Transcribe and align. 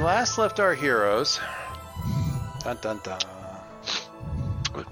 when 0.00 0.06
we 0.06 0.14
last 0.14 0.38
left 0.38 0.60
our 0.60 0.74
heroes, 0.74 1.38
dun 2.60 2.78
dun 2.80 3.00
dun, 3.04 3.20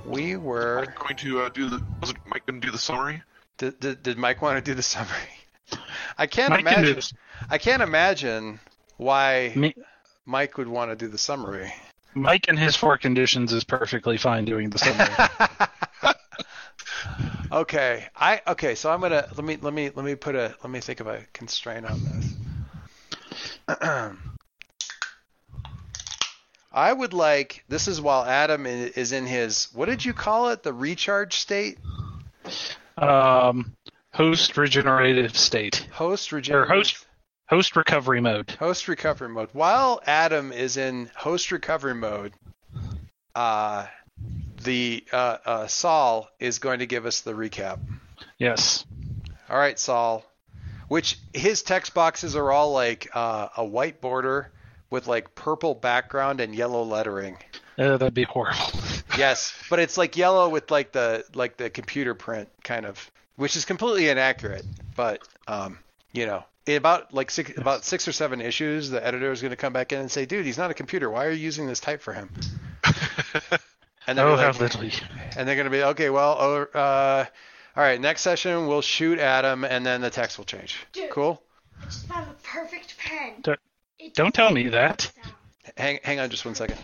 we 0.05 0.37
were. 0.37 0.81
I'm 0.81 0.93
going 0.99 1.17
to 1.17 1.41
uh, 1.41 1.49
do 1.49 1.71
the. 1.71 1.83
Was 2.03 2.13
Mike 2.27 2.45
going 2.45 2.61
to 2.61 2.67
do 2.67 2.71
the 2.71 2.79
summary? 2.79 3.23
Did, 3.57 3.81
did, 3.81 4.03
did 4.03 4.19
Mike 4.19 4.43
want 4.43 4.63
to 4.63 4.71
do 4.71 4.75
the 4.75 4.83
summary? 4.83 5.31
I 6.19 6.27
can't 6.27 6.51
Mike 6.51 6.67
can 6.67 6.75
do 6.75 6.81
imagine. 6.81 6.97
this. 6.97 7.15
I 7.49 7.57
can't 7.57 7.83
imagine 7.83 8.61
why 8.99 9.53
Me- 9.57 9.75
Mike 10.27 10.59
would 10.59 10.69
want 10.69 10.91
to 10.91 10.97
do 10.97 11.09
the 11.09 11.17
summary. 11.17 11.73
Mike 12.15 12.47
and 12.49 12.59
his 12.59 12.77
four 12.77 12.99
conditions 12.99 13.53
is 13.53 13.65
perfectly 13.65 14.19
fine 14.19 14.45
doing 14.45 14.69
the 14.69 14.79
summary. 14.79 16.15
okay, 17.53 18.09
I 18.15 18.43
okay. 18.47 18.75
So 18.75 18.91
I'm 18.91 19.01
gonna 19.01 19.27
let 19.35 19.45
me 19.45 19.57
let 19.63 19.73
me 19.73 19.91
let 19.95 20.05
me 20.05 20.17
put 20.17 20.35
a 20.35 20.55
let 20.63 20.71
me 20.71 20.81
think 20.81 21.01
of 21.01 21.07
a 21.07 21.25
constraint 21.33 21.87
on 21.87 21.99
this. 22.05 22.35
I 26.71 26.93
would 26.93 27.13
like 27.15 27.65
this 27.69 27.89
is 27.89 28.01
while 28.01 28.25
Adam 28.25 28.67
is 28.67 29.13
in 29.13 29.27
his 29.27 29.69
what 29.73 29.87
did 29.87 30.05
you 30.05 30.13
call 30.13 30.51
it 30.51 30.63
the 30.63 30.73
recharge 30.73 31.35
state 31.35 31.79
um, 32.97 33.75
host 34.13 34.57
regenerative 34.57 35.37
state. 35.37 35.87
host 35.93 36.33
Or 36.33 36.37
regenerative 36.37 36.71
host 36.71 37.07
host 37.49 37.77
recovery 37.77 38.21
mode. 38.21 38.51
host 38.53 38.89
recovery 38.89 39.29
mode 39.29 39.49
while 39.53 40.01
Adam 40.07 40.53
is 40.53 40.77
in 40.77 41.11
host 41.17 41.53
recovery 41.53 41.95
mode. 41.95 42.33
Uh, 43.35 43.87
the 44.65 45.05
uh, 45.13 45.37
uh, 45.45 45.67
Saul 45.69 46.29
is 46.41 46.59
going 46.59 46.81
to 46.81 46.87
give 46.87 47.07
us 47.07 47.21
the 47.21 47.33
recap. 47.33 47.79
Yes. 48.39 48.85
All 49.49 49.57
right, 49.59 49.79
Saul. 49.79 50.25
Which 50.89 51.19
his 51.33 51.63
text 51.63 51.95
boxes 51.95 52.35
are 52.35 52.51
all 52.51 52.73
like 52.73 53.09
uh, 53.15 53.49
a 53.57 53.65
white 53.65 54.01
border 54.01 54.51
with 54.91 55.07
like 55.07 55.35
purple 55.35 55.75
background 55.75 56.41
and 56.41 56.55
yellow 56.55 56.83
lettering. 56.83 57.37
Uh, 57.79 57.97
that'd 57.97 58.15
be 58.15 58.25
horrible. 58.25 58.59
Yes, 59.17 59.53
but 59.69 59.81
it's 59.81 59.99
like 59.99 60.17
yellow 60.17 60.49
with 60.49 60.71
like 60.71 60.93
the 60.93 61.25
like 61.35 61.57
the 61.57 61.71
computer 61.71 62.15
print 62.15 62.49
kind 62.63 62.87
of, 62.87 63.11
which 63.35 63.57
is 63.57 63.65
completely 63.65 64.09
inaccurate. 64.09 64.65
But 64.95 65.27
um, 65.49 65.81
you 66.13 66.25
know, 66.25 66.45
in 66.67 66.77
about 66.77 67.13
like 67.13 67.33
six, 67.33 67.57
about 67.57 67.85
six 67.85 68.07
or 68.07 68.13
seven 68.13 68.41
issues, 68.41 68.91
the 68.91 69.05
editor 69.05 69.33
is 69.33 69.41
going 69.41 69.51
to 69.51 69.57
come 69.57 69.73
back 69.73 69.93
in 69.93 69.99
and 69.99 70.09
say, 70.09 70.25
"Dude, 70.25 70.47
he's 70.47 70.59
not 70.59 70.71
a 70.71 70.75
computer. 70.75 71.11
Why 71.11 71.25
are 71.25 71.31
you 71.31 71.39
using 71.39 71.67
this 71.67 71.81
type 71.81 72.01
for 72.01 72.13
him?" 72.13 72.31
And 74.09 74.17
they're 74.17 74.27
oh, 74.27 74.37
like, 74.37 74.55
how 74.55 74.59
little. 74.59 74.81
and 75.37 75.47
they're 75.47 75.55
going 75.55 75.67
to 75.67 75.71
be 75.71 75.83
okay. 75.83 76.09
Well, 76.09 76.39
oh, 76.41 76.63
uh, 76.79 77.27
all 77.77 77.83
right. 77.83 78.01
Next 78.01 78.23
session, 78.23 78.67
we'll 78.67 78.81
shoot 78.81 79.19
Adam, 79.19 79.65
and 79.65 79.85
then 79.85 80.01
the 80.01 80.09
text 80.09 80.39
will 80.39 80.47
change. 80.47 80.79
Dude. 80.93 81.11
Cool. 81.11 81.43
I 81.79 81.85
just 81.85 82.09
have 82.09 82.27
a 82.27 82.33
perfect 82.43 82.97
pen. 82.97 83.43
Don't- 84.15 84.35
tell 84.35 84.51
me 84.51 84.69
that. 84.69 85.11
Hang, 85.77 85.99
hang 86.03 86.19
on 86.21 86.31
just 86.31 86.45
one 86.45 86.55
second. 86.55 86.79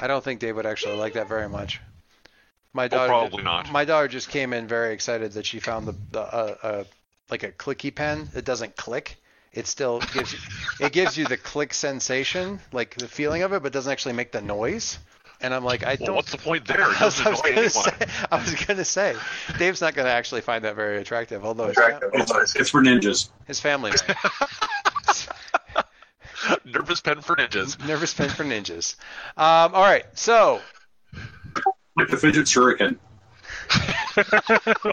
I 0.00 0.06
don't 0.06 0.22
think 0.22 0.40
Dave 0.40 0.56
would 0.56 0.66
actually 0.66 0.96
like 0.96 1.14
that 1.14 1.28
very 1.28 1.48
much. 1.48 1.80
My 2.72 2.88
daughter, 2.88 3.08
probably 3.08 3.42
not. 3.42 3.72
My 3.72 3.84
daughter 3.84 4.08
just 4.08 4.28
came 4.28 4.52
in 4.52 4.66
very 4.68 4.92
excited 4.92 5.32
that 5.32 5.46
she 5.46 5.60
found 5.60 5.86
the, 5.86 5.94
the 6.12 6.20
uh, 6.20 6.56
uh, 6.62 6.84
like 7.30 7.42
a 7.42 7.52
clicky 7.52 7.94
pen 7.94 8.28
that 8.34 8.44
doesn't 8.44 8.76
click. 8.76 9.16
It 9.52 9.66
still 9.66 10.00
gives 10.12 10.34
you, 10.34 10.38
it 10.80 10.92
gives 10.92 11.16
you 11.16 11.24
the 11.26 11.38
click 11.38 11.72
sensation, 11.72 12.60
like 12.72 12.94
the 12.96 13.08
feeling 13.08 13.42
of 13.42 13.54
it, 13.54 13.62
but 13.62 13.72
doesn't 13.72 13.90
actually 13.90 14.12
make 14.12 14.30
the 14.30 14.42
noise. 14.42 14.98
And 15.40 15.54
I'm 15.54 15.64
like, 15.64 15.86
I 15.86 15.96
don't. 15.96 16.14
what's 16.14 16.32
the 16.32 16.38
point 16.38 16.66
there? 16.66 16.82
I 17.00 17.04
was, 17.04 17.20
I 17.20 17.30
was 17.30 17.40
gonna 17.40 17.70
say, 17.70 17.92
I 18.32 18.36
was 18.36 18.54
gonna 18.54 18.84
say, 18.84 19.16
Dave's 19.58 19.80
not 19.80 19.94
gonna 19.94 20.10
actually 20.10 20.42
find 20.42 20.64
that 20.64 20.76
very 20.76 20.98
attractive, 20.98 21.44
although 21.44 21.68
Attractive. 21.68 22.10
It's, 22.12 22.56
it's 22.56 22.70
for 22.70 22.82
ninjas. 22.82 23.30
his 23.46 23.60
family 23.60 23.92
may. 23.92 24.14
Nervous 26.76 27.00
pen 27.00 27.22
for 27.22 27.36
ninjas. 27.36 27.78
Nervous 27.88 28.12
pen 28.12 28.28
for 28.28 28.44
ninjas. 28.44 28.96
Um, 29.36 29.74
all 29.74 29.82
right, 29.82 30.04
so 30.12 30.60
Like 31.96 32.08
the 32.08 32.18
fidget 32.18 32.46
shuriken. 32.46 32.98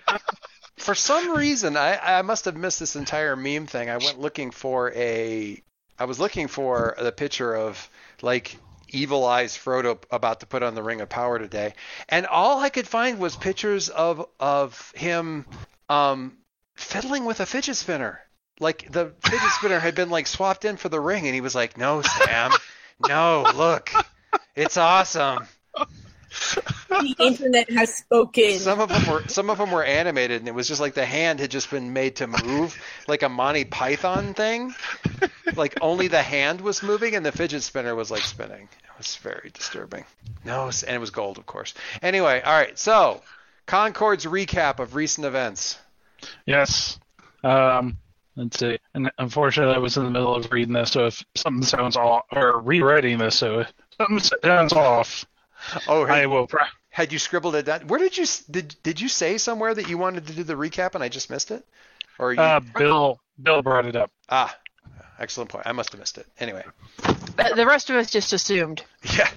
for 0.77 0.95
some 0.95 1.35
reason, 1.35 1.75
I, 1.75 2.19
I 2.19 2.21
must 2.21 2.45
have 2.45 2.55
missed 2.55 2.79
this 2.79 2.95
entire 2.95 3.35
meme 3.35 3.67
thing. 3.67 3.89
I 3.89 3.97
went 3.97 4.17
looking 4.17 4.51
for 4.51 4.93
a, 4.93 5.61
I 5.99 6.05
was 6.05 6.21
looking 6.21 6.47
for 6.47 6.95
the 7.01 7.11
picture 7.11 7.53
of 7.53 7.89
like 8.21 8.55
Evil 8.87 9.25
Eyes 9.25 9.57
Frodo 9.57 10.01
about 10.09 10.39
to 10.39 10.45
put 10.45 10.63
on 10.63 10.75
the 10.75 10.83
Ring 10.83 11.01
of 11.01 11.09
Power 11.09 11.37
today, 11.37 11.73
and 12.07 12.25
all 12.25 12.61
I 12.61 12.69
could 12.69 12.87
find 12.87 13.19
was 13.19 13.35
pictures 13.35 13.89
of 13.89 14.25
of 14.39 14.93
him 14.95 15.45
um, 15.89 16.37
fiddling 16.75 17.25
with 17.25 17.41
a 17.41 17.45
fidget 17.45 17.75
spinner. 17.75 18.22
Like 18.59 18.91
the 18.91 19.13
fidget 19.23 19.51
spinner 19.51 19.79
had 19.79 19.95
been 19.95 20.09
like 20.09 20.27
swapped 20.27 20.65
in 20.65 20.77
for 20.77 20.89
the 20.89 20.99
ring, 20.99 21.25
and 21.25 21.33
he 21.33 21.41
was 21.41 21.55
like, 21.55 21.77
"No, 21.77 22.01
Sam, 22.01 22.51
no, 23.07 23.45
look, 23.55 23.91
it's 24.55 24.77
awesome." 24.77 25.47
The 26.89 27.15
internet 27.19 27.69
has 27.71 27.93
spoken. 27.95 28.57
Some 28.59 28.79
of 28.79 28.89
them 28.89 29.05
were 29.07 29.27
some 29.27 29.49
of 29.49 29.57
them 29.57 29.71
were 29.71 29.83
animated, 29.83 30.41
and 30.41 30.47
it 30.47 30.53
was 30.53 30.67
just 30.67 30.81
like 30.81 30.93
the 30.93 31.05
hand 31.05 31.39
had 31.39 31.51
just 31.51 31.69
been 31.69 31.93
made 31.93 32.17
to 32.17 32.27
move, 32.27 32.79
like 33.07 33.23
a 33.23 33.29
Monty 33.29 33.65
Python 33.65 34.33
thing. 34.33 34.73
Like 35.55 35.77
only 35.81 36.07
the 36.07 36.21
hand 36.21 36.61
was 36.61 36.81
moving, 36.81 37.15
and 37.15 37.25
the 37.25 37.31
fidget 37.31 37.63
spinner 37.63 37.95
was 37.95 38.09
like 38.09 38.21
spinning. 38.21 38.63
It 38.63 38.97
was 38.97 39.15
very 39.17 39.51
disturbing. 39.53 40.05
No, 40.45 40.65
and 40.65 40.95
it 40.95 40.99
was 40.99 41.11
gold, 41.11 41.37
of 41.37 41.45
course. 41.45 41.73
Anyway, 42.01 42.41
all 42.43 42.53
right. 42.53 42.77
So 42.77 43.21
Concord's 43.65 44.25
recap 44.25 44.79
of 44.79 44.95
recent 44.95 45.25
events. 45.25 45.77
Yes. 46.45 46.99
Um, 47.43 47.97
let's 48.35 48.57
see. 48.59 48.77
And 48.93 49.11
unfortunately, 49.17 49.75
I 49.75 49.79
was 49.79 49.97
in 49.97 50.03
the 50.03 50.09
middle 50.09 50.35
of 50.35 50.51
reading 50.51 50.73
this, 50.73 50.91
so 50.91 51.07
if 51.07 51.23
something 51.35 51.63
sounds 51.63 51.95
off, 51.97 52.25
or 52.31 52.59
rewriting 52.61 53.17
this, 53.17 53.37
so 53.37 53.59
if 53.59 53.73
something 53.97 54.19
sounds 54.19 54.73
off, 54.73 55.25
Oh, 55.87 56.05
I 56.05 56.19
had, 56.19 56.25
will. 56.27 56.45
Pro- 56.47 56.65
had 56.89 57.13
you 57.13 57.19
scribbled 57.19 57.55
it 57.55 57.65
down? 57.65 57.87
Where 57.87 57.99
did 57.99 58.17
you 58.17 58.25
did 58.51 58.75
did 58.83 58.99
you 58.99 59.07
say 59.07 59.37
somewhere 59.37 59.73
that 59.73 59.87
you 59.87 59.97
wanted 59.97 60.27
to 60.27 60.33
do 60.33 60.43
the 60.43 60.55
recap 60.55 60.93
and 60.95 61.03
I 61.03 61.07
just 61.09 61.29
missed 61.29 61.51
it? 61.51 61.65
Or 62.19 62.33
you, 62.33 62.39
uh, 62.41 62.59
Bill. 62.77 63.19
Bill 63.41 63.61
brought 63.61 63.85
it 63.85 63.95
up. 63.95 64.11
ah, 64.29 64.53
excellent 65.19 65.49
point. 65.49 65.65
I 65.65 65.71
must 65.71 65.91
have 65.93 65.99
missed 65.99 66.17
it. 66.17 66.27
Anyway, 66.39 66.63
The 67.37 67.53
the 67.55 67.65
rest 67.65 67.89
of 67.89 67.95
us 67.95 68.11
just 68.11 68.33
assumed. 68.33 68.83
yeah. 69.15 69.29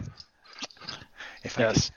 If 1.44 1.56
Yes. 1.58 1.92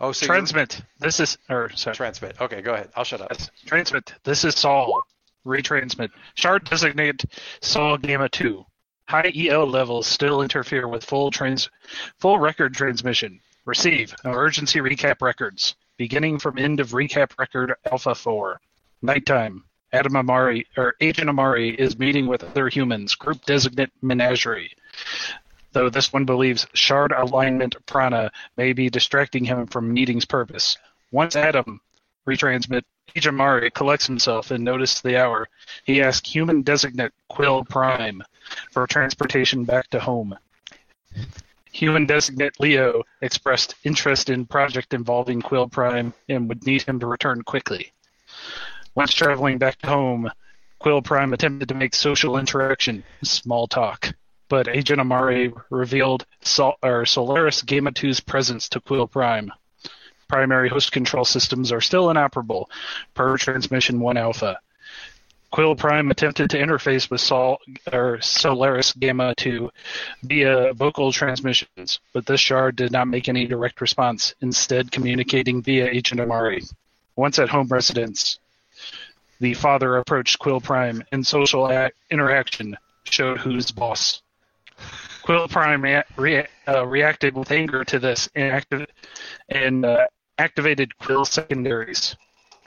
Oh, 0.00 0.12
so 0.12 0.24
you- 0.24 0.28
Transmit. 0.28 0.80
This 1.00 1.18
is. 1.20 1.36
Or 1.50 1.68
sorry. 1.74 1.96
transmit. 1.96 2.40
Okay, 2.40 2.60
go 2.62 2.74
ahead. 2.74 2.90
I'll 2.96 3.04
shut 3.04 3.20
up. 3.20 3.28
Yes. 3.32 3.50
Transmit. 3.66 4.14
This 4.24 4.44
is 4.44 4.54
Saul. 4.54 5.02
Retransmit. 5.46 6.10
Shard 6.34 6.64
designate 6.64 7.24
Saul 7.60 7.98
Gamma 7.98 8.28
2. 8.28 8.64
High 9.08 9.32
EL 9.36 9.66
levels 9.66 10.06
still 10.06 10.42
interfere 10.42 10.86
with 10.86 11.04
full 11.04 11.30
trans 11.30 11.68
full 12.18 12.38
record 12.38 12.74
transmission. 12.74 13.40
Receive 13.64 14.14
emergency 14.24 14.80
recap 14.80 15.20
records. 15.20 15.74
Beginning 15.96 16.38
from 16.38 16.58
end 16.58 16.80
of 16.80 16.90
recap 16.90 17.38
record 17.38 17.74
Alpha 17.90 18.14
4. 18.14 18.60
Nighttime. 19.02 19.64
Adam 19.92 20.16
Amari 20.16 20.66
or 20.76 20.94
Agent 21.00 21.28
Amari 21.28 21.70
is 21.70 21.98
meeting 21.98 22.26
with 22.26 22.44
other 22.44 22.68
humans. 22.68 23.14
Group 23.14 23.44
designate 23.44 23.90
menagerie. 24.00 24.72
Though 25.72 25.90
this 25.90 26.12
one 26.12 26.24
believes 26.24 26.66
shard 26.72 27.12
alignment 27.12 27.76
prana 27.86 28.30
may 28.56 28.72
be 28.72 28.88
distracting 28.90 29.44
him 29.44 29.66
from 29.66 29.92
meeting's 29.92 30.24
purpose. 30.24 30.78
Once 31.10 31.36
Adam 31.36 31.80
retransmit 32.26 32.82
Agent 33.14 33.36
Mari 33.36 33.70
collects 33.70 34.06
himself 34.06 34.50
and 34.50 34.64
notices 34.64 35.02
the 35.02 35.20
hour. 35.20 35.48
He 35.84 36.00
asks 36.00 36.28
human 36.28 36.62
designate 36.62 37.12
Quill 37.28 37.64
Prime 37.64 38.22
for 38.70 38.86
transportation 38.86 39.64
back 39.64 39.88
to 39.90 40.00
home. 40.00 40.36
Human 41.72 42.06
designate 42.06 42.58
Leo 42.58 43.02
expressed 43.20 43.74
interest 43.84 44.30
in 44.30 44.46
project 44.46 44.94
involving 44.94 45.42
Quill 45.42 45.68
Prime 45.68 46.14
and 46.28 46.48
would 46.48 46.64
need 46.64 46.82
him 46.82 47.00
to 47.00 47.06
return 47.06 47.42
quickly. 47.42 47.92
Once 48.94 49.12
traveling 49.12 49.58
back 49.58 49.84
home, 49.84 50.30
Quill 50.78 51.02
Prime 51.02 51.32
attempted 51.32 51.68
to 51.68 51.74
make 51.74 51.94
social 51.94 52.38
interaction, 52.38 53.04
small 53.22 53.66
talk, 53.66 54.14
but 54.48 54.68
Agent 54.68 55.00
Amari 55.00 55.52
revealed 55.70 56.26
Sol- 56.40 56.78
or 56.82 57.04
Solaris 57.04 57.62
Gamma 57.62 57.92
2's 57.92 58.20
presence 58.20 58.68
to 58.70 58.80
Quill 58.80 59.06
Prime 59.06 59.52
primary 60.32 60.70
host 60.70 60.92
control 60.92 61.26
systems 61.26 61.70
are 61.70 61.82
still 61.82 62.08
inoperable 62.08 62.70
per 63.12 63.36
transmission 63.36 64.00
1 64.00 64.16
alpha. 64.16 64.58
Quill 65.50 65.76
Prime 65.76 66.10
attempted 66.10 66.48
to 66.48 66.56
interface 66.56 67.10
with 67.10 67.20
Sol 67.20 67.58
Solaris 68.20 68.92
Gamma 68.92 69.34
2 69.34 69.70
via 70.22 70.72
vocal 70.72 71.12
transmissions, 71.12 72.00
but 72.14 72.24
this 72.24 72.40
shard 72.40 72.76
did 72.76 72.90
not 72.90 73.08
make 73.08 73.28
any 73.28 73.46
direct 73.46 73.82
response, 73.82 74.34
instead 74.40 74.90
communicating 74.90 75.60
via 75.60 75.84
Agent 75.84 76.22
Amari. 76.22 76.62
Once 77.14 77.38
at 77.38 77.50
home 77.50 77.68
residence, 77.68 78.38
the 79.38 79.52
father 79.52 79.98
approached 79.98 80.38
Quill 80.38 80.62
Prime 80.62 81.04
and 81.12 81.26
social 81.26 81.70
a- 81.70 81.90
interaction 82.10 82.74
showed 83.04 83.36
who's 83.36 83.70
boss. 83.70 84.22
Quill 85.24 85.46
Prime 85.46 85.84
rea- 86.16 86.46
uh, 86.66 86.86
reacted 86.86 87.34
with 87.34 87.52
anger 87.52 87.84
to 87.84 87.98
this 87.98 88.30
and, 88.34 88.64
and 89.50 89.84
uh, 89.84 90.06
activated 90.38 90.96
Quill 90.98 91.24
secondaries. 91.24 92.16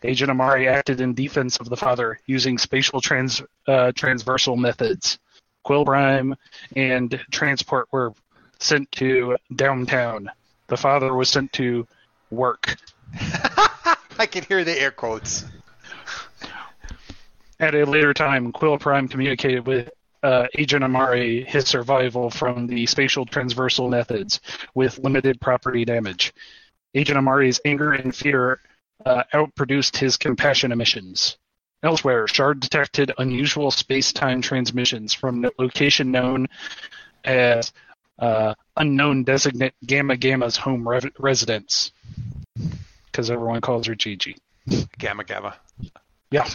Agent 0.04 0.30
Amari 0.30 0.68
acted 0.68 1.02
in 1.02 1.14
defense 1.14 1.58
of 1.58 1.70
the 1.70 1.78
father 1.78 2.20
using 2.28 2.58
spatial 2.58 3.02
trans, 3.02 3.42
uh, 3.68 3.92
transversal 3.94 4.56
methods. 4.56 5.18
Quill 5.64 5.84
Prime 5.84 6.36
and 6.76 7.20
Transport 7.32 7.88
were 7.92 8.14
sent 8.60 8.92
to 8.94 9.36
downtown. 9.56 10.30
The 10.68 10.78
father 10.78 11.14
was 11.14 11.30
sent 11.30 11.52
to 11.54 11.88
work. 12.30 12.76
I 14.18 14.26
can 14.30 14.44
hear 14.44 14.64
the 14.64 14.80
air 14.80 14.92
quotes. 14.92 15.46
At 17.60 17.74
a 17.74 17.86
later 17.86 18.14
time, 18.14 18.52
Quill 18.52 18.78
Prime 18.78 19.08
communicated 19.08 19.66
with 19.66 19.90
uh, 20.24 20.48
Agent 20.58 20.84
Amari 20.84 21.44
his 21.44 21.68
survival 21.68 22.30
from 22.30 22.68
the 22.68 22.86
spatial 22.86 23.26
transversal 23.26 23.90
methods 23.90 24.42
with 24.74 25.00
limited 25.00 25.40
property 25.40 25.86
damage. 25.86 26.34
Agent 26.96 27.18
Amari's 27.18 27.60
anger 27.66 27.92
and 27.92 28.16
fear 28.16 28.60
uh, 29.06 29.24
outproduced 29.34 29.98
his 29.98 30.18
compassion 30.18 30.72
emissions. 30.72 31.38
Elsewhere, 31.84 32.26
Shard 32.28 32.62
detected 32.62 33.12
unusual 33.20 33.70
space-time 33.70 34.42
transmissions 34.42 35.14
from 35.14 35.46
a 35.46 35.52
location 35.60 36.10
known 36.10 36.48
as 37.24 37.72
uh, 38.18 38.56
unknown 38.78 39.24
designate 39.24 39.74
Gamma 39.86 40.18
Gamma's 40.18 40.58
home 40.58 40.88
re- 40.88 41.12
residence, 41.20 41.92
because 43.12 43.30
everyone 43.30 43.62
calls 43.62 43.86
her 43.88 43.94
Gigi. 43.94 44.38
Gamma 44.98 45.24
gamma. 45.24 45.58
Yeah. 46.32 46.48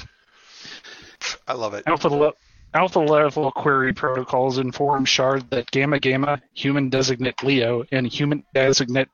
I 1.47 1.53
love 1.53 1.75
it. 1.75 1.85
Alpha, 1.87 2.09
le- 2.09 2.33
alpha 2.75 2.99
level 2.99 3.53
query 3.53 3.93
protocols 3.93 4.59
inform 4.59 5.05
Shard 5.05 5.49
that 5.51 5.71
Gamma 5.71 6.01
Gamma, 6.01 6.41
human 6.55 6.89
designate 6.89 7.45
Leo, 7.45 7.85
and 7.93 8.07
human 8.07 8.43
designate 8.55 9.09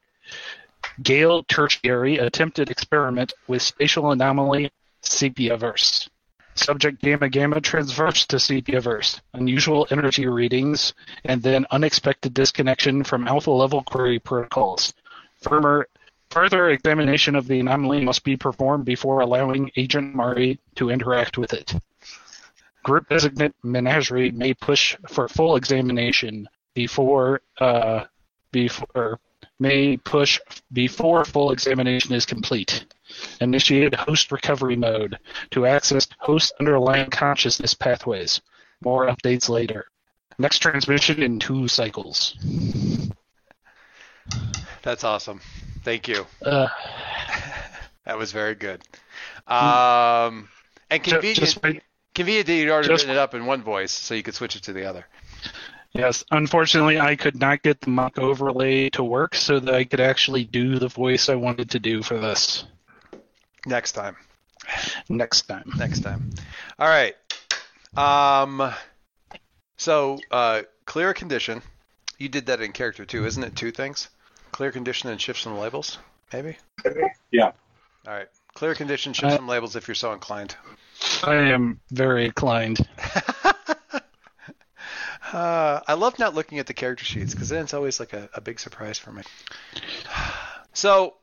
Gale 1.03 1.43
Tertiary 1.45 2.19
attempted 2.19 2.71
experiment 2.71 3.33
with 3.47 3.63
spatial 3.63 4.11
anomaly 4.13 4.71
Sepiaverse. 5.03 6.09
Subject 6.55 7.03
Gamma 7.03 7.29
Gamma 7.29 7.61
transversed 7.61 8.31
to 8.31 8.37
Sepiaverse. 8.37 9.21
Unusual 9.35 9.87
energy 9.91 10.27
readings, 10.27 10.95
and 11.25 11.43
then 11.43 11.67
unexpected 11.71 12.33
disconnection 12.33 13.05
from 13.05 13.29
alpha 13.29 13.51
level 13.51 13.83
query 13.83 14.19
protocols. 14.19 14.95
Firmer, 15.43 15.87
further 16.31 16.71
examination 16.71 17.37
of 17.37 17.47
the 17.47 17.61
anomaly 17.61 18.03
must 18.03 18.25
be 18.25 18.37
performed 18.37 18.87
before 18.87 19.21
allowing 19.21 19.71
Agent 19.77 20.15
Mari 20.15 20.59
to 20.77 20.91
interact 20.91 21.37
with 21.37 21.53
it. 21.53 21.75
Group 22.83 23.09
designate 23.11 23.55
Menagerie 23.63 24.31
may 24.31 24.55
push 24.55 24.97
for 25.09 25.29
full 25.29 25.57
examination 25.57 26.49
before 26.75 27.43
uh, 27.61 28.05
before 28.51 29.21
may 29.59 29.97
push 29.97 30.39
before 30.73 31.25
full 31.25 31.51
examination 31.51 32.15
is 32.15 32.27
complete. 32.27 32.85
Initiate 33.41 33.95
host 33.95 34.31
recovery 34.33 34.77
mode 34.77 35.19
to 35.51 35.67
access 35.67 36.07
host 36.19 36.53
underlying 36.61 37.09
consciousness 37.11 37.75
pathways. 37.75 38.41
More 38.85 39.07
updates 39.07 39.49
later. 39.49 39.87
Next 40.39 40.59
transmission 40.59 41.23
in 41.23 41.39
two 41.39 41.67
cycles. 41.69 42.37
That's 44.83 45.05
awesome. 45.05 45.41
Thank 45.83 46.09
you. 46.09 46.27
Uh, 46.45 46.69
That 48.05 48.19
was 48.19 48.31
very 48.31 48.55
good. 48.55 48.83
Um, 49.49 50.49
and 50.91 51.03
convenient, 51.03 51.39
just 51.39 51.61
wait. 51.61 51.83
convenient 52.15 52.47
that 52.47 52.55
you'd 52.55 52.71
already 52.71 52.87
just- 52.87 53.03
written 53.03 53.17
it 53.17 53.19
up 53.19 53.35
in 53.35 53.47
one 53.47 53.63
voice, 53.65 53.91
so 53.91 54.15
you 54.15 54.23
could 54.23 54.35
switch 54.35 54.55
it 54.55 54.63
to 54.63 54.73
the 54.73 54.85
other. 54.89 55.05
Yes, 55.97 56.25
unfortunately, 56.31 57.01
I 57.01 57.17
could 57.17 57.41
not 57.41 57.63
get 57.63 57.81
the 57.81 57.89
mock 57.91 58.19
overlay 58.19 58.91
to 58.91 59.03
work 59.03 59.35
so 59.35 59.59
that 59.59 59.75
I 59.75 59.85
could 59.85 60.01
actually 60.01 60.45
do 60.45 60.79
the 60.79 60.89
voice 60.89 61.29
I 61.31 61.37
wanted 61.37 61.71
to 61.71 61.79
do 61.79 62.03
for 62.03 62.19
this 62.19 62.65
Next 63.65 63.93
time. 63.93 64.17
next 65.09 65.43
time. 65.43 65.73
Next 65.79 66.01
time. 66.01 66.31
All 66.79 66.89
right. 66.89 67.15
Um. 67.97 68.73
So, 69.79 70.19
uh, 70.31 70.63
clear 70.85 71.15
condition. 71.15 71.63
You 72.19 72.29
did 72.29 72.47
that 72.47 72.61
in 72.61 72.73
character 72.73 73.05
too, 73.05 73.27
isn't 73.27 73.43
it? 73.43 73.57
Two 73.57 73.71
things. 73.71 74.09
Clear 74.53 74.73
condition 74.73 75.09
and 75.11 75.21
shift 75.21 75.41
some 75.41 75.59
labels, 75.59 75.99
maybe. 76.33 76.57
Yeah. 77.31 77.53
All 78.07 78.15
right. 78.15 78.29
Clear 78.55 78.75
condition, 78.75 79.13
shift 79.13 79.33
Uh, 79.33 79.37
some 79.37 79.49
labels 79.49 79.77
if 79.77 79.89
you're 79.89 79.95
so 79.95 80.13
inclined. 80.13 80.57
I 81.25 81.35
am 81.35 81.81
very 81.91 82.25
inclined. 82.27 82.79
Uh, 85.33 85.81
I 85.87 85.95
love 85.95 86.19
not 86.19 86.35
looking 86.35 86.59
at 86.59 86.67
the 86.67 86.75
character 86.75 87.05
sheets 87.05 87.35
because 87.35 87.49
then 87.49 87.65
it's 87.65 87.75
always 87.75 87.99
like 87.99 88.13
a, 88.13 88.29
a 88.35 88.41
big 88.41 88.61
surprise 88.61 88.99
for 88.99 89.13
me. 89.13 89.23
So, 90.73 91.15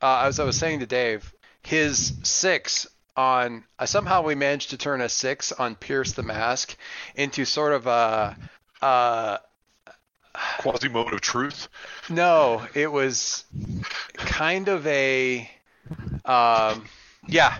uh, 0.00 0.22
as 0.26 0.38
I 0.38 0.44
was 0.44 0.56
saying 0.56 0.78
to 0.80 0.86
Dave, 0.86 1.34
his 1.62 2.12
six 2.22 2.86
on 3.16 3.64
uh, 3.76 3.86
somehow 3.86 4.22
we 4.22 4.36
managed 4.36 4.70
to 4.70 4.76
turn 4.76 5.00
a 5.00 5.08
six 5.08 5.50
on 5.50 5.74
Pierce 5.74 6.12
the 6.12 6.22
Mask 6.22 6.76
into 7.16 7.44
sort 7.44 7.72
of 7.72 7.88
a 7.88 8.36
uh, 8.80 9.38
Quasi-mode 10.58 11.12
of 11.12 11.20
truth. 11.20 11.68
no, 12.08 12.64
it 12.72 12.90
was 12.90 13.44
kind 14.14 14.68
of 14.68 14.86
a 14.86 15.50
um, 16.24 16.84
yeah. 17.26 17.58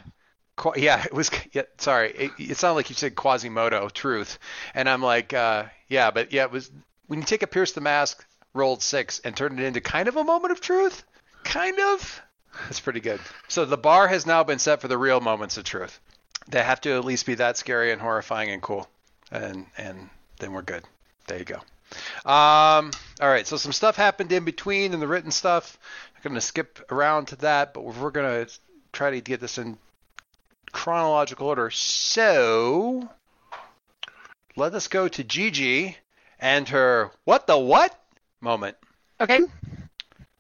Yeah, 0.77 1.03
it 1.05 1.13
was. 1.13 1.31
Yeah, 1.53 1.63
sorry, 1.79 2.13
it, 2.13 2.31
it 2.39 2.57
sounded 2.57 2.77
like 2.77 2.89
you 2.89 2.95
said 2.95 3.15
Quasimodo 3.15 3.89
truth, 3.91 4.39
and 4.75 4.89
I'm 4.89 5.03
like, 5.03 5.35
uh, 5.35 5.65
yeah, 5.89 6.11
but 6.11 6.33
yeah, 6.33 6.45
it 6.45 6.51
was 6.51 6.71
when 7.07 7.19
you 7.19 7.27
take 7.27 7.43
a 7.43 7.47
Pierce 7.47 7.73
the 7.73 7.83
Mask 7.83 8.25
rolled 8.55 8.83
six 8.83 9.19
and 9.21 9.37
turn 9.37 9.59
it 9.59 9.65
into 9.65 9.81
kind 9.81 10.09
of 10.09 10.17
a 10.17 10.25
moment 10.25 10.53
of 10.53 10.61
truth, 10.61 11.05
kind 11.45 11.79
of. 11.79 12.23
That's 12.65 12.81
pretty 12.81 13.01
good. 13.01 13.21
So 13.49 13.65
the 13.65 13.77
bar 13.77 14.09
has 14.09 14.27
now 14.27 14.45
been 14.45 14.59
set 14.59 14.81
for 14.81 14.89
the 14.89 14.99
real 14.99 15.21
moments 15.21 15.57
of 15.57 15.65
truth. 15.65 16.01
They 16.49 16.63
have 16.63 16.81
to 16.83 16.93
at 16.93 17.05
least 17.05 17.27
be 17.27 17.35
that 17.35 17.57
scary 17.57 17.93
and 17.93 18.01
horrifying 18.01 18.51
and 18.51 18.63
cool, 18.63 18.89
and 19.31 19.67
and 19.77 20.09
then 20.39 20.53
we're 20.53 20.63
good. 20.63 20.85
There 21.27 21.39
you 21.39 21.45
go. 21.45 21.61
Um, 22.25 22.91
all 23.21 23.29
right, 23.29 23.47
so 23.47 23.57
some 23.57 23.73
stuff 23.73 23.97
happened 23.97 24.33
in 24.33 24.45
between 24.45 24.95
in 24.95 25.01
the 25.01 25.07
written 25.07 25.31
stuff. 25.31 25.79
I'm 26.17 26.23
going 26.23 26.35
to 26.35 26.41
skip 26.41 26.81
around 26.91 27.27
to 27.27 27.37
that, 27.37 27.75
but 27.75 27.85
we're 27.85 28.11
going 28.11 28.47
to 28.47 28.53
try 28.93 29.11
to 29.11 29.21
get 29.21 29.41
this 29.41 29.59
in 29.59 29.77
chronological 30.73 31.47
order. 31.47 31.71
So 31.71 33.09
let 34.57 34.75
us 34.75 34.89
go 34.89 35.09
to 35.09 35.25
Gigi 35.25 35.97
and 36.41 36.69
her 36.71 37.11
what 37.25 37.47
the 37.47 37.59
what 37.59 37.99
moment. 38.41 38.77
Okay. 39.21 39.41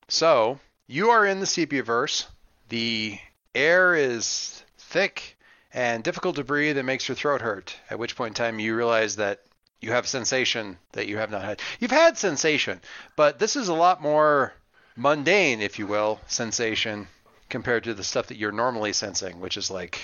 So 0.08 0.58
you 0.86 1.10
are 1.10 1.24
in 1.24 1.40
the 1.40 1.46
Sepiaverse. 1.46 2.26
The 2.68 3.18
air 3.54 3.94
is 3.94 4.62
thick 4.78 5.36
and 5.72 6.02
difficult 6.02 6.36
to 6.36 6.44
breathe 6.44 6.76
and 6.76 6.86
makes 6.86 7.08
your 7.08 7.14
throat 7.14 7.40
hurt. 7.40 7.76
At 7.88 7.98
which 7.98 8.16
point 8.16 8.30
in 8.30 8.44
time 8.44 8.58
you 8.58 8.76
realize 8.76 9.16
that 9.16 9.42
you 9.80 9.92
have 9.92 10.04
a 10.04 10.08
sensation 10.08 10.78
that 10.92 11.08
you 11.08 11.18
have 11.18 11.30
not 11.30 11.42
had. 11.42 11.60
You've 11.80 11.90
had 11.90 12.16
sensation, 12.16 12.80
but 13.16 13.38
this 13.38 13.56
is 13.56 13.68
a 13.68 13.74
lot 13.74 14.00
more 14.00 14.52
mundane, 14.96 15.60
if 15.60 15.78
you 15.78 15.86
will, 15.86 16.20
sensation 16.26 17.08
compared 17.48 17.84
to 17.84 17.94
the 17.94 18.04
stuff 18.04 18.28
that 18.28 18.36
you're 18.36 18.52
normally 18.52 18.92
sensing, 18.92 19.40
which 19.40 19.56
is 19.56 19.70
like, 19.70 20.00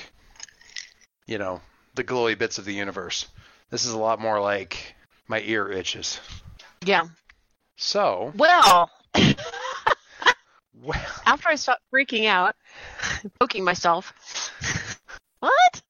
you 1.28 1.38
know, 1.38 1.60
the 1.94 2.02
glowy 2.02 2.36
bits 2.36 2.58
of 2.58 2.64
the 2.64 2.72
universe. 2.74 3.28
This 3.70 3.84
is 3.84 3.92
a 3.92 3.98
lot 3.98 4.18
more 4.18 4.40
like 4.40 4.96
my 5.28 5.40
ear 5.42 5.70
itches. 5.70 6.18
Yeah. 6.84 7.04
So, 7.76 8.32
Well, 8.34 8.90
well, 10.74 11.00
after 11.26 11.48
I 11.48 11.54
stopped 11.54 11.82
freaking 11.94 12.26
out, 12.26 12.56
poking 13.38 13.62
myself. 13.62 14.12
what? 15.38 15.82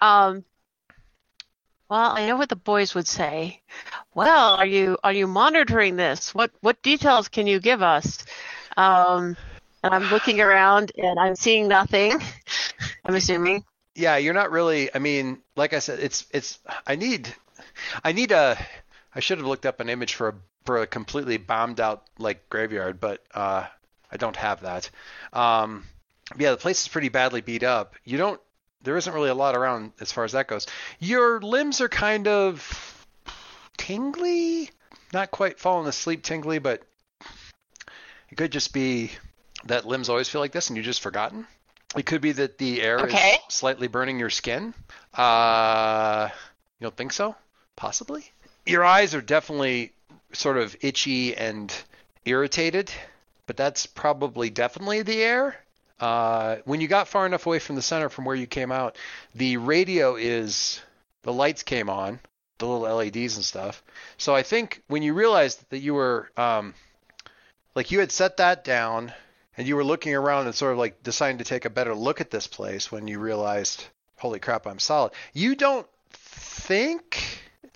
Um. 0.00 0.44
Well, 1.90 2.12
I 2.16 2.26
know 2.26 2.36
what 2.36 2.48
the 2.48 2.56
boys 2.56 2.94
would 2.94 3.06
say. 3.06 3.60
Well, 4.14 4.54
are 4.54 4.64
you 4.64 4.96
are 5.04 5.12
you 5.12 5.26
monitoring 5.26 5.96
this? 5.96 6.34
What 6.34 6.50
what 6.60 6.82
details 6.82 7.28
can 7.28 7.46
you 7.46 7.60
give 7.60 7.82
us? 7.82 8.24
Um, 8.76 9.36
and 9.82 9.94
I'm 9.94 10.10
looking 10.10 10.40
around 10.40 10.92
and 10.96 11.18
I'm 11.18 11.36
seeing 11.36 11.68
nothing. 11.68 12.18
I'm 13.04 13.14
assuming. 13.14 13.64
Yeah, 13.94 14.16
you're 14.16 14.34
not 14.34 14.50
really. 14.50 14.94
I 14.94 14.98
mean, 14.98 15.38
like 15.56 15.72
I 15.72 15.78
said, 15.78 16.00
it's 16.00 16.26
it's. 16.30 16.58
I 16.86 16.96
need, 16.96 17.32
I 18.02 18.12
need 18.12 18.32
a. 18.32 18.58
I 19.14 19.20
should 19.20 19.38
have 19.38 19.46
looked 19.46 19.66
up 19.66 19.80
an 19.80 19.88
image 19.88 20.14
for 20.14 20.28
a 20.28 20.34
for 20.64 20.82
a 20.82 20.86
completely 20.86 21.36
bombed 21.36 21.80
out 21.80 22.04
like 22.18 22.48
graveyard, 22.48 23.00
but 23.00 23.22
uh, 23.34 23.66
I 24.10 24.16
don't 24.16 24.36
have 24.36 24.62
that. 24.62 24.90
Um, 25.32 25.84
yeah, 26.38 26.50
the 26.50 26.56
place 26.56 26.82
is 26.82 26.88
pretty 26.88 27.08
badly 27.08 27.40
beat 27.40 27.62
up. 27.62 27.94
You 28.04 28.18
don't. 28.18 28.40
There 28.82 28.96
isn't 28.96 29.14
really 29.14 29.30
a 29.30 29.34
lot 29.34 29.56
around 29.56 29.92
as 30.00 30.12
far 30.12 30.24
as 30.24 30.32
that 30.32 30.48
goes. 30.48 30.66
Your 30.98 31.40
limbs 31.40 31.80
are 31.80 31.88
kind 31.88 32.28
of 32.28 33.06
tingly, 33.76 34.70
not 35.12 35.30
quite 35.30 35.58
falling 35.58 35.88
asleep 35.88 36.22
tingly, 36.22 36.58
but 36.58 36.82
it 38.30 38.36
could 38.36 38.52
just 38.52 38.74
be 38.74 39.10
that 39.64 39.86
limbs 39.86 40.08
always 40.08 40.28
feel 40.28 40.40
like 40.40 40.52
this 40.52 40.68
and 40.68 40.76
you've 40.76 40.84
just 40.84 41.00
forgotten. 41.00 41.46
It 41.96 42.06
could 42.06 42.20
be 42.20 42.32
that 42.32 42.58
the 42.58 42.82
air 42.82 43.00
Okay. 43.00 43.32
is 43.48 43.54
slightly 43.54 43.86
burning 43.88 44.18
your 44.18 44.30
skin. 44.30 44.74
Uh, 45.12 46.28
you 46.80 46.84
don't 46.84 46.96
think 46.96 47.12
so? 47.12 47.36
Possibly. 47.76 48.30
Your 48.66 48.84
eyes 48.84 49.14
are 49.14 49.20
definitely 49.20 49.92
sort 50.32 50.56
of 50.56 50.76
itchy 50.80 51.36
and 51.36 51.72
irritated, 52.24 52.90
but 53.46 53.56
that's 53.56 53.86
probably 53.86 54.50
definitely 54.50 55.02
the 55.02 55.22
air. 55.22 55.56
Uh, 56.00 56.56
when 56.64 56.80
you 56.80 56.88
got 56.88 57.06
far 57.08 57.24
enough 57.26 57.46
away 57.46 57.58
from 57.58 57.76
the 57.76 57.82
center 57.82 58.08
from 58.08 58.24
where 58.24 58.34
you 58.34 58.46
came 58.46 58.72
out, 58.72 58.96
the 59.34 59.56
radio 59.58 60.16
is 60.16 60.80
the 61.22 61.32
lights 61.32 61.62
came 61.62 61.88
on, 61.88 62.18
the 62.58 62.66
little 62.66 62.96
LEDs 62.96 63.36
and 63.36 63.44
stuff. 63.44 63.82
So 64.18 64.34
I 64.34 64.42
think 64.42 64.82
when 64.88 65.02
you 65.02 65.14
realized 65.14 65.64
that 65.70 65.78
you 65.78 65.94
were 65.94 66.30
um, 66.36 66.74
like 67.74 67.90
you 67.90 68.00
had 68.00 68.10
set 68.10 68.38
that 68.38 68.64
down 68.64 69.12
and 69.56 69.66
you 69.66 69.76
were 69.76 69.84
looking 69.84 70.14
around 70.14 70.46
and 70.46 70.54
sort 70.54 70.72
of 70.72 70.78
like 70.78 71.02
deciding 71.02 71.38
to 71.38 71.44
take 71.44 71.64
a 71.64 71.70
better 71.70 71.94
look 71.94 72.20
at 72.20 72.30
this 72.30 72.46
place 72.46 72.90
when 72.90 73.08
you 73.08 73.18
realized, 73.18 73.84
holy 74.16 74.40
crap, 74.40 74.66
I'm 74.66 74.78
solid. 74.78 75.12
You 75.32 75.54
don't 75.54 75.86
think 76.10 77.22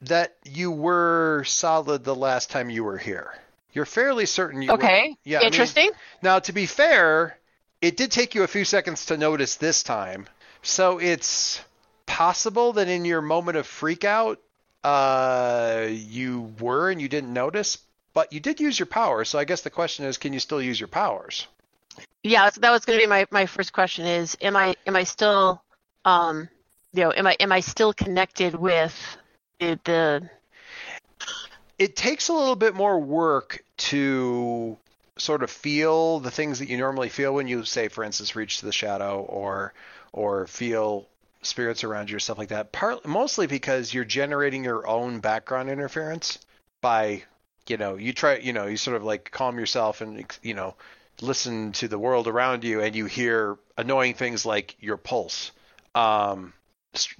that 0.02 0.36
you 0.44 0.70
were 0.70 1.44
solid 1.44 2.04
the 2.04 2.14
last 2.14 2.50
time 2.50 2.70
you 2.70 2.84
were 2.84 2.98
here. 2.98 3.34
You're 3.72 3.84
fairly 3.84 4.26
certain 4.26 4.62
you 4.62 4.68
were. 4.68 4.74
Okay. 4.74 5.16
Yeah. 5.24 5.38
I 5.38 5.40
mean, 5.40 5.46
Interesting. 5.48 5.90
now, 6.22 6.38
to 6.40 6.52
be 6.52 6.66
fair, 6.66 7.38
it 7.80 7.96
did 7.96 8.10
take 8.10 8.34
you 8.34 8.42
a 8.42 8.48
few 8.48 8.64
seconds 8.64 9.06
to 9.06 9.16
notice 9.16 9.56
this 9.56 9.82
time. 9.82 10.26
So 10.62 10.98
it's 10.98 11.60
possible 12.06 12.72
that 12.74 12.88
in 12.88 13.04
your 13.04 13.22
moment 13.22 13.56
of 13.56 13.66
freak 13.66 14.04
out, 14.04 14.40
uh, 14.82 15.86
you 15.88 16.54
were 16.60 16.90
and 16.90 17.00
you 17.00 17.08
didn't 17.08 17.32
notice, 17.32 17.78
but 18.14 18.32
you 18.32 18.40
did 18.40 18.60
use 18.60 18.78
your 18.78 18.86
power. 18.86 19.24
So 19.24 19.38
I 19.38 19.44
guess 19.44 19.62
the 19.62 19.70
question 19.70 20.06
is, 20.06 20.18
can 20.18 20.32
you 20.32 20.40
still 20.40 20.62
use 20.62 20.80
your 20.80 20.88
powers? 20.88 21.46
Yeah, 22.22 22.50
that 22.50 22.70
was 22.70 22.84
going 22.84 22.98
to 22.98 23.04
be 23.04 23.08
my, 23.08 23.26
my 23.30 23.46
first 23.46 23.72
question 23.72 24.06
is 24.06 24.36
am 24.40 24.56
I 24.56 24.74
am 24.86 24.96
I 24.96 25.04
still 25.04 25.62
um 26.04 26.48
you 26.92 27.04
know, 27.04 27.12
am 27.12 27.26
I 27.26 27.36
am 27.40 27.52
I 27.52 27.60
still 27.60 27.92
connected 27.92 28.54
with 28.54 28.94
the, 29.60 29.78
the 29.84 30.30
It 31.78 31.96
takes 31.96 32.28
a 32.28 32.32
little 32.32 32.56
bit 32.56 32.74
more 32.74 32.98
work 32.98 33.62
to 33.76 34.76
sort 35.18 35.42
of 35.42 35.50
feel 35.50 36.20
the 36.20 36.30
things 36.30 36.60
that 36.60 36.68
you 36.68 36.78
normally 36.78 37.08
feel 37.08 37.34
when 37.34 37.48
you 37.48 37.64
say, 37.64 37.88
for 37.88 38.04
instance, 38.04 38.36
reach 38.36 38.60
to 38.60 38.66
the 38.66 38.72
shadow 38.72 39.20
or 39.20 39.74
or 40.12 40.46
feel 40.46 41.06
spirits 41.42 41.84
around 41.84 42.10
you 42.10 42.16
or 42.16 42.20
stuff 42.20 42.38
like 42.38 42.48
that. 42.48 42.72
Part 42.72 43.06
mostly 43.06 43.46
because 43.46 43.92
you're 43.92 44.04
generating 44.04 44.64
your 44.64 44.86
own 44.86 45.20
background 45.20 45.70
interference 45.70 46.38
by 46.80 47.22
you 47.68 47.76
know 47.76 47.96
you 47.96 48.12
try 48.12 48.36
you 48.36 48.52
know 48.52 48.66
you 48.66 48.76
sort 48.76 48.96
of 48.96 49.04
like 49.04 49.30
calm 49.30 49.58
yourself 49.58 50.00
and 50.00 50.24
you 50.42 50.54
know 50.54 50.74
listen 51.20 51.72
to 51.72 51.88
the 51.88 51.98
world 51.98 52.28
around 52.28 52.64
you 52.64 52.80
and 52.80 52.94
you 52.94 53.06
hear 53.06 53.58
annoying 53.76 54.14
things 54.14 54.46
like 54.46 54.76
your 54.80 54.96
pulse 54.96 55.50
um, 55.94 56.52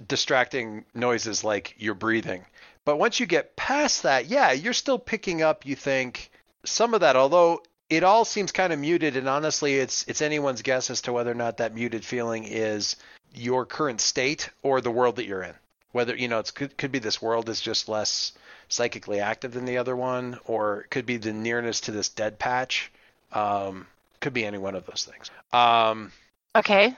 distracting 0.05 0.85
noises 0.93 1.43
like 1.43 1.75
your 1.77 1.93
breathing. 1.93 2.45
But 2.85 2.97
once 2.97 3.19
you 3.19 3.25
get 3.25 3.55
past 3.55 4.03
that 4.03 4.25
yeah 4.27 4.51
you're 4.51 4.73
still 4.73 4.99
picking 4.99 5.41
up 5.41 5.65
you 5.65 5.75
think 5.75 6.31
some 6.65 6.93
of 6.93 7.01
that 7.01 7.15
although 7.15 7.61
it 7.89 8.03
all 8.03 8.25
seems 8.25 8.51
kind 8.51 8.71
of 8.71 8.79
muted 8.79 9.17
and 9.17 9.27
honestly 9.27 9.75
it's 9.75 10.05
it's 10.07 10.21
anyone's 10.21 10.61
guess 10.61 10.89
as 10.89 11.01
to 11.01 11.13
whether 11.13 11.31
or 11.31 11.35
not 11.35 11.57
that 11.57 11.75
muted 11.75 12.05
feeling 12.05 12.45
is 12.45 12.95
your 13.33 13.65
current 13.65 14.01
state 14.01 14.49
or 14.63 14.81
the 14.81 14.91
world 14.91 15.17
that 15.17 15.25
you're 15.25 15.43
in. 15.43 15.55
Whether 15.91 16.15
you 16.15 16.27
know 16.27 16.39
it 16.39 16.53
could, 16.53 16.77
could 16.77 16.91
be 16.91 16.99
this 16.99 17.21
world 17.21 17.49
is 17.49 17.61
just 17.61 17.89
less 17.89 18.31
psychically 18.69 19.19
active 19.19 19.51
than 19.51 19.65
the 19.65 19.77
other 19.77 19.95
one 19.95 20.39
or 20.45 20.81
it 20.81 20.89
could 20.89 21.05
be 21.05 21.17
the 21.17 21.33
nearness 21.33 21.81
to 21.81 21.91
this 21.91 22.09
dead 22.09 22.39
patch 22.39 22.91
um, 23.33 23.87
could 24.21 24.33
be 24.33 24.45
any 24.45 24.57
one 24.57 24.75
of 24.75 24.85
those 24.85 25.03
things 25.03 25.29
um, 25.53 26.11
Okay. 26.55 26.95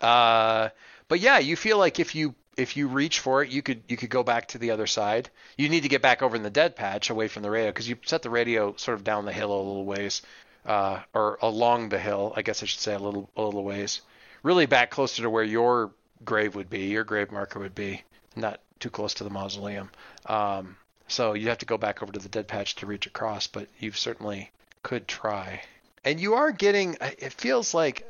uh, 0.00 0.68
but 1.08 1.20
yeah, 1.20 1.38
you 1.38 1.56
feel 1.56 1.78
like 1.78 2.00
if 2.00 2.14
you 2.14 2.34
if 2.56 2.76
you 2.76 2.88
reach 2.88 3.20
for 3.20 3.42
it, 3.42 3.50
you 3.50 3.62
could 3.62 3.82
you 3.88 3.96
could 3.96 4.08
go 4.10 4.22
back 4.22 4.48
to 4.48 4.58
the 4.58 4.70
other 4.70 4.86
side. 4.86 5.28
You 5.56 5.68
need 5.68 5.82
to 5.82 5.88
get 5.88 6.02
back 6.02 6.22
over 6.22 6.34
in 6.36 6.42
the 6.42 6.50
dead 6.50 6.74
patch, 6.74 7.10
away 7.10 7.28
from 7.28 7.42
the 7.42 7.50
radio, 7.50 7.68
because 7.70 7.88
you 7.88 7.96
set 8.04 8.22
the 8.22 8.30
radio 8.30 8.74
sort 8.76 8.96
of 8.96 9.04
down 9.04 9.24
the 9.26 9.32
hill 9.32 9.52
a 9.52 9.56
little 9.58 9.84
ways, 9.84 10.22
uh, 10.64 11.00
or 11.14 11.38
along 11.42 11.90
the 11.90 11.98
hill, 11.98 12.32
I 12.34 12.42
guess 12.42 12.62
I 12.62 12.66
should 12.66 12.80
say 12.80 12.94
a 12.94 12.98
little 12.98 13.28
a 13.36 13.42
little 13.42 13.62
ways. 13.64 14.00
Really 14.42 14.66
back 14.66 14.90
closer 14.90 15.22
to 15.22 15.30
where 15.30 15.44
your 15.44 15.92
grave 16.24 16.54
would 16.54 16.70
be, 16.70 16.86
your 16.86 17.04
grave 17.04 17.30
marker 17.30 17.58
would 17.60 17.74
be, 17.74 18.02
not 18.34 18.60
too 18.80 18.90
close 18.90 19.14
to 19.14 19.24
the 19.24 19.30
mausoleum. 19.30 19.90
Um, 20.24 20.76
so 21.08 21.34
you 21.34 21.48
have 21.50 21.58
to 21.58 21.66
go 21.66 21.76
back 21.78 22.02
over 22.02 22.12
to 22.12 22.18
the 22.18 22.28
dead 22.28 22.48
patch 22.48 22.76
to 22.76 22.86
reach 22.86 23.06
across, 23.06 23.46
but 23.46 23.68
you've 23.78 23.98
certainly 23.98 24.50
could 24.86 25.08
try. 25.08 25.60
And 26.04 26.20
you 26.20 26.34
are 26.34 26.52
getting. 26.52 26.96
It 27.00 27.32
feels 27.32 27.74
like 27.74 28.06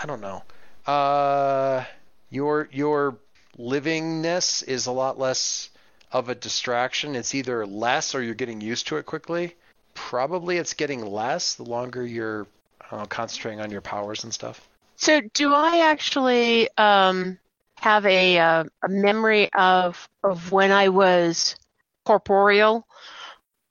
I 0.00 0.06
don't 0.06 0.20
know. 0.20 0.44
Uh, 0.86 1.84
your 2.30 2.68
your 2.70 3.16
livingness 3.58 4.62
is 4.62 4.86
a 4.86 4.92
lot 4.92 5.18
less 5.18 5.70
of 6.12 6.28
a 6.28 6.36
distraction. 6.36 7.16
It's 7.16 7.34
either 7.34 7.66
less 7.66 8.14
or 8.14 8.22
you're 8.22 8.34
getting 8.34 8.60
used 8.60 8.86
to 8.88 8.96
it 8.98 9.06
quickly. 9.06 9.56
Probably 9.94 10.58
it's 10.58 10.74
getting 10.74 11.04
less 11.04 11.56
the 11.56 11.64
longer 11.64 12.06
you're 12.06 12.46
uh, 12.92 13.06
concentrating 13.06 13.60
on 13.60 13.72
your 13.72 13.80
powers 13.80 14.22
and 14.22 14.32
stuff. 14.32 14.68
So 14.94 15.20
do 15.34 15.52
I 15.52 15.90
actually 15.90 16.68
um 16.78 17.38
have 17.78 18.06
a 18.06 18.38
uh, 18.38 18.64
a 18.84 18.88
memory 18.88 19.52
of 19.52 20.08
of 20.22 20.52
when 20.52 20.70
I 20.70 20.90
was 20.90 21.56
corporeal? 22.04 22.86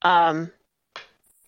Um 0.01 0.51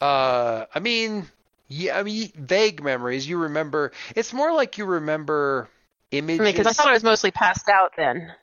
Uh, 0.02 0.66
I 0.74 0.80
mean, 0.80 1.28
yeah, 1.68 1.98
I 1.98 2.04
mean 2.04 2.32
vague 2.36 2.84
memories. 2.84 3.28
You 3.28 3.38
remember. 3.38 3.92
It's 4.16 4.34
more 4.34 4.54
like 4.54 4.78
you 4.78 4.86
remember 4.86 5.70
images. 6.12 6.46
because 6.46 6.68
I 6.68 6.74
thought 6.74 6.88
I 6.90 6.94
was 6.94 7.04
mostly 7.04 7.32
passed 7.32 7.70
out 7.70 7.94
then. 7.96 8.34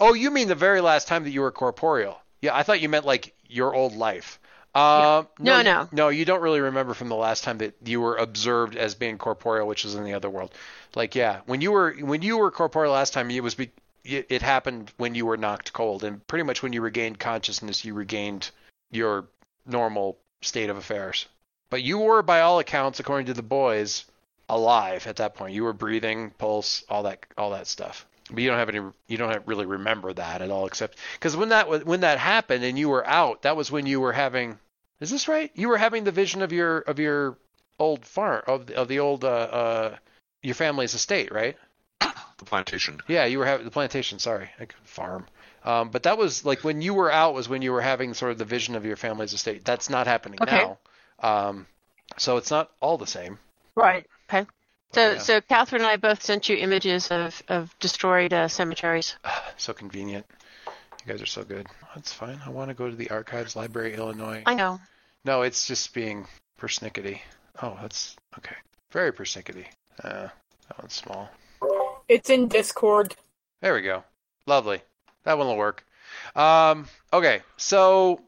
Oh, 0.00 0.14
you 0.14 0.30
mean 0.30 0.48
the 0.48 0.54
very 0.54 0.80
last 0.80 1.06
time 1.06 1.24
that 1.24 1.30
you 1.30 1.42
were 1.42 1.52
corporeal? 1.52 2.18
Yeah, 2.40 2.56
I 2.56 2.62
thought 2.62 2.80
you 2.80 2.88
meant 2.88 3.04
like 3.04 3.34
your 3.48 3.74
old 3.74 3.94
life. 3.94 4.40
Um, 4.74 5.28
No, 5.38 5.58
you- 5.58 5.64
no. 5.64 5.88
no. 5.92 6.08
You 6.08 6.24
don't 6.24 6.40
really 6.40 6.60
remember 6.60 6.94
from 6.94 7.08
the 7.08 7.14
last 7.14 7.44
time 7.44 7.58
that 7.58 7.74
you 7.84 8.00
were 8.00 8.16
observed 8.16 8.74
as 8.74 8.96
being 8.96 9.18
corporeal, 9.18 9.68
which 9.68 9.84
is 9.84 9.94
in 9.94 10.02
the 10.04 10.14
other 10.14 10.28
world. 10.28 10.52
Like, 10.96 11.14
yeah, 11.14 11.40
when 11.46 11.60
you 11.60 11.70
were 11.70 11.92
when 12.00 12.22
you 12.22 12.38
were 12.38 12.50
corporeal 12.50 12.92
last 12.92 13.12
time, 13.12 13.30
it 13.30 13.40
was 13.42 13.54
be, 13.54 13.70
it, 14.04 14.26
it 14.30 14.42
happened 14.42 14.90
when 14.96 15.14
you 15.14 15.26
were 15.26 15.36
knocked 15.36 15.72
cold, 15.72 16.02
and 16.02 16.26
pretty 16.26 16.42
much 16.42 16.62
when 16.62 16.72
you 16.72 16.80
regained 16.80 17.20
consciousness, 17.20 17.84
you 17.84 17.94
regained 17.94 18.50
your 18.90 19.26
normal 19.64 20.18
state 20.42 20.70
of 20.70 20.76
affairs. 20.76 21.26
But 21.70 21.82
you 21.82 21.98
were, 21.98 22.22
by 22.22 22.40
all 22.40 22.58
accounts, 22.58 23.00
according 23.00 23.26
to 23.26 23.34
the 23.34 23.42
boys, 23.42 24.04
alive 24.48 25.06
at 25.06 25.16
that 25.16 25.34
point. 25.34 25.54
You 25.54 25.64
were 25.64 25.72
breathing, 25.72 26.30
pulse, 26.30 26.84
all 26.88 27.04
that, 27.04 27.26
all 27.36 27.50
that 27.50 27.66
stuff. 27.66 28.06
But 28.30 28.42
you 28.42 28.48
don't 28.48 28.58
have 28.58 28.68
any, 28.68 28.80
you 29.06 29.16
don't 29.16 29.30
have, 29.30 29.46
really 29.46 29.66
remember 29.66 30.12
that 30.12 30.40
at 30.40 30.50
all, 30.50 30.66
except 30.66 30.98
because 31.14 31.36
when 31.36 31.50
that 31.50 31.86
when 31.86 32.00
that 32.00 32.18
happened 32.18 32.64
and 32.64 32.78
you 32.78 32.88
were 32.88 33.06
out, 33.06 33.42
that 33.42 33.56
was 33.56 33.70
when 33.70 33.86
you 33.86 34.00
were 34.00 34.12
having. 34.12 34.58
Is 35.00 35.10
this 35.10 35.28
right? 35.28 35.50
You 35.54 35.68
were 35.68 35.76
having 35.76 36.04
the 36.04 36.12
vision 36.12 36.40
of 36.40 36.52
your 36.52 36.78
of 36.78 36.98
your 36.98 37.36
old 37.78 38.06
farm 38.06 38.42
of 38.46 38.70
of 38.70 38.88
the 38.88 39.00
old 39.00 39.24
uh, 39.24 39.28
uh 39.28 39.96
your 40.42 40.54
family's 40.54 40.94
estate, 40.94 41.32
right? 41.32 41.56
The 42.00 42.44
plantation. 42.46 43.00
Yeah, 43.08 43.26
you 43.26 43.38
were 43.38 43.46
having 43.46 43.64
the 43.64 43.70
plantation. 43.70 44.18
Sorry, 44.18 44.50
farm. 44.84 45.26
Um, 45.64 45.88
but 45.88 46.02
that 46.02 46.18
was 46.18 46.44
like 46.44 46.62
when 46.62 46.82
you 46.82 46.92
were 46.94 47.10
out 47.10 47.34
was 47.34 47.48
when 47.48 47.62
you 47.62 47.72
were 47.72 47.80
having 47.80 48.12
sort 48.14 48.32
of 48.32 48.38
the 48.38 48.44
vision 48.44 48.74
of 48.74 48.84
your 48.84 48.96
family's 48.96 49.32
estate. 49.32 49.64
That's 49.64 49.88
not 49.88 50.06
happening 50.06 50.38
Okay. 50.42 50.56
now. 50.62 50.78
Um, 51.48 51.66
so 52.18 52.36
it's 52.36 52.50
not 52.50 52.70
all 52.80 52.98
the 52.98 53.06
same. 53.06 53.38
Right. 53.74 54.06
Okay. 54.30 54.46
So 54.92 55.12
yeah. 55.12 55.18
so 55.18 55.40
Catherine 55.40 55.82
and 55.82 55.90
I 55.90 55.96
both 55.96 56.22
sent 56.22 56.48
you 56.48 56.56
images 56.56 57.08
of 57.10 57.42
of 57.48 57.74
destroyed 57.80 58.32
uh, 58.32 58.48
cemeteries. 58.48 59.16
So 59.56 59.72
convenient. 59.72 60.26
You 60.66 61.12
guys 61.12 61.22
are 61.22 61.26
so 61.26 61.44
good. 61.44 61.68
That's 61.94 62.12
fine. 62.12 62.40
I 62.44 62.50
want 62.50 62.70
to 62.70 62.74
go 62.74 62.90
to 62.90 62.96
the 62.96 63.10
archives, 63.10 63.54
Library, 63.54 63.94
Illinois. 63.94 64.42
I 64.46 64.54
know. 64.54 64.80
No, 65.24 65.42
it's 65.42 65.68
just 65.68 65.94
being 65.94 66.26
persnickety. 66.60 67.20
Oh, 67.62 67.78
that's 67.80 68.16
okay. 68.38 68.56
Very 68.90 69.12
persnickety. 69.12 69.66
Uh, 70.02 70.28
that 70.68 70.78
one's 70.80 70.92
small. 70.94 71.30
It's 72.08 72.30
in 72.30 72.48
Discord. 72.48 73.14
There 73.62 73.74
we 73.74 73.82
go. 73.82 74.02
Lovely. 74.46 74.82
That 75.24 75.38
one 75.38 75.46
will 75.46 75.56
work. 75.56 75.84
Um, 76.36 76.86
okay, 77.12 77.42
so 77.56 78.20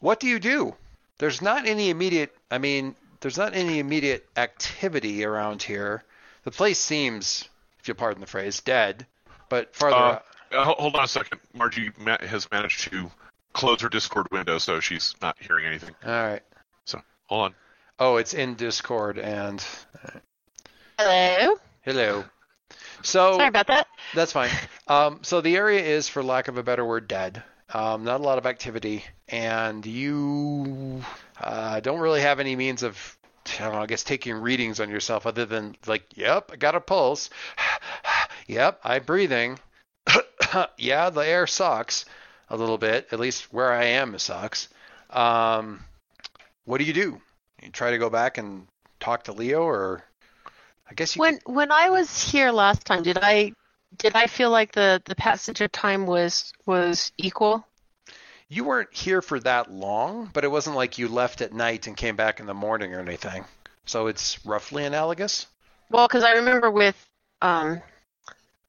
what 0.00 0.20
do 0.20 0.26
you 0.28 0.38
do? 0.38 0.74
There's 1.18 1.42
not 1.42 1.66
any 1.66 1.90
immediate. 1.90 2.34
I 2.50 2.58
mean, 2.58 2.94
there's 3.20 3.38
not 3.38 3.54
any 3.54 3.78
immediate 3.78 4.26
activity 4.36 5.24
around 5.24 5.62
here. 5.62 6.04
The 6.44 6.50
place 6.50 6.78
seems, 6.78 7.48
if 7.80 7.88
you'll 7.88 7.96
pardon 7.96 8.20
the 8.20 8.26
phrase, 8.26 8.60
dead. 8.60 9.06
But 9.48 9.74
farther. 9.74 9.96
Uh, 9.96 10.00
out- 10.00 10.24
Uh, 10.52 10.64
hold 10.64 10.94
on 10.94 11.04
a 11.04 11.08
second. 11.08 11.40
Margie 11.52 11.90
has 12.20 12.48
managed 12.52 12.90
to 12.90 13.10
close 13.54 13.80
her 13.80 13.88
Discord 13.88 14.28
window, 14.30 14.58
so 14.58 14.78
she's 14.78 15.14
not 15.20 15.36
hearing 15.40 15.66
anything. 15.66 15.94
all 16.04 16.12
right. 16.12 16.42
So 16.84 17.00
hold 17.26 17.44
on. 17.46 17.54
Oh, 17.98 18.16
it's 18.16 18.34
in 18.34 18.54
Discord 18.54 19.18
and 19.18 19.64
Hello. 20.98 21.56
hello. 21.82 22.24
So 23.04 23.34
Sorry 23.34 23.48
about 23.48 23.66
that. 23.66 23.86
That's 24.14 24.32
fine. 24.32 24.50
Um, 24.88 25.20
so 25.22 25.40
the 25.40 25.56
area 25.56 25.80
is, 25.80 26.08
for 26.08 26.22
lack 26.22 26.48
of 26.48 26.56
a 26.56 26.62
better 26.62 26.84
word, 26.84 27.06
dead. 27.06 27.42
Um, 27.72 28.04
not 28.04 28.20
a 28.20 28.22
lot 28.22 28.38
of 28.38 28.46
activity, 28.46 29.04
and 29.28 29.84
you 29.84 31.02
uh, 31.40 31.80
don't 31.80 32.00
really 32.00 32.22
have 32.22 32.40
any 32.40 32.56
means 32.56 32.82
of, 32.82 33.18
I 33.58 33.64
don't 33.64 33.72
know, 33.74 33.82
I 33.82 33.86
guess 33.86 34.04
taking 34.04 34.34
readings 34.34 34.80
on 34.80 34.90
yourself 34.90 35.26
other 35.26 35.44
than 35.44 35.76
like, 35.86 36.04
yep, 36.14 36.50
I 36.52 36.56
got 36.56 36.76
a 36.76 36.80
pulse. 36.80 37.30
yep, 38.46 38.80
I'm 38.84 39.02
breathing. 39.04 39.58
yeah, 40.78 41.10
the 41.10 41.26
air 41.26 41.46
sucks 41.46 42.06
a 42.48 42.56
little 42.56 42.78
bit. 42.78 43.08
At 43.12 43.20
least 43.20 43.52
where 43.52 43.72
I 43.72 43.84
am, 43.84 44.14
it 44.14 44.20
sucks. 44.20 44.68
Um, 45.10 45.84
what 46.64 46.78
do 46.78 46.84
you 46.84 46.92
do? 46.92 47.20
You 47.62 47.70
try 47.70 47.90
to 47.90 47.98
go 47.98 48.08
back 48.08 48.38
and 48.38 48.66
talk 49.00 49.24
to 49.24 49.32
Leo, 49.32 49.62
or 49.62 50.04
I 50.90 50.94
guess 50.94 51.16
you. 51.16 51.20
When 51.20 51.38
when 51.46 51.72
I 51.72 51.90
was 51.90 52.30
here 52.30 52.50
last 52.50 52.84
time, 52.84 53.02
did 53.02 53.18
I 53.20 53.52
did 53.96 54.14
I 54.14 54.26
feel 54.26 54.50
like 54.50 54.72
the 54.72 55.02
the 55.04 55.14
passage 55.14 55.60
of 55.60 55.72
time 55.72 56.06
was 56.06 56.52
was 56.66 57.12
equal? 57.18 57.66
you 58.48 58.64
weren't 58.64 58.92
here 58.92 59.22
for 59.22 59.40
that 59.40 59.70
long, 59.72 60.30
but 60.32 60.44
it 60.44 60.50
wasn't 60.50 60.76
like 60.76 60.98
you 60.98 61.08
left 61.08 61.40
at 61.40 61.52
night 61.52 61.86
and 61.86 61.96
came 61.96 62.16
back 62.16 62.40
in 62.40 62.46
the 62.46 62.54
morning 62.54 62.94
or 62.94 63.00
anything. 63.00 63.44
So 63.84 64.06
it's 64.06 64.44
roughly 64.46 64.84
analogous. 64.84 65.46
Well, 65.90 66.06
because 66.06 66.24
I 66.24 66.32
remember 66.32 66.70
with 66.70 66.96
um, 67.42 67.80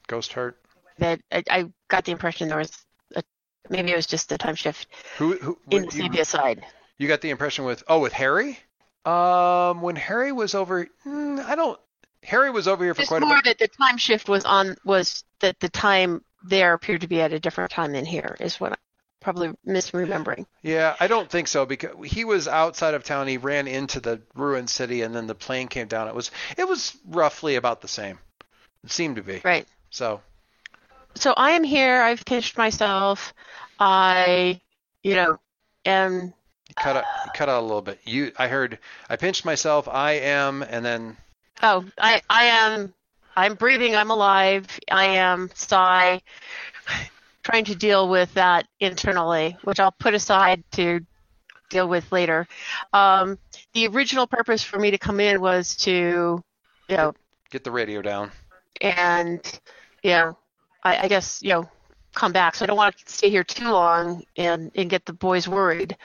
Ghost 0.07 0.33
Heart. 0.33 0.57
that 0.97 1.21
I, 1.31 1.43
I 1.49 1.65
got 1.87 2.05
the 2.05 2.11
impression 2.11 2.47
there 2.49 2.57
was 2.57 2.71
a, 3.15 3.23
maybe 3.69 3.91
it 3.91 3.95
was 3.95 4.07
just 4.07 4.29
the 4.29 4.37
time 4.37 4.55
shift 4.55 4.87
Who 5.17 5.37
who 5.37 5.57
in 5.69 5.83
the 5.83 5.95
you, 5.95 6.03
sepia 6.03 6.25
side. 6.25 6.65
you 6.97 7.07
got 7.07 7.21
the 7.21 7.29
impression 7.29 7.65
with 7.65 7.83
oh 7.87 7.99
with 7.99 8.13
Harry? 8.13 8.59
Um, 9.05 9.81
when 9.81 9.95
Harry 9.95 10.31
was 10.31 10.55
over, 10.55 10.87
mm, 11.05 11.45
I 11.45 11.55
don't. 11.55 11.79
Harry 12.25 12.49
was 12.51 12.67
over 12.67 12.83
here 12.83 12.93
for 12.93 13.01
Just 13.01 13.09
quite 13.09 13.23
a 13.23 13.25
more 13.25 13.41
bit. 13.43 13.59
that 13.59 13.71
the 13.71 13.77
time 13.77 13.97
shift 13.97 14.27
was 14.27 14.45
on 14.45 14.75
was 14.83 15.23
that 15.39 15.59
the 15.59 15.69
time 15.69 16.23
there 16.43 16.73
appeared 16.73 17.01
to 17.01 17.07
be 17.07 17.21
at 17.21 17.33
a 17.33 17.39
different 17.39 17.71
time 17.71 17.91
than 17.93 18.05
here 18.05 18.35
is 18.39 18.59
what 18.59 18.71
I'm 18.71 18.77
probably 19.21 19.51
misremembering. 19.67 20.45
Yeah, 20.61 20.95
I 20.99 21.07
don't 21.07 21.29
think 21.29 21.47
so 21.47 21.65
because 21.65 21.91
he 22.05 22.25
was 22.25 22.47
outside 22.47 22.93
of 22.93 23.03
town. 23.03 23.27
He 23.27 23.37
ran 23.37 23.67
into 23.67 23.99
the 23.99 24.21
ruined 24.35 24.69
city, 24.69 25.01
and 25.01 25.15
then 25.15 25.27
the 25.27 25.35
plane 25.35 25.67
came 25.67 25.87
down. 25.87 26.07
It 26.07 26.15
was 26.15 26.31
it 26.57 26.67
was 26.67 26.97
roughly 27.07 27.55
about 27.55 27.81
the 27.81 27.87
same. 27.87 28.19
It 28.83 28.91
seemed 28.91 29.15
to 29.15 29.23
be. 29.23 29.41
Right. 29.43 29.67
So 29.89 30.21
So 31.15 31.33
I 31.35 31.51
am 31.51 31.63
here. 31.63 32.01
I've 32.01 32.23
pitched 32.25 32.57
myself. 32.57 33.33
I, 33.79 34.61
you 35.03 35.15
know, 35.15 35.37
am 35.85 36.33
you 36.67 36.75
cut 36.75 36.95
out 36.97 37.03
you 37.25 37.31
cut 37.33 37.49
out 37.49 37.61
a 37.61 37.65
little 37.65 37.81
bit. 37.81 37.99
You 38.03 38.31
I 38.37 38.47
heard 38.47 38.79
I 39.09 39.15
pinched 39.15 39.45
myself. 39.45 39.87
I 39.87 40.13
am, 40.13 40.61
and 40.63 40.85
then 40.85 41.17
Oh, 41.63 41.85
I, 41.97 42.21
I 42.29 42.45
am. 42.45 42.93
I'm 43.35 43.55
breathing. 43.55 43.95
I'm 43.95 44.11
alive. 44.11 44.65
I 44.91 45.05
am 45.05 45.49
Psy. 45.53 46.19
Trying 47.43 47.65
to 47.65 47.75
deal 47.75 48.09
with 48.09 48.33
that 48.33 48.67
internally, 48.79 49.55
which 49.63 49.79
I'll 49.79 49.91
put 49.91 50.13
aside 50.15 50.63
to 50.73 50.99
deal 51.69 51.87
with 51.87 52.11
later. 52.11 52.47
Um, 52.91 53.37
the 53.73 53.87
original 53.87 54.25
purpose 54.25 54.63
for 54.63 54.79
me 54.79 54.91
to 54.91 54.97
come 54.97 55.19
in 55.19 55.39
was 55.41 55.75
to, 55.77 56.41
you 56.89 56.97
know, 56.97 57.13
get 57.51 57.63
the 57.63 57.71
radio 57.71 58.01
down. 58.01 58.31
and 58.81 59.59
you 60.03 60.11
know, 60.11 60.37
I, 60.83 61.03
I 61.03 61.07
guess 61.07 61.41
you 61.43 61.49
know, 61.49 61.69
come 62.15 62.31
back. 62.31 62.55
So 62.55 62.65
I 62.65 62.67
don't 62.67 62.77
want 62.77 62.97
to 62.97 63.13
stay 63.13 63.29
here 63.29 63.43
too 63.43 63.69
long 63.69 64.23
and 64.37 64.71
and 64.75 64.89
get 64.89 65.05
the 65.05 65.13
boys 65.13 65.47
worried. 65.47 65.95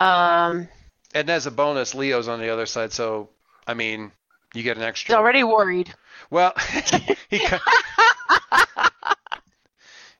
Um, 0.00 0.68
And 1.14 1.28
as 1.30 1.46
a 1.46 1.50
bonus, 1.50 1.94
Leo's 1.94 2.28
on 2.28 2.40
the 2.40 2.50
other 2.50 2.66
side. 2.66 2.92
So 2.92 3.28
I 3.66 3.74
mean, 3.74 4.12
you 4.56 4.62
get 4.62 4.76
an 4.76 4.82
extra. 4.82 5.14
he's 5.14 5.18
already 5.18 5.44
worried. 5.44 5.92
Well, 6.30 6.52
he. 7.30 7.38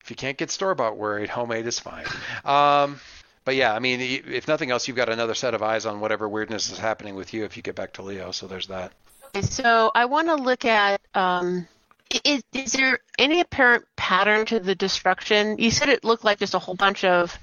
if 0.00 0.10
you 0.10 0.16
can't 0.16 0.36
get 0.38 0.50
store 0.50 0.74
bought 0.74 0.96
worried, 0.96 1.28
homemade 1.28 1.66
is 1.66 1.78
fine. 1.78 2.04
Um, 2.44 3.00
but 3.44 3.54
yeah, 3.56 3.72
I 3.74 3.78
mean, 3.78 4.00
if 4.00 4.48
nothing 4.48 4.70
else, 4.70 4.88
you've 4.88 4.96
got 4.96 5.08
another 5.08 5.34
set 5.34 5.54
of 5.54 5.62
eyes 5.62 5.86
on 5.86 6.00
whatever 6.00 6.28
weirdness 6.28 6.70
is 6.70 6.78
happening 6.78 7.14
with 7.14 7.32
you 7.34 7.44
if 7.44 7.56
you 7.56 7.62
get 7.62 7.74
back 7.74 7.94
to 7.94 8.02
Leo. 8.02 8.30
So 8.32 8.46
there's 8.46 8.66
that. 8.68 8.92
So 9.42 9.90
I 9.94 10.06
want 10.06 10.28
to 10.28 10.36
look 10.36 10.64
at 10.64 11.00
um, 11.14 11.66
is, 12.24 12.42
is 12.52 12.72
there 12.72 13.00
any 13.18 13.40
apparent 13.40 13.84
pattern 13.96 14.46
to 14.46 14.60
the 14.60 14.74
destruction? 14.74 15.58
You 15.58 15.70
said 15.70 15.88
it 15.88 16.04
looked 16.04 16.24
like 16.24 16.38
just 16.38 16.54
a 16.54 16.58
whole 16.58 16.74
bunch 16.74 17.04
of 17.04 17.36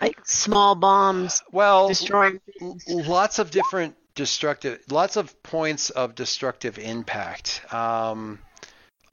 like 0.00 0.18
small 0.24 0.74
bombs 0.74 1.42
Well, 1.52 1.88
destroying. 1.88 2.40
lots 2.88 3.38
of 3.38 3.50
different 3.50 3.94
destructive, 4.20 4.78
lots 4.90 5.16
of 5.16 5.42
points 5.42 5.88
of 5.88 6.14
destructive 6.14 6.78
impact. 6.78 7.62
Um, 7.72 8.38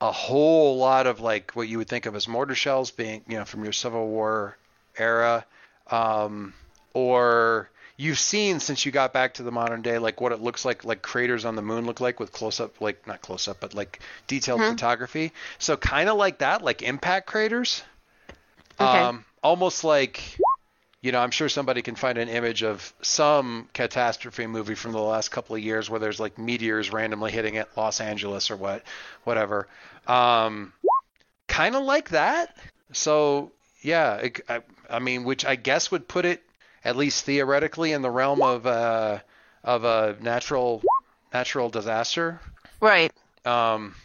a 0.01 0.11
whole 0.11 0.77
lot 0.77 1.07
of 1.07 1.21
like 1.21 1.51
what 1.53 1.69
you 1.69 1.77
would 1.77 1.87
think 1.87 2.05
of 2.07 2.13
as 2.13 2.27
mortar 2.27 2.55
shells 2.55 2.91
being, 2.91 3.23
you 3.25 3.37
know, 3.37 3.45
from 3.45 3.63
your 3.63 3.71
Civil 3.71 4.05
War 4.09 4.57
era, 4.97 5.45
um, 5.89 6.53
or 6.93 7.69
you've 7.95 8.19
seen 8.19 8.59
since 8.59 8.85
you 8.85 8.91
got 8.91 9.13
back 9.13 9.35
to 9.35 9.43
the 9.43 9.51
modern 9.51 9.81
day, 9.81 9.97
like 9.97 10.19
what 10.19 10.33
it 10.33 10.41
looks 10.41 10.65
like, 10.65 10.83
like 10.83 11.01
craters 11.01 11.45
on 11.45 11.55
the 11.55 11.61
moon 11.61 11.85
look 11.85 12.01
like 12.01 12.19
with 12.19 12.33
close 12.33 12.59
up, 12.59 12.81
like 12.81 13.07
not 13.07 13.21
close 13.21 13.47
up, 13.47 13.61
but 13.61 13.73
like 13.73 14.01
detailed 14.27 14.59
Mhm. 14.59 14.71
photography. 14.71 15.31
So 15.57 15.77
kind 15.77 16.09
of 16.09 16.17
like 16.17 16.39
that, 16.39 16.61
like 16.61 16.81
impact 16.81 17.27
craters. 17.27 17.81
Okay. 18.77 18.99
Um, 18.99 19.23
almost 19.41 19.85
like 19.85 20.37
you 21.01 21.11
know, 21.11 21.19
I'm 21.19 21.31
sure 21.31 21.47
somebody 21.49 21.81
can 21.81 21.95
find 21.95 22.17
an 22.17 22.27
image 22.29 22.63
of 22.63 22.93
some 23.01 23.69
catastrophe 23.73 24.47
movie 24.47 24.75
from 24.75 24.91
the 24.93 24.99
last 25.01 25.29
couple 25.29 25.55
of 25.55 25.61
years 25.61 25.89
where 25.89 25.99
there's 25.99 26.19
like 26.19 26.37
meteors 26.37 26.91
randomly 26.91 27.31
hitting 27.31 27.57
at 27.57 27.75
Los 27.77 28.01
Angeles 28.01 28.49
or 28.49 28.55
what, 28.55 28.83
whatever. 29.23 29.67
Um, 30.07 30.73
kind 31.47 31.75
of 31.75 31.83
like 31.83 32.09
that. 32.09 32.55
So 32.93 33.51
yeah, 33.81 34.15
it, 34.15 34.41
I, 34.49 34.61
I 34.89 34.99
mean, 34.99 35.23
which 35.23 35.45
I 35.45 35.55
guess 35.55 35.91
would 35.91 36.07
put 36.07 36.25
it 36.25 36.41
at 36.83 36.95
least 36.95 37.25
theoretically 37.25 37.91
in 37.91 38.01
the 38.01 38.09
realm 38.09 38.41
of 38.41 38.65
uh, 38.65 39.19
of 39.63 39.83
a 39.83 40.15
natural 40.21 40.81
natural 41.33 41.69
disaster. 41.69 42.39
Right, 42.79 43.11
Um, 43.45 43.95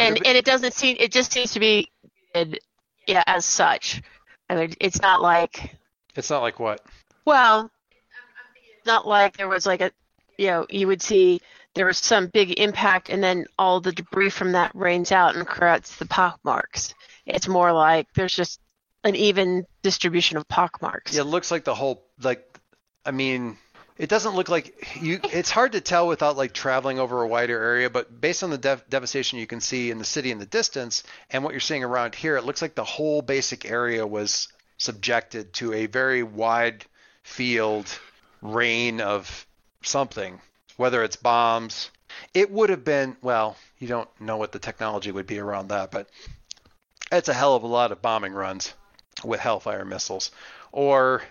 and 0.00 0.16
have- 0.18 0.26
and 0.26 0.36
it 0.36 0.44
doesn't 0.44 0.74
seem. 0.74 0.96
It 0.98 1.12
just 1.12 1.32
seems 1.32 1.52
to 1.52 1.60
be, 1.60 1.90
yeah, 3.06 3.22
as 3.26 3.44
such. 3.44 4.02
I 4.50 4.56
mean, 4.56 4.74
it's 4.80 5.00
not 5.00 5.22
like 5.22 5.75
it's 6.18 6.30
not 6.30 6.42
like 6.42 6.58
what. 6.58 6.80
Well, 7.24 7.70
not 8.86 9.06
like 9.06 9.36
there 9.36 9.48
was 9.48 9.66
like 9.66 9.80
a, 9.80 9.90
you 10.38 10.46
know, 10.46 10.66
you 10.70 10.86
would 10.86 11.02
see 11.02 11.40
there 11.74 11.86
was 11.86 11.98
some 11.98 12.28
big 12.28 12.58
impact 12.58 13.10
and 13.10 13.22
then 13.22 13.46
all 13.58 13.80
the 13.80 13.92
debris 13.92 14.30
from 14.30 14.52
that 14.52 14.70
rains 14.74 15.12
out 15.12 15.36
and 15.36 15.46
creates 15.46 15.96
the 15.96 16.06
pock 16.06 16.40
marks. 16.42 16.94
It's 17.26 17.48
more 17.48 17.72
like 17.72 18.06
there's 18.14 18.34
just 18.34 18.60
an 19.04 19.14
even 19.14 19.66
distribution 19.82 20.36
of 20.36 20.48
pock 20.48 20.80
marks. 20.80 21.14
Yeah, 21.14 21.20
it 21.20 21.24
looks 21.24 21.50
like 21.50 21.64
the 21.64 21.74
whole 21.74 22.04
like 22.22 22.44
I 23.04 23.10
mean, 23.10 23.58
it 23.98 24.08
doesn't 24.08 24.34
look 24.34 24.48
like 24.48 24.96
you 25.00 25.20
it's 25.24 25.50
hard 25.50 25.72
to 25.72 25.80
tell 25.80 26.08
without 26.08 26.36
like 26.36 26.52
traveling 26.52 26.98
over 26.98 27.22
a 27.22 27.28
wider 27.28 27.62
area, 27.62 27.90
but 27.90 28.20
based 28.20 28.42
on 28.42 28.50
the 28.50 28.58
dev- 28.58 28.84
devastation 28.88 29.38
you 29.38 29.46
can 29.46 29.60
see 29.60 29.90
in 29.90 29.98
the 29.98 30.04
city 30.04 30.30
in 30.30 30.38
the 30.38 30.46
distance 30.46 31.02
and 31.30 31.44
what 31.44 31.52
you're 31.52 31.60
seeing 31.60 31.84
around 31.84 32.14
here, 32.14 32.36
it 32.36 32.44
looks 32.44 32.62
like 32.62 32.74
the 32.74 32.84
whole 32.84 33.22
basic 33.22 33.70
area 33.70 34.06
was 34.06 34.48
subjected 34.78 35.52
to 35.54 35.72
a 35.72 35.86
very 35.86 36.22
wide 36.22 36.84
field 37.22 37.86
rain 38.42 39.00
of 39.00 39.46
something, 39.82 40.40
whether 40.76 41.02
it's 41.02 41.16
bombs. 41.16 41.90
It 42.34 42.50
would 42.50 42.70
have 42.70 42.84
been, 42.84 43.16
well, 43.22 43.56
you 43.78 43.88
don't 43.88 44.08
know 44.20 44.36
what 44.36 44.52
the 44.52 44.58
technology 44.58 45.10
would 45.10 45.26
be 45.26 45.38
around 45.38 45.68
that, 45.68 45.90
but 45.90 46.08
it's 47.12 47.28
a 47.28 47.34
hell 47.34 47.54
of 47.56 47.62
a 47.62 47.66
lot 47.66 47.92
of 47.92 48.00
bombing 48.02 48.32
runs 48.32 48.74
with 49.24 49.40
Hellfire 49.40 49.84
missiles. 49.84 50.30
Or, 50.72 51.22